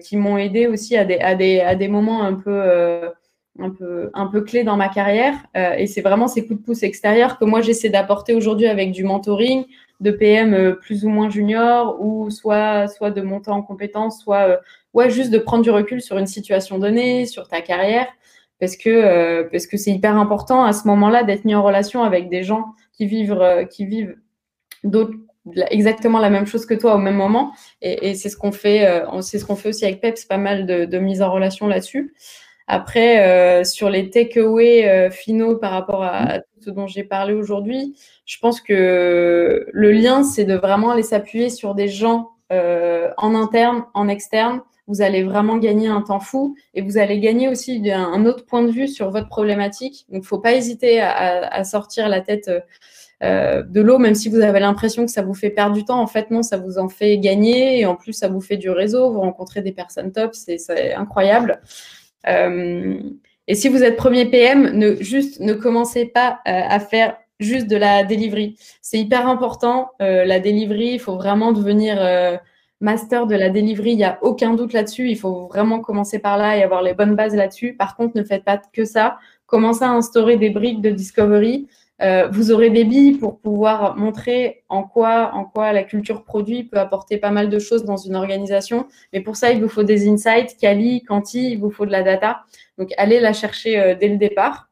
qui 0.00 0.16
m'ont 0.16 0.38
aidé 0.38 0.66
aussi 0.66 0.96
à 0.96 1.04
des, 1.04 1.18
à 1.18 1.34
des, 1.34 1.60
à 1.60 1.74
des 1.74 1.88
moments 1.88 2.22
un 2.22 2.34
peu 2.34 3.10
un 3.58 3.70
peu, 3.70 4.10
un 4.14 4.26
peu 4.26 4.40
clé 4.42 4.64
dans 4.64 4.76
ma 4.76 4.88
carrière. 4.88 5.34
Euh, 5.56 5.74
et 5.74 5.86
c'est 5.86 6.00
vraiment 6.00 6.28
ces 6.28 6.46
coups 6.46 6.60
de 6.60 6.64
pouce 6.64 6.82
extérieurs 6.82 7.38
que 7.38 7.44
moi, 7.44 7.60
j'essaie 7.60 7.88
d'apporter 7.88 8.34
aujourd'hui 8.34 8.66
avec 8.66 8.92
du 8.92 9.04
mentoring 9.04 9.64
de 10.00 10.10
PM 10.10 10.54
euh, 10.54 10.72
plus 10.74 11.04
ou 11.04 11.08
moins 11.08 11.28
junior 11.28 12.00
ou 12.00 12.30
soit, 12.30 12.88
soit 12.88 13.10
de 13.10 13.20
monter 13.20 13.50
en 13.50 13.62
compétence, 13.62 14.22
soit 14.22 14.48
euh, 14.48 14.56
ouais, 14.94 15.10
juste 15.10 15.30
de 15.30 15.38
prendre 15.38 15.62
du 15.62 15.70
recul 15.70 16.00
sur 16.00 16.18
une 16.18 16.26
situation 16.26 16.78
donnée, 16.78 17.26
sur 17.26 17.48
ta 17.48 17.60
carrière. 17.60 18.06
Parce 18.60 18.76
que 18.76 19.48
c'est 19.76 19.92
hyper 19.92 20.16
important 20.16 20.64
à 20.64 20.72
ce 20.72 20.88
moment-là 20.88 21.22
d'être 21.22 21.44
mis 21.44 21.54
en 21.54 21.62
relation 21.62 22.02
avec 22.02 22.28
des 22.28 22.42
gens 22.42 22.64
qui 22.92 23.06
vivent, 23.06 23.40
qui 23.70 23.86
vivent 23.86 24.16
exactement 25.70 26.18
la 26.18 26.28
même 26.28 26.44
chose 26.44 26.66
que 26.66 26.74
toi 26.74 26.96
au 26.96 26.98
même 26.98 27.14
moment. 27.14 27.52
Et, 27.82 28.16
c'est 28.16 28.28
ce 28.28 28.36
qu'on 28.36 28.50
fait, 28.50 29.04
ce 29.22 29.38
fait 29.38 29.68
aussi 29.68 29.84
avec 29.84 30.00
PEPS, 30.00 30.24
pas 30.24 30.38
mal 30.38 30.66
de 30.66 30.98
mise 30.98 31.22
en 31.22 31.30
relation 31.30 31.68
là-dessus. 31.68 32.12
Après, 32.70 33.26
euh, 33.26 33.64
sur 33.64 33.88
les 33.88 34.10
takeaways 34.10 34.86
euh, 34.86 35.10
finaux 35.10 35.56
par 35.56 35.72
rapport 35.72 36.04
à, 36.04 36.40
tout 36.40 36.60
ce 36.66 36.70
dont 36.70 36.86
j'ai 36.86 37.02
parlé 37.02 37.32
aujourd'hui, 37.32 37.96
je 38.26 38.38
pense 38.38 38.60
que 38.60 39.66
le 39.72 39.90
lien, 39.90 40.22
c'est 40.22 40.44
de 40.44 40.54
vraiment 40.54 40.90
aller 40.90 41.02
s'appuyer 41.02 41.48
sur 41.48 41.74
des 41.74 41.88
gens 41.88 42.32
euh, 42.52 43.08
en 43.16 43.34
interne, 43.34 43.84
en 43.94 44.06
externe. 44.06 44.60
Vous 44.86 45.00
allez 45.00 45.22
vraiment 45.22 45.56
gagner 45.56 45.88
un 45.88 46.02
temps 46.02 46.20
fou 46.20 46.56
et 46.74 46.82
vous 46.82 46.98
allez 46.98 47.20
gagner 47.20 47.48
aussi 47.48 47.90
un, 47.90 48.26
autre 48.26 48.44
point 48.44 48.62
de 48.62 48.70
vue 48.70 48.88
sur 48.88 49.10
votre 49.10 49.28
problématique. 49.28 50.04
Donc, 50.10 50.24
faut 50.24 50.38
pas 50.38 50.52
hésiter 50.52 51.00
à, 51.00 51.62
sortir 51.64 52.08
la 52.08 52.22
tête 52.22 52.50
de 53.20 53.80
l'eau, 53.80 53.98
même 53.98 54.14
si 54.14 54.30
vous 54.30 54.40
avez 54.40 54.60
l'impression 54.60 55.04
que 55.04 55.10
ça 55.10 55.20
vous 55.20 55.34
fait 55.34 55.50
perdre 55.50 55.74
du 55.74 55.84
temps. 55.84 56.00
En 56.00 56.06
fait, 56.06 56.30
non, 56.30 56.42
ça 56.42 56.56
vous 56.56 56.78
en 56.78 56.88
fait 56.88 57.18
gagner 57.18 57.80
et 57.80 57.86
en 57.86 57.96
plus, 57.96 58.14
ça 58.14 58.28
vous 58.28 58.40
fait 58.40 58.56
du 58.56 58.70
réseau. 58.70 59.12
Vous 59.12 59.20
rencontrez 59.20 59.60
des 59.60 59.72
personnes 59.72 60.10
top, 60.10 60.34
c'est 60.34 60.94
incroyable. 60.94 61.60
Euh, 62.26 62.98
et 63.46 63.54
si 63.54 63.68
vous 63.68 63.82
êtes 63.82 63.96
premier 63.96 64.26
PM, 64.26 64.76
ne, 64.76 64.96
juste 64.96 65.40
ne 65.40 65.54
commencez 65.54 66.06
pas 66.06 66.40
euh, 66.46 66.62
à 66.68 66.80
faire 66.80 67.16
juste 67.40 67.68
de 67.68 67.76
la 67.76 68.04
delivery. 68.04 68.56
C'est 68.82 68.98
hyper 68.98 69.28
important. 69.28 69.90
Euh, 70.02 70.24
la 70.24 70.40
delivery, 70.40 70.94
il 70.94 71.00
faut 71.00 71.16
vraiment 71.16 71.52
devenir 71.52 71.98
master 72.80 73.26
de 73.26 73.34
la 73.34 73.48
delivery. 73.48 73.92
Il 73.92 73.96
n'y 73.96 74.04
a 74.04 74.18
aucun 74.22 74.54
doute 74.54 74.72
là-dessus. 74.72 75.10
Il 75.10 75.18
faut 75.18 75.46
vraiment 75.46 75.80
commencer 75.80 76.18
par 76.18 76.36
là 76.36 76.56
et 76.56 76.62
avoir 76.62 76.82
les 76.82 76.94
bonnes 76.94 77.14
bases 77.14 77.34
là-dessus. 77.34 77.74
Par 77.74 77.96
contre, 77.96 78.16
ne 78.16 78.24
faites 78.24 78.44
pas 78.44 78.60
que 78.72 78.84
ça. 78.84 79.18
Commencez 79.46 79.84
à 79.84 79.90
instaurer 79.90 80.36
des 80.36 80.50
briques 80.50 80.82
de 80.82 80.90
discovery. 80.90 81.68
Euh, 82.00 82.28
vous 82.28 82.52
aurez 82.52 82.70
des 82.70 82.84
billes 82.84 83.18
pour 83.18 83.40
pouvoir 83.40 83.96
montrer 83.96 84.64
en 84.68 84.84
quoi, 84.84 85.32
la 85.72 85.82
culture 85.82 86.24
produit 86.24 86.64
peut 86.64 86.78
apporter 86.78 87.18
pas 87.18 87.30
mal 87.30 87.48
de 87.48 87.58
choses 87.58 87.84
dans 87.84 87.96
une 87.96 88.14
organisation. 88.14 88.86
Mais 89.12 89.20
pour 89.20 89.36
ça, 89.36 89.50
il 89.50 89.60
vous 89.60 89.68
faut 89.68 89.82
des 89.82 90.08
insights, 90.08 90.56
quali, 90.60 91.02
quanti, 91.02 91.52
il 91.52 91.58
vous 91.58 91.70
faut 91.70 91.86
de 91.86 91.92
la 91.92 92.02
data. 92.02 92.44
Donc, 92.78 92.92
allez 92.98 93.20
la 93.20 93.32
chercher 93.32 93.80
euh, 93.80 93.94
dès 93.94 94.08
le 94.08 94.16
départ. 94.16 94.68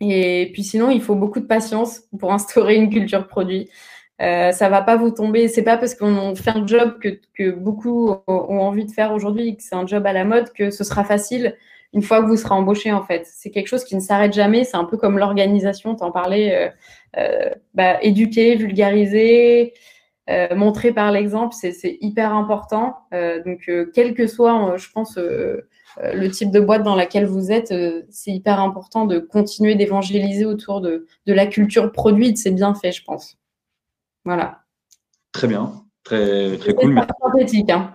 Et 0.00 0.50
puis 0.52 0.64
sinon, 0.64 0.90
il 0.90 1.02
faut 1.02 1.14
beaucoup 1.14 1.40
de 1.40 1.46
patience 1.46 2.02
pour 2.18 2.32
instaurer 2.32 2.76
une 2.76 2.90
culture 2.90 3.26
produit. 3.28 3.70
Euh, 4.22 4.52
ça 4.52 4.68
va 4.68 4.82
pas 4.82 4.96
vous 4.96 5.10
tomber. 5.10 5.48
C'est 5.48 5.62
pas 5.62 5.76
parce 5.76 5.94
qu'on 5.94 6.34
fait 6.34 6.50
un 6.50 6.66
job 6.66 6.98
que, 7.00 7.20
que 7.34 7.50
beaucoup 7.50 8.10
ont 8.26 8.60
envie 8.60 8.84
de 8.86 8.90
faire 8.90 9.12
aujourd'hui, 9.12 9.56
que 9.56 9.62
c'est 9.62 9.74
un 9.74 9.86
job 9.86 10.06
à 10.06 10.12
la 10.12 10.24
mode, 10.24 10.52
que 10.52 10.70
ce 10.70 10.84
sera 10.84 11.04
facile 11.04 11.56
une 11.94 12.02
fois 12.02 12.20
que 12.20 12.26
vous 12.26 12.36
serez 12.36 12.54
embauché, 12.54 12.92
en 12.92 13.04
fait. 13.04 13.26
C'est 13.26 13.50
quelque 13.50 13.68
chose 13.68 13.84
qui 13.84 13.94
ne 13.94 14.00
s'arrête 14.00 14.32
jamais. 14.32 14.64
C'est 14.64 14.76
un 14.76 14.84
peu 14.84 14.96
comme 14.96 15.18
l'organisation, 15.18 15.94
t'en 15.94 16.10
parlais. 16.10 16.54
Euh, 16.54 16.68
euh, 17.16 17.50
bah, 17.72 18.02
éduquer, 18.02 18.56
vulgariser, 18.56 19.74
euh, 20.28 20.54
montrer 20.56 20.92
par 20.92 21.12
l'exemple, 21.12 21.54
c'est 21.54 21.96
hyper 22.00 22.34
important. 22.34 22.96
donc, 23.12 23.70
quel 23.94 24.14
que 24.14 24.26
soit, 24.26 24.76
je 24.76 24.90
pense, 24.90 25.16
le 25.16 26.28
type 26.30 26.50
de 26.50 26.60
boîte 26.60 26.82
dans 26.82 26.96
laquelle 26.96 27.26
vous 27.26 27.52
êtes, 27.52 27.72
c'est 28.10 28.32
hyper 28.32 28.58
important 28.58 29.04
de 29.04 29.20
continuer 29.20 29.76
d'évangéliser 29.76 30.44
autour 30.44 30.80
de, 30.80 31.06
de 31.26 31.32
la 31.32 31.46
culture 31.46 31.92
produite. 31.92 32.38
C'est 32.38 32.50
bien 32.50 32.74
fait, 32.74 32.90
je 32.90 33.04
pense. 33.04 33.38
Voilà. 34.24 34.62
Très 35.30 35.46
bien. 35.46 35.84
Très, 36.02 36.58
très 36.58 36.74
cool. 36.74 37.00
Synthétique, 37.32 37.70
hein. 37.70 37.94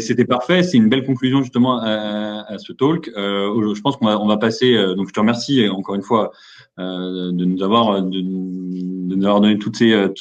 C'était 0.00 0.24
parfait. 0.24 0.62
C'est 0.62 0.76
une 0.76 0.88
belle 0.88 1.04
conclusion 1.04 1.42
justement 1.42 1.80
à, 1.80 2.58
ce 2.58 2.72
talk. 2.72 3.10
Euh, 3.16 3.74
je 3.74 3.80
pense 3.80 3.96
qu'on 3.96 4.26
va, 4.26 4.36
passer. 4.36 4.74
Euh, 4.74 4.94
donc, 4.94 5.08
je 5.08 5.12
te 5.12 5.20
remercie 5.20 5.68
encore 5.68 5.94
une 5.94 6.02
fois 6.02 6.32
euh, 6.78 7.32
de 7.32 7.44
nous 7.44 7.62
avoir 7.62 8.02
donné 8.02 9.58
toutes 9.58 9.76
ces 9.76 10.12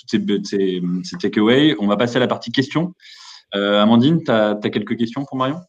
takeaways. 1.21 1.75
On 1.79 1.87
va 1.87 1.97
passer 1.97 2.17
à 2.17 2.19
la 2.19 2.27
partie 2.27 2.51
questions. 2.51 2.93
Amandine, 3.53 4.23
tu 4.23 4.31
as, 4.31 4.55
quelques 4.55 4.97
questions 4.97 5.25
pour 5.25 5.37
Marion? 5.37 5.59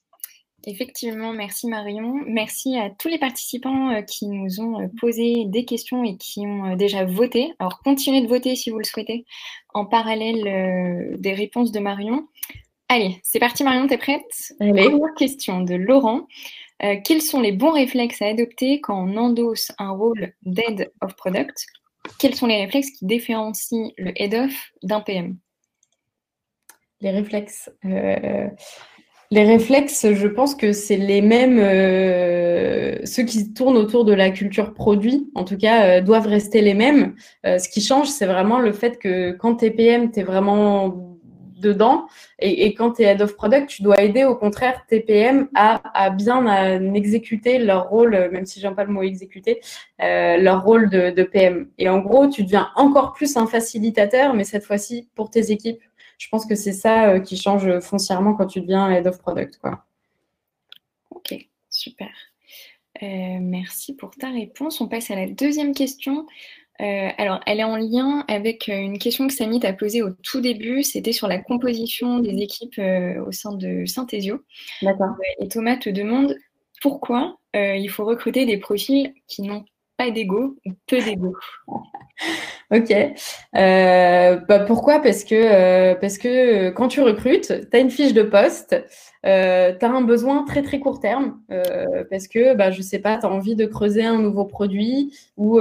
Effectivement, 0.66 1.32
merci 1.32 1.68
Marion. 1.68 2.20
Merci 2.26 2.76
à 2.76 2.90
tous 2.90 3.08
les 3.08 3.18
participants 3.18 3.92
euh, 3.92 4.02
qui 4.02 4.26
nous 4.26 4.60
ont 4.60 4.80
euh, 4.80 4.88
posé 5.00 5.46
des 5.46 5.64
questions 5.64 6.04
et 6.04 6.18
qui 6.18 6.40
ont 6.40 6.72
euh, 6.72 6.76
déjà 6.76 7.06
voté. 7.06 7.54
Alors, 7.58 7.80
continuez 7.82 8.20
de 8.20 8.28
voter 8.28 8.56
si 8.56 8.68
vous 8.68 8.78
le 8.78 8.84
souhaitez 8.84 9.24
en 9.72 9.86
parallèle 9.86 11.16
des 11.18 11.32
réponses 11.32 11.70
de 11.70 11.78
Marion. 11.78 12.26
Allez, 12.92 13.20
c'est 13.22 13.38
parti 13.38 13.62
Marion, 13.62 13.86
t'es 13.86 13.98
prête? 13.98 14.52
Allez. 14.58 14.72
Première 14.72 15.14
question 15.16 15.60
de 15.60 15.76
Laurent. 15.76 16.26
quels 17.04 17.22
sont 17.22 17.40
les 17.40 17.52
bons 17.52 17.70
réflexes 17.70 18.20
à 18.20 18.26
adopter 18.26 18.80
quand 18.80 19.00
on 19.00 19.16
endosse 19.16 19.70
un 19.78 19.92
rôle 19.92 20.32
d'aide 20.42 20.90
of 21.00 21.14
product? 21.14 21.66
Quels 22.18 22.34
sont 22.34 22.48
les 22.48 22.56
réflexes 22.56 22.90
qui 22.90 23.06
différencient 23.06 23.92
le 23.96 24.10
head 24.20 24.34
of 24.34 24.52
d'un 24.82 25.00
PM 25.02 25.36
Les 27.00 27.10
réflexes. 27.10 27.70
Les 27.84 29.44
réflexes, 29.44 30.12
je 30.12 30.26
pense 30.26 30.56
que 30.56 30.72
c'est 30.72 30.96
les 30.96 31.22
mêmes, 31.22 31.58
ceux 33.06 33.22
qui 33.22 33.52
tournent 33.52 33.76
autour 33.76 34.04
de 34.04 34.14
la 34.14 34.30
culture 34.30 34.74
produit, 34.74 35.30
en 35.36 35.44
tout 35.44 35.56
cas, 35.56 36.00
doivent 36.00 36.26
rester 36.26 36.60
les 36.60 36.74
mêmes. 36.74 37.14
ce 37.44 37.68
qui 37.68 37.82
change, 37.82 38.08
c'est 38.08 38.26
vraiment 38.26 38.58
le 38.58 38.72
fait 38.72 38.98
que 38.98 39.30
quand 39.30 39.58
tu 39.58 39.66
es 39.66 39.70
PM, 39.70 40.10
tu 40.10 40.18
es 40.18 40.22
vraiment 40.24 41.09
dedans. 41.60 42.06
Et, 42.38 42.74
quand 42.74 42.92
tu 42.92 43.02
es 43.02 43.06
head 43.06 43.22
of 43.22 43.36
product, 43.36 43.68
tu 43.68 43.82
dois 43.82 44.00
aider 44.00 44.24
au 44.24 44.34
contraire 44.34 44.84
tes 44.88 45.00
PM 45.00 45.48
à, 45.54 46.10
bien 46.10 46.94
exécuter 46.94 47.58
leur 47.58 47.88
rôle, 47.88 48.30
même 48.32 48.46
si 48.46 48.60
j'aime 48.60 48.74
pas 48.74 48.84
le 48.84 48.92
mot 48.92 49.02
exécuter, 49.02 49.60
euh, 50.02 50.36
leur 50.36 50.64
rôle 50.64 50.88
de, 50.90 51.22
PM. 51.22 51.68
Et 51.78 51.88
en 51.88 51.98
gros, 51.98 52.28
tu 52.28 52.44
deviens 52.44 52.70
encore 52.76 53.12
plus 53.12 53.36
un 53.36 53.46
facilitateur, 53.46 54.34
mais 54.34 54.44
cette 54.44 54.64
fois-ci 54.64 55.08
pour 55.14 55.30
tes 55.30 55.50
équipes. 55.50 55.82
Je 56.18 56.28
pense 56.28 56.44
que 56.44 56.54
c'est 56.54 56.72
ça 56.72 57.10
euh, 57.10 57.20
qui 57.20 57.36
change 57.36 57.80
foncièrement 57.80 58.34
quand 58.34 58.46
tu 58.46 58.60
deviens 58.60 58.90
head 58.90 59.06
of 59.06 59.18
product. 59.18 59.58
Quoi. 59.58 59.84
Ok, 61.10 61.34
super. 61.70 62.10
Euh, 63.02 63.38
merci 63.40 63.94
pour 63.94 64.10
ta 64.10 64.30
réponse. 64.30 64.80
On 64.80 64.88
passe 64.88 65.10
à 65.10 65.16
la 65.16 65.26
deuxième 65.26 65.74
question. 65.74 66.26
Euh, 66.80 67.08
alors, 67.18 67.40
elle 67.46 67.60
est 67.60 67.64
en 67.64 67.76
lien 67.76 68.24
avec 68.28 68.68
euh, 68.68 68.76
une 68.76 68.98
question 68.98 69.26
que 69.26 69.34
Samy 69.34 69.60
t'a 69.60 69.72
posée 69.72 70.02
au 70.02 70.10
tout 70.10 70.40
début. 70.40 70.82
C'était 70.82 71.12
sur 71.12 71.28
la 71.28 71.38
composition 71.38 72.20
des 72.20 72.36
équipes 72.42 72.78
euh, 72.78 73.22
au 73.24 73.32
sein 73.32 73.52
de 73.54 73.84
Synthesio. 73.84 74.40
D'accord. 74.82 75.14
et 75.38 75.48
Thomas 75.48 75.76
te 75.76 75.90
demande 75.90 76.36
pourquoi 76.80 77.36
il 77.52 77.88
faut 77.88 78.04
recruter 78.04 78.46
des 78.46 78.58
profils 78.58 79.12
qui 79.26 79.42
n'ont 79.42 79.64
pas 79.98 80.10
d'ego 80.12 80.56
ou 80.64 80.70
peu 80.86 81.02
d'ego. 81.02 81.34
ok. 82.72 82.94
Bah, 83.52 84.60
pourquoi? 84.60 85.00
Parce 85.00 85.24
que, 85.24 85.94
parce 85.94 86.16
que 86.16 86.70
quand 86.70 86.88
tu 86.88 87.02
recrutes, 87.02 87.52
tu 87.70 87.76
as 87.76 87.80
une 87.80 87.90
fiche 87.90 88.14
de 88.14 88.22
poste. 88.22 88.76
tu 89.24 89.28
as 89.28 89.76
un 89.82 90.00
besoin 90.02 90.44
très 90.44 90.62
très 90.62 90.78
court 90.78 91.00
terme 91.00 91.40
parce 92.08 92.28
que, 92.28 92.54
bah, 92.54 92.70
je 92.70 92.78
ne 92.78 92.82
sais 92.84 93.00
pas, 93.00 93.18
tu 93.18 93.26
as 93.26 93.30
envie 93.30 93.56
de 93.56 93.66
creuser 93.66 94.04
un 94.04 94.22
nouveau 94.22 94.44
produit 94.44 95.12
ou 95.36 95.60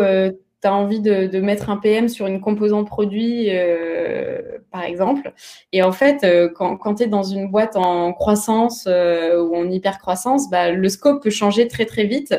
tu 0.61 0.67
as 0.67 0.73
envie 0.73 0.99
de, 0.99 1.39
mettre 1.39 1.69
un 1.69 1.77
PM 1.77 2.09
sur 2.09 2.27
une 2.27 2.41
composante 2.41 2.87
produit, 2.87 3.47
euh, 3.49 4.41
par 4.71 4.83
exemple. 4.83 5.33
Et 5.71 5.83
en 5.83 5.91
fait, 5.91 6.23
euh, 6.23 6.49
quand, 6.53 6.77
quand 6.77 6.95
tu 6.95 7.03
es 7.03 7.07
dans 7.07 7.23
une 7.23 7.49
boîte 7.49 7.75
en 7.75 8.13
croissance 8.13 8.85
euh, 8.87 9.41
ou 9.41 9.55
en 9.55 9.69
hyper 9.69 9.99
croissance, 9.99 10.49
bah, 10.49 10.71
le 10.71 10.89
scope 10.89 11.23
peut 11.23 11.29
changer 11.29 11.67
très 11.67 11.85
très 11.85 12.05
vite. 12.05 12.35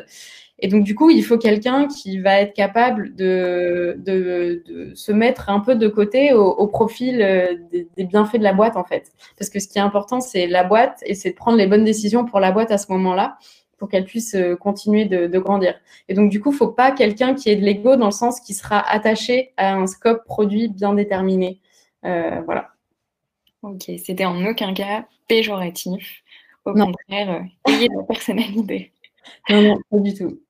Et 0.62 0.68
donc, 0.68 0.84
du 0.84 0.94
coup, 0.94 1.08
il 1.08 1.24
faut 1.24 1.38
quelqu'un 1.38 1.88
qui 1.88 2.18
va 2.18 2.38
être 2.40 2.52
capable 2.52 3.14
de, 3.14 3.96
de, 3.98 4.62
de, 4.68 4.94
se 4.94 5.10
mettre 5.10 5.48
un 5.48 5.60
peu 5.60 5.74
de 5.74 5.88
côté 5.88 6.34
au, 6.34 6.44
au 6.44 6.66
profil 6.66 7.16
des, 7.72 7.88
des, 7.96 8.04
bienfaits 8.04 8.36
de 8.36 8.42
la 8.42 8.52
boîte, 8.52 8.76
en 8.76 8.84
fait. 8.84 9.10
Parce 9.38 9.48
que 9.48 9.58
ce 9.58 9.66
qui 9.68 9.78
est 9.78 9.82
important, 9.82 10.20
c'est 10.20 10.46
la 10.46 10.62
boîte 10.62 10.98
et 11.06 11.14
c'est 11.14 11.30
de 11.30 11.34
prendre 11.34 11.56
les 11.56 11.66
bonnes 11.66 11.84
décisions 11.84 12.26
pour 12.26 12.40
la 12.40 12.52
boîte 12.52 12.70
à 12.70 12.76
ce 12.76 12.92
moment-là 12.92 13.38
pour 13.80 13.88
qu'elle 13.88 14.04
puisse 14.04 14.34
euh, 14.34 14.56
continuer 14.56 15.06
de, 15.06 15.38
grandir. 15.38 15.74
Et 16.08 16.14
donc, 16.14 16.30
du 16.30 16.38
coup, 16.40 16.50
il 16.50 16.52
ne 16.52 16.58
faut 16.58 16.68
pas 16.68 16.92
quelqu'un 16.92 17.34
qui 17.34 17.48
ait 17.48 17.56
de 17.56 17.64
l'ego 17.64 17.96
dans 17.96 18.06
le 18.06 18.12
sens 18.12 18.38
qui 18.40 18.52
sera 18.52 18.78
attaché 18.78 19.52
à 19.56 19.74
un 19.74 19.86
scope 19.86 20.24
produit 20.26 20.68
bien 20.68 20.92
déterminé. 20.92 21.60
Euh, 22.04 22.42
voilà. 22.42 22.68
Ok, 23.62 23.84
c'était 24.04 24.26
en 24.26 24.44
aucun 24.44 24.74
cas 24.74 25.06
péjoratif. 25.26 26.22
Au 26.66 26.74
contraire, 26.74 27.42
euh, 27.66 27.72
ayez 27.72 27.88
la 27.88 28.02
personnalité. 28.02 28.92
Non, 29.48 29.62
non, 29.62 29.78
pas 29.90 29.98
du 29.98 30.14
tout. 30.14 30.40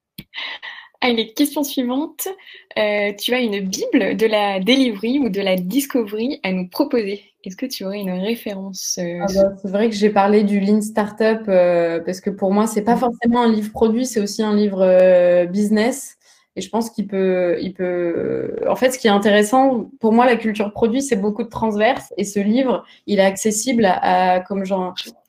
Allez, 1.01 1.33
question 1.33 1.65
suivante. 1.65 2.29
tu 2.77 3.35
as 3.35 3.41
une 3.41 3.61
Bible 3.61 4.17
de 4.17 4.27
la 4.27 4.61
delivery 4.61 5.19
ou 5.19 5.29
de 5.29 5.41
la 5.41 5.57
discovery 5.57 6.41
à 6.43 6.53
nous 6.53 6.69
proposer? 6.69 7.31
Est-ce 7.45 7.57
que 7.57 7.65
tu 7.65 7.85
aurais 7.85 8.01
une 8.01 8.11
référence 8.11 8.99
euh, 8.99 9.21
ah 9.23 9.27
bah, 9.35 9.53
C'est 9.63 9.71
vrai 9.71 9.89
que 9.89 9.97
j'ai 9.97 10.11
parlé 10.11 10.45
du 10.45 10.61
Lean 10.61 10.83
Startup 10.83 11.41
euh, 11.49 11.99
parce 12.05 12.21
que 12.21 12.29
pour 12.29 12.53
moi, 12.53 12.67
c'est 12.67 12.83
pas 12.83 12.97
mmh. 12.97 12.99
forcément 12.99 13.43
un 13.43 13.51
livre 13.51 13.71
produit, 13.71 14.05
c'est 14.05 14.21
aussi 14.21 14.43
un 14.43 14.55
livre 14.55 14.83
euh, 14.83 15.47
business. 15.47 16.19
Et 16.57 16.61
je 16.61 16.69
pense 16.69 16.91
qu'il 16.91 17.07
peut, 17.07 17.57
il 17.61 17.73
peut. 17.75 18.57
En 18.69 18.77
fait, 18.77 18.91
ce 18.91 18.99
qui 18.99 19.07
est 19.07 19.11
intéressant 19.11 19.89
pour 20.01 20.13
moi, 20.13 20.27
la 20.27 20.37
culture 20.37 20.73
produit, 20.73 21.01
c'est 21.01 21.17
beaucoup 21.17 21.45
de 21.45 21.49
transverse. 21.49 22.13
Et 22.17 22.25
ce 22.25 22.41
livre, 22.41 22.85
il 23.07 23.21
est 23.21 23.25
accessible 23.25 23.85
à, 23.87 24.41
comme, 24.41 24.65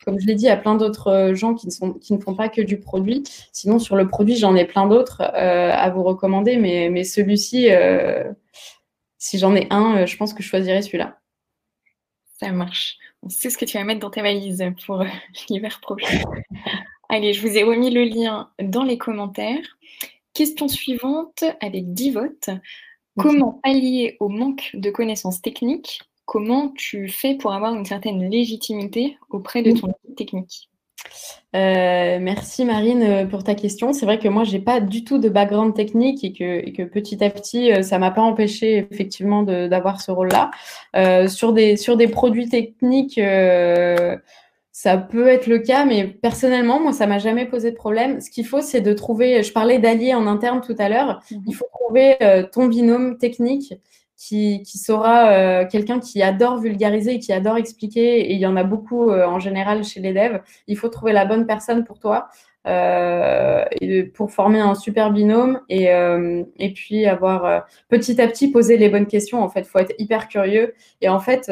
comme 0.04 0.20
je 0.20 0.26
l'ai 0.26 0.36
dit, 0.36 0.50
à 0.50 0.58
plein 0.58 0.76
d'autres 0.76 1.34
gens 1.36 1.54
qui 1.54 1.68
ne, 1.68 1.72
sont, 1.72 1.94
qui 1.94 2.14
ne 2.14 2.20
font 2.20 2.34
pas 2.34 2.50
que 2.50 2.62
du 2.62 2.80
produit. 2.80 3.24
Sinon, 3.52 3.78
sur 3.78 3.96
le 3.96 4.08
produit, 4.08 4.36
j'en 4.36 4.56
ai 4.56 4.66
plein 4.66 4.88
d'autres 4.88 5.22
à 5.22 5.90
vous 5.92 6.04
recommander. 6.04 6.58
Mais, 6.58 6.90
mais 6.92 7.04
celui-ci, 7.04 7.70
si 9.20 9.38
j'en 9.38 9.56
ai 9.56 9.68
un, 9.70 10.08
je 10.08 10.18
pense 10.18 10.34
que 10.34 10.42
je 10.42 10.50
choisirais 10.50 10.82
celui-là. 10.82 11.20
Ça 12.40 12.52
marche. 12.52 12.98
On 13.22 13.30
sait 13.30 13.52
ce 13.52 13.58
que 13.58 13.66
tu 13.66 13.78
vas 13.78 13.84
mettre 13.84 14.00
dans 14.00 14.10
ta 14.10 14.24
valise 14.24 14.64
pour 14.86 15.02
euh, 15.02 15.06
l'hiver 15.50 15.80
prochain. 15.80 16.24
Allez, 17.08 17.34
je 17.34 17.48
vous 17.48 17.56
ai 17.56 17.64
remis 17.64 17.92
le 17.92 18.04
lien 18.04 18.50
dans 18.60 18.84
les 18.84 18.98
commentaires. 18.98 19.78
Question 20.34 20.68
suivante 20.68 21.44
avec 21.60 21.94
10 21.94 22.12
votes. 22.12 22.50
Comment 23.18 23.60
pallier 23.64 24.16
au 24.20 24.30
manque 24.30 24.72
de 24.74 24.90
connaissances 24.90 25.42
techniques? 25.42 26.02
Comment 26.26 26.70
tu 26.70 27.10
fais 27.10 27.36
pour 27.36 27.54
avoir 27.54 27.74
une 27.76 27.86
certaine 27.86 28.30
légitimité 28.30 29.18
auprès 29.30 29.64
de 29.64 29.72
ton 29.72 29.90
équipe 29.90 30.16
technique? 30.16 30.70
Euh, 31.56 32.20
merci 32.22 32.64
Marine 32.64 33.04
euh, 33.04 33.26
pour 33.26 33.44
ta 33.44 33.56
question. 33.56 33.92
C'est 33.92 34.06
vrai 34.06 34.20
que 34.20 34.30
moi, 34.30 34.46
j'ai 34.46 34.60
pas 34.60 34.80
du 34.80 35.04
tout 35.04 35.18
de 35.18 35.28
background 35.28 35.74
technique 35.74 36.24
et 36.24 36.32
que, 36.32 36.84
petit 36.84 37.22
à 37.24 37.30
petit, 37.30 37.74
euh, 37.74 37.82
ça 37.82 38.00
m'a 38.00 38.12
pas 38.12 38.22
empêché 38.22 38.88
effectivement 38.90 39.44
d'avoir 39.44 40.00
ce 40.02 40.12
rôle-là. 40.12 40.52
sur, 41.28 41.54
des, 41.54 41.76
sur 41.76 41.98
des 41.98 42.08
produits 42.08 42.48
techniques, 42.48 43.20
ça 44.82 44.98
peut 44.98 45.28
être 45.28 45.46
le 45.46 45.60
cas, 45.60 45.86
mais 45.86 46.08
personnellement, 46.08 46.80
moi, 46.80 46.92
ça 46.92 47.06
m'a 47.06 47.20
jamais 47.20 47.46
posé 47.46 47.70
de 47.70 47.76
problème. 47.76 48.20
Ce 48.20 48.32
qu'il 48.32 48.48
faut, 48.48 48.62
c'est 48.62 48.82
de 48.82 48.94
trouver, 48.94 49.44
je 49.44 49.54
parlais 49.54 49.78
d'alliés 49.78 50.16
en 50.16 50.26
interne 50.26 50.60
tout 50.60 50.76
à 50.80 50.90
l'heure, 50.90 51.22
mmh 51.30 51.36
il 51.46 51.54
faut 51.54 51.68
trouver 51.72 52.18
ton 52.52 52.66
binôme 52.66 53.20
technique 53.20 53.76
qui, 54.28 54.78
saura 54.78 55.32
euh, 55.32 55.66
quelqu'un 55.66 56.00
qui 56.00 56.22
adore 56.22 56.60
vulgariser 56.60 57.14
et 57.14 57.20
qui 57.20 57.34
adore 57.34 57.58
expliquer, 57.58 58.20
et 58.20 58.34
il 58.34 58.40
y 58.40 58.46
en 58.46 58.56
a 58.56 58.64
beaucoup 58.64 59.10
euh, 59.10 59.26
en 59.26 59.40
général 59.40 59.84
chez 59.84 60.00
les 60.00 60.14
devs, 60.14 60.42
il 60.68 60.78
faut 60.78 60.90
trouver 60.90 61.12
la 61.12 61.26
bonne 61.26 61.48
personne 61.48 61.84
pour 61.84 62.00
toi. 62.00 62.30
Euh, 62.68 63.66
pour 64.14 64.32
former 64.32 64.60
un 64.60 64.76
super 64.76 65.12
binôme 65.12 65.62
et, 65.68 65.86
et 66.60 66.74
puis 66.74 67.08
avoir 67.08 67.66
petit 67.90 68.22
à 68.22 68.28
petit 68.28 68.52
poser 68.52 68.78
les 68.78 68.88
bonnes 68.88 69.08
questions. 69.08 69.42
En 69.42 69.50
fait, 69.50 69.66
faut 69.66 69.80
être 69.80 69.96
hyper 69.98 70.28
curieux 70.28 70.76
et 71.02 71.10
en 71.10 71.20
fait, 71.20 71.52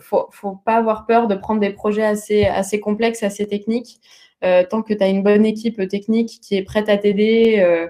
faut, 0.00 0.26
faut 0.32 0.58
pas 0.64 0.78
avoir 0.78 1.06
peur 1.06 1.28
de 1.28 1.36
prendre 1.36 1.60
des 1.60 1.70
projets 1.70 2.04
assez, 2.04 2.44
assez 2.44 2.80
complexes, 2.80 3.22
assez 3.22 3.46
techniques. 3.46 4.00
tant 4.40 4.82
que 4.82 4.94
tu 4.94 5.04
as 5.04 5.08
une 5.08 5.22
bonne 5.22 5.46
équipe 5.46 5.86
technique 5.86 6.40
qui 6.42 6.56
est 6.56 6.64
prête 6.64 6.88
à 6.88 6.96
t'aider, 6.96 7.88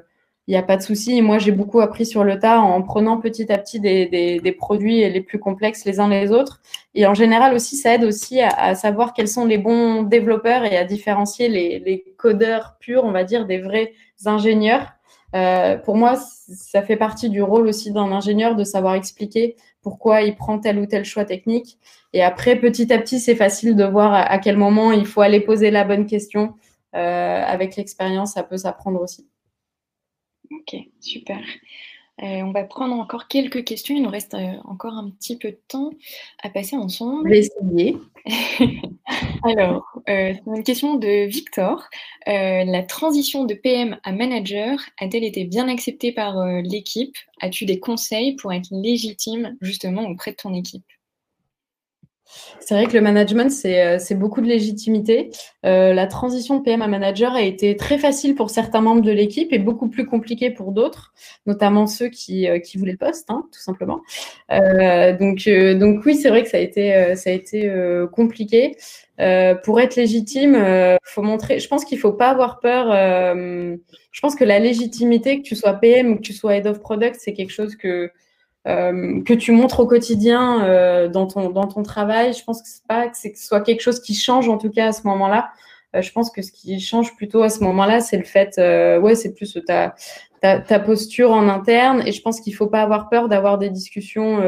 il 0.48 0.52
n'y 0.52 0.56
a 0.56 0.62
pas 0.62 0.76
de 0.76 0.82
souci. 0.82 1.20
Moi, 1.22 1.38
j'ai 1.38 1.50
beaucoup 1.50 1.80
appris 1.80 2.06
sur 2.06 2.22
le 2.22 2.38
tas 2.38 2.60
en 2.60 2.80
prenant 2.82 3.18
petit 3.18 3.50
à 3.52 3.58
petit 3.58 3.80
des, 3.80 4.06
des, 4.06 4.52
produits 4.52 5.08
les 5.10 5.20
plus 5.20 5.40
complexes 5.40 5.84
les 5.84 5.98
uns 5.98 6.08
les 6.08 6.30
autres. 6.30 6.60
Et 6.94 7.06
en 7.06 7.14
général 7.14 7.52
aussi, 7.54 7.76
ça 7.76 7.94
aide 7.94 8.04
aussi 8.04 8.40
à, 8.40 8.74
savoir 8.76 9.12
quels 9.12 9.28
sont 9.28 9.44
les 9.44 9.58
bons 9.58 10.02
développeurs 10.04 10.64
et 10.64 10.76
à 10.76 10.84
différencier 10.84 11.48
les, 11.48 11.80
les 11.80 12.04
codeurs 12.16 12.76
purs, 12.78 13.04
on 13.04 13.10
va 13.10 13.24
dire, 13.24 13.46
des 13.46 13.58
vrais 13.58 13.92
ingénieurs. 14.24 14.92
Euh, 15.34 15.76
pour 15.76 15.96
moi, 15.96 16.14
ça 16.16 16.82
fait 16.82 16.96
partie 16.96 17.28
du 17.28 17.42
rôle 17.42 17.66
aussi 17.66 17.92
d'un 17.92 18.12
ingénieur 18.12 18.54
de 18.54 18.64
savoir 18.64 18.94
expliquer 18.94 19.56
pourquoi 19.82 20.22
il 20.22 20.36
prend 20.36 20.58
tel 20.58 20.78
ou 20.78 20.86
tel 20.86 21.04
choix 21.04 21.24
technique. 21.24 21.78
Et 22.12 22.22
après, 22.22 22.56
petit 22.56 22.92
à 22.92 22.98
petit, 22.98 23.18
c'est 23.20 23.34
facile 23.34 23.76
de 23.76 23.84
voir 23.84 24.14
à, 24.14 24.38
quel 24.38 24.56
moment 24.56 24.92
il 24.92 25.06
faut 25.06 25.20
aller 25.20 25.40
poser 25.40 25.70
la 25.70 25.84
bonne 25.84 26.06
question. 26.06 26.54
Euh, 26.94 27.42
avec 27.44 27.76
l'expérience, 27.76 28.32
ça 28.34 28.42
peut 28.42 28.56
s'apprendre 28.56 29.00
aussi. 29.02 29.26
Ok, 30.50 30.76
super. 31.00 31.40
Euh, 32.22 32.40
on 32.40 32.50
va 32.50 32.64
prendre 32.64 32.94
encore 32.94 33.28
quelques 33.28 33.64
questions. 33.64 33.94
Il 33.94 34.02
nous 34.02 34.08
reste 34.08 34.34
euh, 34.34 34.54
encore 34.64 34.94
un 34.94 35.10
petit 35.10 35.36
peu 35.36 35.50
de 35.50 35.60
temps 35.68 35.90
à 36.42 36.48
passer 36.48 36.76
ensemble. 36.76 37.28
Je 37.28 37.30
vais 37.30 37.38
essayer. 37.40 37.96
Alors, 39.44 39.84
euh, 40.08 40.32
une 40.46 40.64
question 40.64 40.94
de 40.94 41.26
Victor. 41.26 41.84
la 42.26 42.82
transition 42.82 43.44
de 43.44 43.54
PM 43.54 43.98
à 44.02 44.12
manager 44.12 44.80
a-t-elle 44.98 45.24
été 45.24 45.44
bien 45.44 45.68
acceptée 45.68 46.12
par 46.12 46.42
l'équipe? 46.62 47.16
As-tu 47.40 47.66
des 47.66 47.80
conseils 47.80 48.34
pour 48.36 48.52
être 48.52 48.68
légitime 48.70 49.56
justement 49.60 50.08
auprès 50.08 50.30
de 50.30 50.36
ton 50.36 50.54
équipe? 50.54 50.84
C'est 52.60 52.74
vrai 52.74 52.86
que 52.86 52.94
le 52.94 53.00
management, 53.00 53.50
c'est 53.50 53.82
euh, 53.82 54.16
beaucoup 54.16 54.40
de 54.40 54.46
légitimité. 54.46 55.30
Euh, 55.64 55.92
la 55.94 56.06
transition 56.06 56.58
de 56.58 56.62
PM 56.62 56.82
à 56.82 56.88
manager 56.88 57.32
a 57.34 57.42
été 57.42 57.76
très 57.76 57.98
facile 57.98 58.34
pour 58.34 58.50
certains 58.50 58.80
membres 58.80 59.02
de 59.02 59.12
l'équipe 59.12 59.52
et 59.52 59.58
beaucoup 59.58 59.88
plus 59.88 60.06
compliquée 60.06 60.50
pour 60.50 60.72
d'autres, 60.72 61.12
notamment 61.46 61.86
ceux 61.86 62.08
qui, 62.08 62.48
euh, 62.48 62.58
qui, 62.58 62.78
voulaient 62.78 62.92
le 62.92 62.98
poste, 62.98 63.30
hein, 63.30 63.46
tout 63.52 63.60
simplement. 63.60 64.00
donc, 64.50 65.48
donc 65.48 66.04
oui, 66.04 66.16
c'est 66.16 66.28
vrai 66.28 66.42
que 66.42 66.48
ça 66.48 66.56
a 66.56 66.60
été, 66.60 67.14
ça 67.16 67.30
a 67.30 67.32
été 67.32 67.70
compliqué. 68.12 68.76
pour 69.64 69.80
être 69.80 69.96
légitime, 69.96 70.56
faut 71.02 71.22
montrer. 71.22 71.60
Je 71.60 71.68
pense 71.68 71.84
qu'il 71.84 71.98
faut 71.98 72.12
pas 72.12 72.30
avoir 72.30 72.60
peur. 72.60 72.92
je 73.36 74.20
pense 74.20 74.34
que 74.34 74.44
la 74.44 74.58
légitimité, 74.58 75.38
que 75.38 75.42
tu 75.42 75.56
sois 75.56 75.74
PM 75.74 76.12
ou 76.12 76.16
que 76.16 76.22
tu 76.22 76.32
sois 76.32 76.56
head 76.56 76.66
of 76.66 76.80
product, 76.80 77.16
c'est 77.18 77.32
quelque 77.32 77.52
chose 77.52 77.76
que 77.76 78.10
que 78.66 79.32
tu 79.32 79.52
montres 79.52 79.80
au 79.80 79.86
quotidien 79.86 81.08
dans, 81.08 81.26
ton, 81.26 81.50
dans 81.50 81.68
ton 81.68 81.82
travail. 81.82 82.32
Je 82.32 82.42
pense 82.44 82.62
que 82.62 82.68
c'est 82.68 82.86
pas 82.86 83.06
que, 83.06 83.12
que 83.12 83.38
ce 83.38 83.46
soit 83.46 83.60
quelque 83.60 83.80
chose 83.80 84.00
qui 84.00 84.14
change 84.14 84.48
en 84.48 84.58
tout 84.58 84.70
cas 84.70 84.88
à 84.88 84.92
ce 84.92 85.06
moment-là. 85.06 85.50
je 85.94 86.10
pense 86.10 86.30
que 86.30 86.42
ce 86.42 86.50
qui 86.50 86.80
change 86.80 87.14
plutôt 87.16 87.42
à 87.42 87.48
ce 87.48 87.62
moment-là, 87.62 88.00
c'est 88.00 88.16
le 88.16 88.24
fait, 88.24 88.58
ouais, 89.00 89.14
c'est 89.14 89.34
plus 89.34 89.56
ta, 89.66 89.94
ta, 90.40 90.80
posture 90.80 91.30
en 91.30 91.48
interne. 91.48 92.02
Et 92.06 92.12
je 92.12 92.20
pense 92.22 92.40
qu'il 92.40 92.54
faut 92.54 92.66
pas 92.66 92.82
avoir 92.82 93.08
peur 93.08 93.28
d'avoir 93.28 93.58
des 93.58 93.70
discussions 93.70 94.42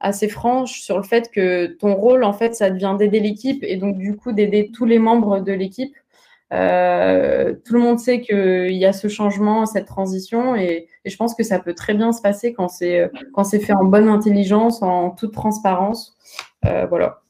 assez 0.00 0.28
franches 0.28 0.80
sur 0.80 0.96
le 0.96 1.04
fait 1.04 1.30
que 1.30 1.66
ton 1.66 1.94
rôle, 1.94 2.24
en 2.24 2.32
fait, 2.32 2.54
ça 2.54 2.70
devient 2.70 2.96
d'aider 2.98 3.20
l'équipe 3.20 3.62
et 3.62 3.76
donc 3.76 3.98
du 3.98 4.16
coup 4.16 4.32
d'aider 4.32 4.70
tous 4.72 4.84
les 4.84 4.98
membres 4.98 5.40
de 5.40 5.52
l'équipe 5.52 5.94
euh, 6.52 7.54
tout 7.64 7.74
le 7.74 7.80
monde 7.80 7.98
sait 7.98 8.20
qu'il 8.20 8.72
y 8.72 8.84
a 8.84 8.92
ce 8.92 9.08
changement, 9.08 9.66
cette 9.66 9.86
transition, 9.86 10.56
et, 10.56 10.88
je 11.04 11.16
pense 11.16 11.34
que 11.34 11.42
ça 11.42 11.58
peut 11.58 11.74
très 11.74 11.94
bien 11.94 12.12
se 12.12 12.20
passer 12.20 12.52
quand 12.52 12.68
c'est 12.68 13.10
quand 13.32 13.44
c'est 13.44 13.60
fait 13.60 13.72
en 13.72 13.84
bonne 13.84 14.08
intelligence, 14.08 14.82
en 14.82 15.10
toute 15.10 15.32
transparence. 15.32 16.16
Euh, 16.66 16.86
voilà. 16.86 17.22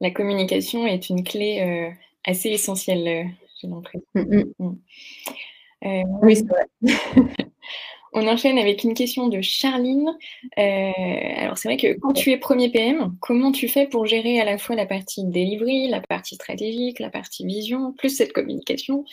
La 0.00 0.10
communication 0.10 0.86
est 0.86 1.08
une 1.08 1.22
clé 1.22 1.60
euh, 1.62 1.94
assez 2.26 2.50
essentielle, 2.50 3.28
j'ai 3.60 3.68
l'impression. 3.68 4.02
Mm, 4.14 4.42
mm. 4.58 4.76
Mm. 5.82 6.18
oui, 6.22 6.36
c'est 6.36 6.46
vrai. 6.46 6.66
On 8.18 8.26
enchaîne 8.28 8.56
avec 8.56 8.82
une 8.82 8.94
question 8.94 9.28
de 9.28 9.42
Charline. 9.42 10.08
Euh, 10.58 10.90
alors 11.36 11.58
c'est 11.58 11.68
vrai 11.68 11.76
que 11.76 11.98
quand 12.00 12.14
tu 12.14 12.30
es 12.30 12.38
premier 12.38 12.70
PM, 12.70 13.14
comment 13.20 13.52
tu 13.52 13.68
fais 13.68 13.86
pour 13.86 14.06
gérer 14.06 14.40
à 14.40 14.46
la 14.46 14.56
fois 14.56 14.74
la 14.74 14.86
partie 14.86 15.22
delivery, 15.22 15.88
la 15.88 16.00
partie 16.00 16.34
stratégique, 16.36 16.98
la 16.98 17.10
partie 17.10 17.44
vision, 17.44 17.92
plus 17.92 18.08
cette 18.08 18.32
communication? 18.32 19.04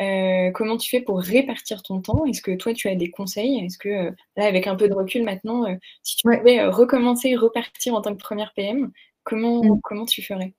Euh, 0.00 0.52
Comment 0.52 0.76
tu 0.76 0.88
fais 0.90 1.00
pour 1.00 1.18
répartir 1.20 1.82
ton 1.82 2.00
temps? 2.00 2.24
Est-ce 2.24 2.40
que 2.40 2.52
toi 2.52 2.72
tu 2.72 2.88
as 2.88 2.94
des 2.94 3.10
conseils? 3.10 3.64
Est-ce 3.64 3.78
que 3.78 3.88
euh, 3.88 4.10
là 4.36 4.44
avec 4.44 4.68
un 4.68 4.76
peu 4.76 4.88
de 4.88 4.94
recul 4.94 5.24
maintenant, 5.24 5.66
si 6.04 6.14
tu 6.14 6.22
pouvais 6.22 6.64
recommencer, 6.64 7.34
repartir 7.34 7.94
en 7.94 8.00
tant 8.00 8.12
que 8.12 8.20
première 8.20 8.52
PM, 8.54 8.92
comment, 9.24 9.64
mm. 9.64 9.80
comment 9.82 10.06
tu 10.06 10.22
ferais? 10.22 10.54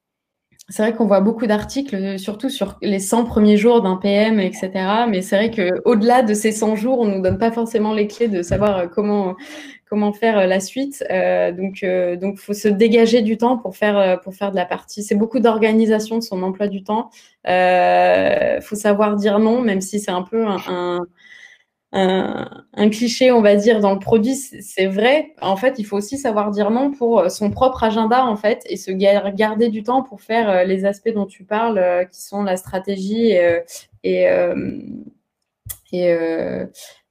C'est 0.73 0.81
vrai 0.81 0.95
qu'on 0.95 1.05
voit 1.05 1.19
beaucoup 1.21 1.45
d'articles, 1.45 2.17
surtout 2.17 2.49
sur 2.49 2.79
les 2.81 2.97
100 2.97 3.25
premiers 3.25 3.57
jours 3.57 3.83
d'un 3.83 3.95
PM, 3.95 4.39
etc. 4.39 4.71
Mais 5.07 5.21
c'est 5.21 5.35
vrai 5.35 5.51
qu'au-delà 5.51 6.23
de 6.23 6.33
ces 6.33 6.51
100 6.51 6.75
jours, 6.77 6.99
on 6.99 7.05
ne 7.05 7.13
nous 7.13 7.21
donne 7.21 7.37
pas 7.37 7.51
forcément 7.51 7.93
les 7.93 8.07
clés 8.07 8.27
de 8.27 8.41
savoir 8.41 8.77
euh, 8.79 8.87
comment, 8.87 9.35
comment 9.87 10.13
faire 10.13 10.39
euh, 10.39 10.45
la 10.47 10.59
suite. 10.59 11.05
Euh, 11.11 11.51
donc, 11.51 11.83
il 11.83 12.17
donc, 12.17 12.39
faut 12.39 12.53
se 12.53 12.67
dégager 12.67 13.21
du 13.21 13.37
temps 13.37 13.55
pour 13.55 13.77
faire, 13.77 14.19
pour 14.21 14.33
faire 14.33 14.49
de 14.49 14.55
la 14.55 14.65
partie. 14.65 15.03
C'est 15.03 15.13
beaucoup 15.13 15.39
d'organisation 15.39 16.17
de 16.17 16.23
son 16.23 16.41
emploi 16.41 16.67
du 16.67 16.83
temps. 16.83 17.11
Il 17.45 18.59
faut 18.63 18.75
savoir 18.75 19.15
dire 19.15 19.37
non, 19.37 19.61
même 19.61 19.79
si 19.79 19.99
c'est 19.99 20.09
un 20.09 20.23
peu 20.23 20.43
un 20.47 20.57
un, 20.67 21.01
cliché, 22.89 23.31
on 23.31 23.41
va 23.41 23.55
dire, 23.55 23.79
dans 23.79 23.93
le 23.93 23.99
produit, 23.99 24.35
c'est 24.35 24.87
vrai. 24.87 25.33
En 25.41 25.55
fait, 25.55 25.75
il 25.77 25.85
faut 25.85 25.97
aussi 25.97 26.17
savoir 26.17 26.51
dire 26.51 26.71
non 26.71 26.91
pour 26.91 27.19
euh, 27.19 27.29
son 27.29 27.51
propre 27.51 27.83
agenda, 27.83 28.25
en 28.25 28.35
fait, 28.35 28.63
et 28.67 28.77
se 28.77 28.91
garder 28.91 29.69
du 29.69 29.83
temps 29.83 30.03
pour 30.03 30.21
faire 30.21 30.49
euh, 30.49 30.63
les 30.63 30.85
aspects 30.85 31.13
dont 31.13 31.25
tu 31.25 31.43
parles, 31.43 31.77
euh, 31.77 32.05
qui 32.05 32.21
sont 32.21 32.43
la 32.43 32.57
stratégie 32.57 33.31
et, 33.31 33.59
et, 34.03 34.27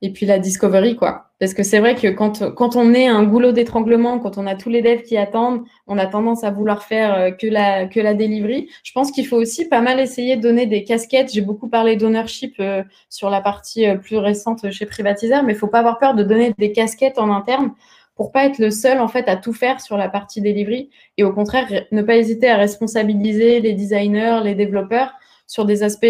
et 0.02 0.12
puis 0.12 0.26
la 0.26 0.38
discovery, 0.38 0.96
quoi. 0.96 1.31
Parce 1.42 1.54
que 1.54 1.64
c'est 1.64 1.80
vrai 1.80 1.96
que 1.96 2.06
quand, 2.06 2.76
on 2.76 2.94
est 2.94 3.08
un 3.08 3.24
goulot 3.24 3.50
d'étranglement, 3.50 4.20
quand 4.20 4.38
on 4.38 4.46
a 4.46 4.54
tous 4.54 4.70
les 4.70 4.80
devs 4.80 5.02
qui 5.02 5.16
attendent, 5.16 5.64
on 5.88 5.98
a 5.98 6.06
tendance 6.06 6.44
à 6.44 6.52
vouloir 6.52 6.84
faire 6.84 7.14
euh, 7.14 7.30
que 7.32 7.48
la, 7.48 7.86
que 7.86 7.98
la 7.98 8.14
delivery. 8.14 8.68
Je 8.84 8.92
pense 8.92 9.10
qu'il 9.10 9.26
faut 9.26 9.38
aussi 9.38 9.68
pas 9.68 9.80
mal 9.80 9.98
essayer 9.98 10.36
de 10.36 10.40
donner 10.40 10.66
des 10.66 10.84
casquettes. 10.84 11.32
J'ai 11.32 11.40
beaucoup 11.40 11.68
parlé 11.68 11.96
d'ownership 11.96 12.54
euh, 12.60 12.84
sur 13.08 13.28
la 13.28 13.40
partie 13.40 13.88
euh, 13.88 13.96
plus 13.96 14.18
récente 14.18 14.70
chez 14.70 14.86
Privatiseur, 14.86 15.42
mais 15.42 15.54
il 15.54 15.58
faut 15.58 15.66
pas 15.66 15.80
avoir 15.80 15.98
peur 15.98 16.14
de 16.14 16.22
donner 16.22 16.54
des 16.58 16.70
casquettes 16.70 17.18
en 17.18 17.28
interne 17.34 17.72
pour 18.14 18.30
pas 18.30 18.44
être 18.44 18.60
le 18.60 18.70
seul 18.70 19.00
en 19.00 19.08
fait 19.08 19.28
à 19.28 19.34
tout 19.34 19.52
faire 19.52 19.80
sur 19.80 19.96
la 19.96 20.08
partie 20.08 20.42
delivery 20.42 20.90
et 21.18 21.24
au 21.24 21.32
contraire 21.32 21.66
ne 21.90 22.02
pas 22.02 22.18
hésiter 22.18 22.48
à 22.50 22.56
responsabiliser 22.56 23.58
les 23.58 23.72
designers, 23.72 24.42
les 24.44 24.54
développeurs 24.54 25.12
sur 25.48 25.64
des 25.64 25.82
aspects 25.82 26.06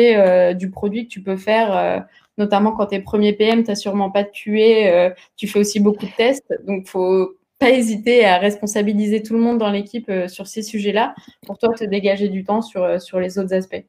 du 0.59 0.71
produit 0.71 1.07
que 1.07 1.11
tu 1.11 1.23
peux 1.23 1.39
faire 1.39 2.05
notamment 2.39 2.73
quand 2.73 2.87
tu 2.87 2.97
es 2.97 3.01
premier 3.01 3.33
PM, 3.33 3.63
tu 3.63 3.71
n'as 3.71 3.75
sûrement 3.75 4.11
pas 4.11 4.25
de 4.25 4.31
QA, 4.31 4.51
euh, 4.93 5.11
tu 5.37 5.49
fais 5.49 5.59
aussi 5.59 5.81
beaucoup 5.81 6.07
de 6.07 6.17
tests. 6.17 6.53
Donc, 6.67 6.89
faut 6.89 7.37
pas 7.59 7.71
hésiter 7.71 8.25
à 8.25 8.39
responsabiliser 8.39 9.23
tout 9.23 9.35
le 9.35 9.41
monde 9.41 9.59
dans 9.59 9.71
l'équipe 9.71 10.09
euh, 10.09 10.29
sur 10.29 10.47
ces 10.47 10.63
sujets-là 10.63 11.15
pour 11.47 11.59
toi 11.59 11.69
te 11.75 11.85
dégager 11.85 12.29
du 12.29 12.45
temps 12.45 12.63
sur, 12.63 12.83
euh, 12.83 12.99
sur 12.99 13.21
les 13.21 13.39
autres 13.39 13.55
aspects. 13.55 13.85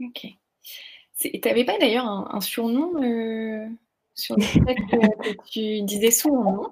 Ok. 0.00 0.26
Tu 1.18 1.40
n'avais 1.44 1.64
pas 1.64 1.78
d'ailleurs 1.78 2.06
un, 2.06 2.40
surnom 2.40 2.94
sur 4.20 4.36
le 4.36 4.42
fait 4.42 4.74
que, 4.74 5.50
tu 5.50 5.82
disais 5.82 6.10
souvent, 6.10 6.52
non? 6.52 6.68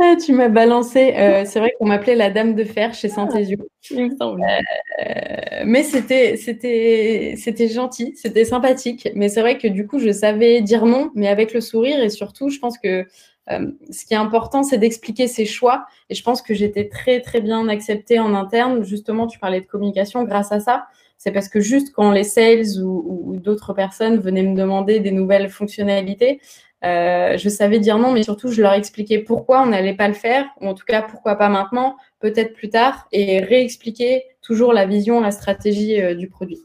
Ah, 0.00 0.16
Tu 0.22 0.32
m'as 0.32 0.48
balancé. 0.48 1.14
Euh, 1.16 1.44
c'est 1.46 1.60
vrai 1.60 1.72
qu'on 1.78 1.86
m'appelait 1.86 2.16
la 2.16 2.30
dame 2.30 2.54
de 2.54 2.64
fer 2.64 2.92
chez 2.94 3.08
Saint-Ézio. 3.08 3.58
Euh, 3.92 5.62
mais 5.64 5.82
c'était, 5.82 6.36
c'était, 6.36 7.34
c'était 7.36 7.68
gentil, 7.68 8.14
c'était 8.16 8.44
sympathique. 8.44 9.08
Mais 9.14 9.28
c'est 9.28 9.40
vrai 9.40 9.58
que 9.58 9.68
du 9.68 9.86
coup, 9.86 9.98
je 9.98 10.10
savais 10.10 10.60
dire 10.60 10.86
non, 10.86 11.10
mais 11.14 11.28
avec 11.28 11.54
le 11.54 11.60
sourire. 11.60 12.00
Et 12.02 12.10
surtout, 12.10 12.48
je 12.48 12.58
pense 12.58 12.78
que 12.78 13.06
euh, 13.50 13.70
ce 13.90 14.04
qui 14.04 14.14
est 14.14 14.18
important, 14.18 14.62
c'est 14.62 14.78
d'expliquer 14.78 15.26
ses 15.26 15.46
choix. 15.46 15.86
Et 16.10 16.14
je 16.14 16.22
pense 16.22 16.42
que 16.42 16.54
j'étais 16.54 16.88
très, 16.88 17.20
très 17.20 17.40
bien 17.40 17.68
acceptée 17.68 18.18
en 18.18 18.34
interne. 18.34 18.84
Justement, 18.84 19.26
tu 19.26 19.38
parlais 19.38 19.60
de 19.60 19.66
communication 19.66 20.24
grâce 20.24 20.52
à 20.52 20.60
ça 20.60 20.86
c'est 21.18 21.32
parce 21.32 21.48
que 21.48 21.60
juste 21.60 21.92
quand 21.92 22.10
les 22.10 22.24
sales 22.24 22.82
ou, 22.82 23.36
d'autres 23.36 23.72
personnes 23.72 24.18
venaient 24.18 24.42
me 24.42 24.56
demander 24.56 25.00
des 25.00 25.10
nouvelles 25.10 25.48
fonctionnalités, 25.48 26.40
euh, 26.84 27.38
je 27.38 27.48
savais 27.48 27.78
dire 27.78 27.98
non, 27.98 28.12
mais 28.12 28.22
surtout 28.22 28.48
je 28.50 28.60
leur 28.60 28.74
expliquais 28.74 29.18
pourquoi 29.18 29.62
on 29.62 29.66
n'allait 29.66 29.94
pas 29.94 30.08
le 30.08 30.14
faire, 30.14 30.46
ou 30.60 30.68
en 30.68 30.74
tout 30.74 30.84
cas 30.84 31.00
pourquoi 31.00 31.36
pas 31.36 31.48
maintenant, 31.48 31.96
peut-être 32.20 32.52
plus 32.52 32.68
tard, 32.68 33.08
et 33.10 33.40
réexpliquer 33.40 34.24
toujours 34.42 34.74
la 34.74 34.84
vision, 34.84 35.20
la 35.20 35.30
stratégie 35.30 36.00
euh, 36.00 36.14
du 36.14 36.28
produit. 36.28 36.60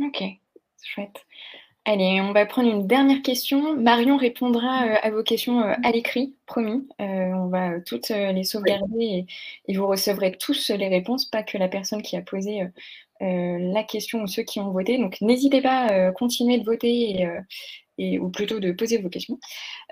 Ok, 0.00 0.22
chouette. 0.82 1.24
Allez, 1.84 2.20
on 2.20 2.32
va 2.32 2.46
prendre 2.46 2.70
une 2.70 2.86
dernière 2.86 3.22
question. 3.22 3.74
Marion 3.76 4.16
répondra 4.16 4.84
euh, 4.84 4.94
à 5.02 5.10
vos 5.10 5.22
questions 5.22 5.60
à 5.60 5.90
l'écrit, 5.90 6.34
promis. 6.44 6.86
on 6.98 7.46
va 7.46 7.80
toutes 7.80 8.10
les 8.10 8.44
sauvegarder 8.44 9.26
et, 9.66 9.74
vous 9.74 9.86
recevrez 9.86 10.32
tous 10.32 10.70
les 10.70 10.88
réponses, 10.88 11.24
pas 11.24 11.42
que 11.42 11.56
la 11.56 11.68
personne 11.68 12.02
qui 12.02 12.16
a 12.16 12.22
posé 12.22 12.68
la 13.22 13.84
question 13.84 14.22
ou 14.22 14.26
ceux 14.26 14.42
qui 14.42 14.60
ont 14.60 14.70
voté. 14.70 14.98
Donc 14.98 15.20
n'hésitez 15.20 15.62
pas 15.62 15.86
à 15.86 15.92
euh, 15.92 16.12
continuer 16.12 16.58
de 16.58 16.64
voter 16.64 17.24
euh, 17.24 17.40
et, 17.98 18.18
ou 18.18 18.30
plutôt 18.30 18.60
de 18.60 18.72
poser 18.72 18.98
vos 18.98 19.08
questions. 19.08 19.38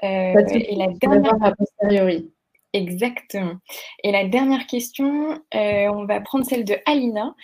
et 0.03 0.77
la 0.77 0.89
dernière... 0.89 1.55
Exactement. 2.73 3.55
Et 4.05 4.13
la 4.13 4.29
dernière 4.29 4.65
question, 4.69 5.43
on 5.53 6.05
va 6.05 6.21
prendre 6.21 6.45
celle 6.45 6.65
de 6.65 6.77
Alina 6.87 7.35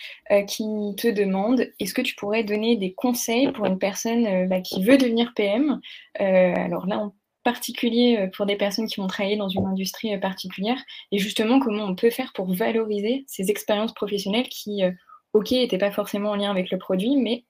qui 0.47 0.63
te 0.97 1.09
demande 1.09 1.67
est-ce 1.81 1.93
que 1.93 2.01
tu 2.01 2.15
pourrais 2.15 2.45
donner 2.45 2.77
des 2.77 2.93
conseils 2.93 3.51
pour 3.51 3.65
une 3.65 3.77
personne 3.77 4.47
bah, 4.47 4.61
qui 4.61 4.81
veut 4.81 4.97
devenir 4.97 5.33
PM 5.35 5.81
Alors 6.15 6.87
là, 6.87 6.99
en 6.99 7.13
particulier 7.43 8.29
pour 8.37 8.45
des 8.45 8.55
personnes 8.55 8.87
qui 8.87 9.01
vont 9.01 9.07
travailler 9.07 9.35
dans 9.35 9.49
une 9.49 9.65
industrie 9.65 10.17
particulière 10.17 10.81
et 11.11 11.17
justement 11.17 11.59
comment 11.59 11.83
on 11.83 11.95
peut 11.95 12.09
faire 12.09 12.31
pour 12.31 12.53
valoriser 12.53 13.25
ces 13.27 13.51
expériences 13.51 13.93
professionnelles 13.93 14.47
qui 14.47 14.81
ok, 15.33 15.51
n'était 15.51 15.77
pas 15.77 15.91
forcément 15.91 16.31
en 16.31 16.35
lien 16.35 16.51
avec 16.51 16.71
le 16.71 16.77
produit, 16.77 17.17
mais 17.17 17.43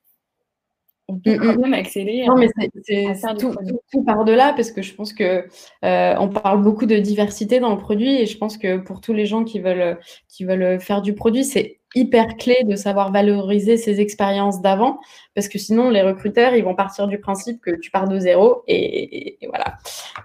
on 1.10 1.18
peut 1.20 1.38
quand 1.38 1.58
même 1.58 1.74
accéder 1.74 2.26
non, 2.28 2.36
mais 2.36 2.50
c'est, 2.84 3.14
tout, 3.40 3.56
tout, 3.92 4.04
par-delà, 4.04 4.52
parce 4.54 4.72
que 4.72 4.82
je 4.82 4.94
pense 4.94 5.14
que 5.14 5.48
euh, 5.86 6.16
on 6.20 6.28
parle 6.28 6.62
beaucoup 6.62 6.86
de 6.86 6.98
diversité 6.98 7.60
dans 7.60 7.72
le 7.72 7.78
produit, 7.78 8.22
et 8.22 8.26
je 8.26 8.38
pense 8.38 8.58
que 8.58 8.78
pour 8.78 9.00
tous 9.00 9.14
les 9.14 9.26
gens 9.26 9.46
qui 9.46 9.60
veulent, 9.60 9.98
qui 10.28 10.44
veulent 10.44 10.82
faire 10.82 11.02
du 11.02 11.14
produit, 11.14 11.46
c'est 11.46 11.80
hyper 11.96 12.36
clé 12.38 12.58
de 12.64 12.76
savoir 12.76 13.12
valoriser 13.12 13.78
ces 13.78 14.02
expériences 14.02 14.62
d'avant, 14.62 15.00
parce 15.34 15.48
que 15.48 15.58
sinon 15.58 15.90
les 15.90 16.02
recruteurs 16.02 16.54
ils 16.54 16.64
vont 16.64 16.76
partir 16.76 17.08
du 17.08 17.20
principe 17.20 17.62
que 17.62 17.72
tu 17.72 17.92
pars 17.92 18.08
de 18.08 18.20
zéro 18.20 18.64
et, 18.68 19.38
voilà. 19.48 19.78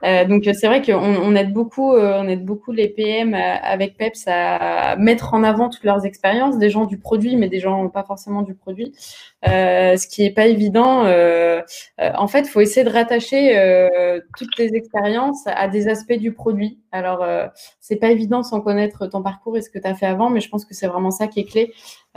Euh, 0.05 0.25
donc 0.25 0.43
c'est 0.45 0.67
vrai 0.67 0.83
qu'on 0.83 0.95
on 0.95 1.35
aide 1.37 1.53
beaucoup, 1.53 1.95
euh, 1.95 2.23
aide 2.25 2.45
beaucoup 2.45 2.73
les 2.73 2.89
PM 2.89 3.35
euh, 3.35 3.39
avec 3.63 3.97
Peps 3.97 4.25
à 4.27 4.97
mettre 4.97 5.35
en 5.35 5.45
avant 5.45 5.69
toutes 5.69 5.85
leurs 5.85 6.05
expériences, 6.05 6.59
des 6.59 6.71
gens 6.71 6.87
du 6.87 6.99
produit, 6.99 7.37
mais 7.37 7.49
des 7.49 7.61
gens 7.61 7.89
pas 7.89 8.03
forcément 8.03 8.43
du 8.43 8.55
produit, 8.55 8.93
ce 9.45 10.07
qui 10.07 10.25
est 10.25 10.31
pas 10.31 10.47
évident. 10.47 11.05
en 11.99 12.27
fait, 12.27 12.47
faut 12.49 12.61
essayer 12.61 12.85
de 12.85 12.91
rattacher 12.91 14.21
toutes 14.37 14.59
les 14.59 14.75
expériences 14.75 15.47
à 15.47 15.69
des 15.69 15.89
aspects 15.89 16.13
du 16.15 16.33
produit. 16.33 16.79
Alors 16.91 17.25
c'est 17.81 17.97
pas 17.97 18.11
évident 18.11 18.43
sans 18.43 18.61
connaître 18.61 19.07
ton 19.07 19.23
parcours 19.23 19.57
et 19.57 19.63
ce 19.63 19.71
que 19.71 19.79
tu 19.79 19.87
as 19.87 19.95
fait 19.95 20.07
avant, 20.07 20.31
mais 20.31 20.41
je 20.41 20.49
pense 20.49 20.65
que 20.65 20.75
c'est 20.75 20.87
vraiment 20.87 21.11
ça 21.11 21.29
qui 21.29 21.41
est 21.41 21.45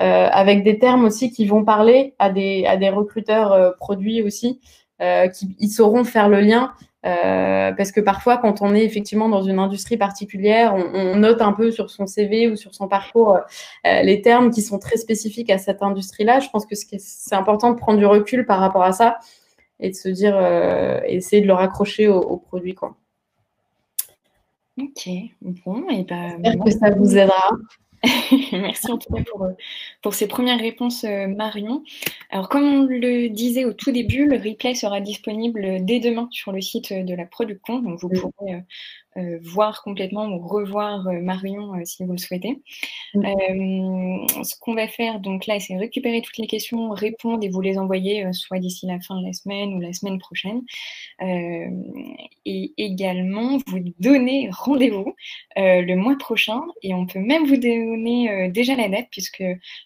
Euh, 0.02 0.28
avec 0.30 0.64
des 0.64 0.78
termes 0.78 1.06
aussi 1.06 1.32
qui 1.32 1.46
vont 1.46 1.64
parler 1.64 2.16
à 2.20 2.30
des, 2.30 2.66
à 2.66 2.76
des 2.76 2.90
recruteurs 2.90 3.54
euh, 3.54 3.72
produits 3.80 4.22
aussi, 4.22 4.60
euh, 5.02 5.30
qui 5.30 5.56
ils 5.58 5.70
sauront 5.70 6.04
faire 6.04 6.28
le 6.28 6.42
lien. 6.42 6.74
parce 7.04 7.92
que 7.92 8.02
parfois, 8.02 8.38
quand 8.38 8.62
on 8.62 8.74
est 8.74 8.84
effectivement 8.84 9.30
dans 9.30 9.44
une 9.44 9.60
industrie 9.60 9.96
particulière, 9.96 10.74
on, 10.76 11.16
note 11.16 11.42
un 11.42 11.54
peu 11.54 11.72
sur 11.72 11.90
son 11.92 12.08
CV 12.08 12.50
ou 12.50 12.56
sur 12.56 12.74
son 12.74 12.88
parcours 12.88 13.38
les 13.84 14.22
termes 14.22 14.50
qui 14.50 14.64
sont 14.64 14.80
très 14.80 14.98
spécifiques 14.98 15.52
à 15.52 15.60
cette 15.60 15.84
industrie-là. 15.84 16.40
Je 16.40 16.50
pense 16.50 16.66
que 16.66 16.76
c'est 16.76 17.36
important 17.36 17.72
de 17.72 17.78
prendre 17.78 18.00
du 18.00 18.08
recul 18.08 18.46
par 18.46 18.60
rapport 18.60 18.84
à 18.84 18.92
ça 18.92 19.20
et 19.80 19.92
de 19.92 19.96
se 19.96 20.10
dire, 20.10 20.36
essayer 21.06 21.44
de 21.44 21.48
le 21.48 21.54
raccrocher 21.54 22.08
au, 22.08 22.20
au 22.20 22.38
produit. 22.38 22.74
Quoi. 22.74 22.96
Ok, 24.78 25.10
bon, 25.42 25.88
et 25.90 26.04
ben. 26.04 26.42
J'espère 26.44 26.64
que 26.66 26.72
ça 26.72 26.90
vous 26.90 27.18
aidera. 27.18 27.50
Merci 28.52 28.92
en 28.92 28.98
tout 28.98 29.14
cas 29.14 29.24
pour, 29.24 29.44
euh, 29.44 29.52
pour 30.02 30.14
ces 30.14 30.28
premières 30.28 30.60
réponses, 30.60 31.04
euh, 31.04 31.28
Marion. 31.28 31.84
Alors, 32.30 32.50
comme 32.50 32.64
on 32.64 32.84
le 32.84 33.30
disait 33.30 33.66
au 33.66 33.74
tout 33.74 33.92
début, 33.92 34.26
le 34.26 34.38
replay 34.38 34.76
sera 34.76 35.02
disponible 35.02 35.84
dès 35.86 36.00
demain 36.00 36.28
sur 36.32 36.52
le 36.52 36.62
site 36.62 36.94
de 36.94 37.16
la 37.16 37.26
Production. 37.26 37.80
Donc, 37.80 38.00
vous 38.00 38.10
pourrez 38.10 38.64
euh, 39.18 39.40
voir 39.42 39.82
complètement 39.82 40.28
ou 40.28 40.46
revoir 40.46 41.08
euh, 41.08 41.22
Marion 41.22 41.74
euh, 41.76 41.86
si 41.86 42.04
vous 42.04 42.12
le 42.12 42.18
souhaitez. 42.18 42.62
ce 43.14 44.60
qu'on 44.60 44.76
va 44.76 44.90
faire 44.90 45.22
donc 45.22 45.46
là, 45.46 45.58
c'est 45.62 45.78
récupérer 45.78 46.22
toutes 46.22 46.38
les 46.38 46.48
questions, 46.48 46.90
répondre 46.90 47.42
et 47.44 47.50
vous 47.50 47.62
les 47.62 47.78
envoyer 47.78 48.32
soit 48.34 48.60
d'ici 48.60 48.88
la 48.88 49.00
fin 49.00 49.18
de 49.22 49.26
la 49.26 49.32
semaine 49.32 49.74
ou 49.74 49.80
la 49.80 49.94
semaine 49.94 50.20
prochaine. 50.20 50.62
et 51.22 52.74
également 52.78 53.58
vous 53.68 53.80
donner 54.00 54.50
rendez-vous 54.52 55.14
le 55.56 55.96
mois 55.96 56.18
prochain 56.18 56.62
et 56.82 56.94
on 56.94 57.06
peut 57.06 57.20
même 57.20 57.46
vous 57.46 57.58
donner 57.58 58.50
déjà 58.50 58.76
la 58.76 58.90
date 58.90 59.08
puisque 59.12 59.44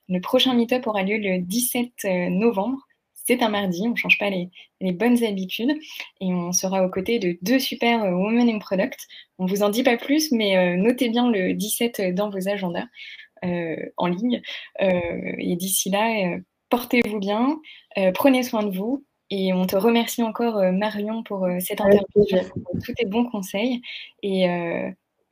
le 0.09 0.21
prochain 0.21 0.55
meet-up 0.55 0.87
aura 0.87 1.03
lieu 1.03 1.17
le 1.17 1.39
17 1.39 2.31
novembre 2.31 2.88
c'est 3.29 3.43
un 3.43 3.49
mardi, 3.49 3.83
on 3.85 3.91
ne 3.91 3.95
change 3.95 4.17
pas 4.17 4.31
les, 4.31 4.49
bonnes 4.93 5.23
habitudes 5.23 5.77
et 6.19 6.33
on 6.33 6.51
sera 6.51 6.83
aux 6.83 6.89
côtés 6.89 7.19
de 7.19 7.37
deux 7.43 7.59
super 7.59 8.03
euh, 8.03 8.09
Women 8.09 8.49
in 8.49 8.57
Product. 8.57 8.97
On 9.37 9.45
ne 9.45 9.49
vous 9.49 9.61
en 9.61 9.69
dit 9.69 9.83
pas 9.83 9.97
plus, 9.97 10.31
mais 10.31 10.57
euh, 10.57 10.77
notez 10.77 11.09
bien 11.09 11.29
le 11.29 11.53
17 11.53 12.15
dans 12.15 12.31
vos 12.31 12.49
agendas 12.49 12.87
euh, 13.45 13.75
en 13.97 14.07
ligne. 14.07 14.41
et 14.79 15.55
d'ici 15.57 15.91
là, 15.91 16.37
portez-vous 16.69 17.19
bien, 17.19 17.59
prenez 18.15 18.41
soin 18.41 18.63
de 18.63 18.75
vous. 18.75 19.05
Et 19.29 19.53
on 19.53 19.67
te 19.67 19.75
remercie 19.75 20.23
encore, 20.23 20.59
Marion, 20.73 21.21
pour 21.21 21.47
cette 21.59 21.81
interview, 21.81 22.05
pour 22.15 22.83
tous 22.83 22.93
tes 22.93 23.05
bons 23.05 23.25
conseils. 23.25 23.79
Et, 24.23 24.47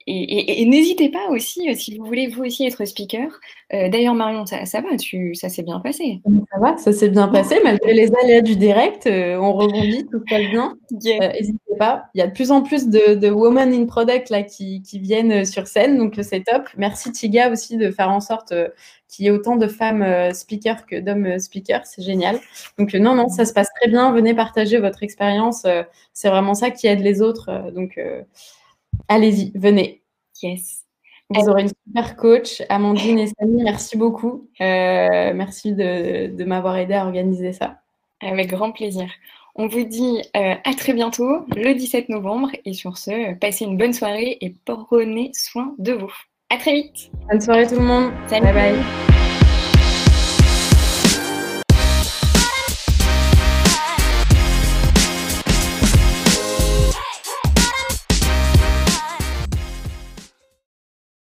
et, 0.10 0.66
n'hésitez 0.66 1.10
pas 1.10 1.28
aussi, 1.30 1.70
euh, 1.70 1.74
si 1.76 1.98
vous 1.98 2.06
voulez 2.06 2.28
vous 2.28 2.46
aussi 2.46 2.66
être 2.66 2.86
speaker. 2.86 3.28
Euh, 3.74 3.90
d'ailleurs, 3.90 4.14
Marion, 4.14 4.46
ça, 4.46 4.64
va, 4.80 4.96
tu, 4.96 5.36
ça 5.36 5.50
s'est 5.50 5.64
bien 5.64 5.82
passé. 5.82 6.22
Ça 6.26 6.60
va, 6.60 6.78
ça 6.78 6.94
s'est 6.94 7.10
bien 7.10 7.28
passé, 7.28 7.58
malgré 7.62 7.94
les 7.94 8.10
aléas 8.24 8.40
du 8.40 8.56
direct. 8.56 9.06
Euh, 9.06 9.36
on 9.36 9.52
rebondit, 9.52 10.06
tout 10.10 10.24
va 10.32 10.40
bien. 10.40 10.78
N'hésitez 10.92 11.76
pas. 11.78 12.06
Il 12.16 12.20
y 12.20 12.22
a 12.22 12.28
de 12.28 12.32
plus 12.32 12.52
en 12.52 12.62
plus 12.62 12.88
de, 12.88 13.16
de 13.16 13.30
women 13.30 13.74
in 13.74 13.86
product 13.86 14.30
là, 14.30 14.44
qui, 14.44 14.82
viennent 14.94 15.44
sur 15.44 15.68
scène, 15.68 15.98
donc 15.98 16.14
c'est 16.22 16.44
top. 16.46 16.70
Merci 16.78 17.12
Tiga 17.12 17.52
aussi 17.52 17.76
de 17.76 17.92
faire 17.92 18.10
en 18.10 18.22
sorte 18.22 18.54
qu'il 19.10 19.26
y 19.26 19.28
ait 19.28 19.32
autant 19.32 19.58
de 19.58 19.68
femmes 19.68 20.34
speakers 20.34 20.86
que 20.86 20.96
d'hommes 21.00 21.38
speakers. 21.38 21.86
C'est 21.86 22.02
génial. 22.02 22.40
Donc 22.80 22.94
non, 22.94 23.14
non, 23.14 23.28
ça 23.28 23.44
se 23.44 23.52
passe 23.52 23.68
très 23.80 23.90
bien. 23.90 24.14
Venez 24.14 24.34
partager 24.34 24.80
votre 24.80 25.04
expérience. 25.04 25.68
c'est 26.14 26.30
vraiment 26.30 26.54
ça 26.54 26.72
qui 26.72 26.88
aide 26.88 27.02
les 27.02 27.22
autres. 27.22 27.72
donc 27.76 28.00
Allez-y, 29.08 29.52
venez. 29.56 30.02
Yes. 30.42 30.84
Vous 31.30 31.50
aurez 31.50 31.64
une 31.64 31.72
super 31.88 32.16
coach. 32.16 32.62
Amandine 32.70 33.20
et 33.20 33.28
Samy, 33.28 33.64
merci 33.64 33.98
beaucoup. 33.98 34.48
Euh, 34.62 35.34
merci 35.34 35.74
de, 35.74 36.44
m'avoir 36.46 36.78
aidé 36.78 36.94
à 36.94 37.06
organiser 37.06 37.54
ça. 37.54 37.82
Avec 38.22 38.48
grand 38.48 38.72
plaisir. 38.72 39.10
On 39.56 39.68
vous 39.68 39.84
dit 39.84 40.22
euh, 40.36 40.56
à 40.64 40.74
très 40.76 40.94
bientôt, 40.94 41.46
le 41.56 41.74
17 41.74 42.10
novembre. 42.10 42.50
Et 42.66 42.74
sur 42.74 42.98
ce, 42.98 43.34
passez 43.36 43.66
une 43.66 43.78
bonne 43.78 43.94
soirée 43.94 44.38
et 44.40 44.56
prenez 44.66 45.32
soin 45.34 45.76
de 45.80 45.94
vous. 45.94 46.14
À 46.50 46.58
très 46.58 46.74
vite. 46.74 47.12
Bonne 47.30 47.42
soirée 47.42 47.68
tout 47.68 47.76
le 47.76 47.82
monde. 47.82 48.12
Salut. 48.28 48.46
Bye 48.46 48.54
bye. 48.54 49.27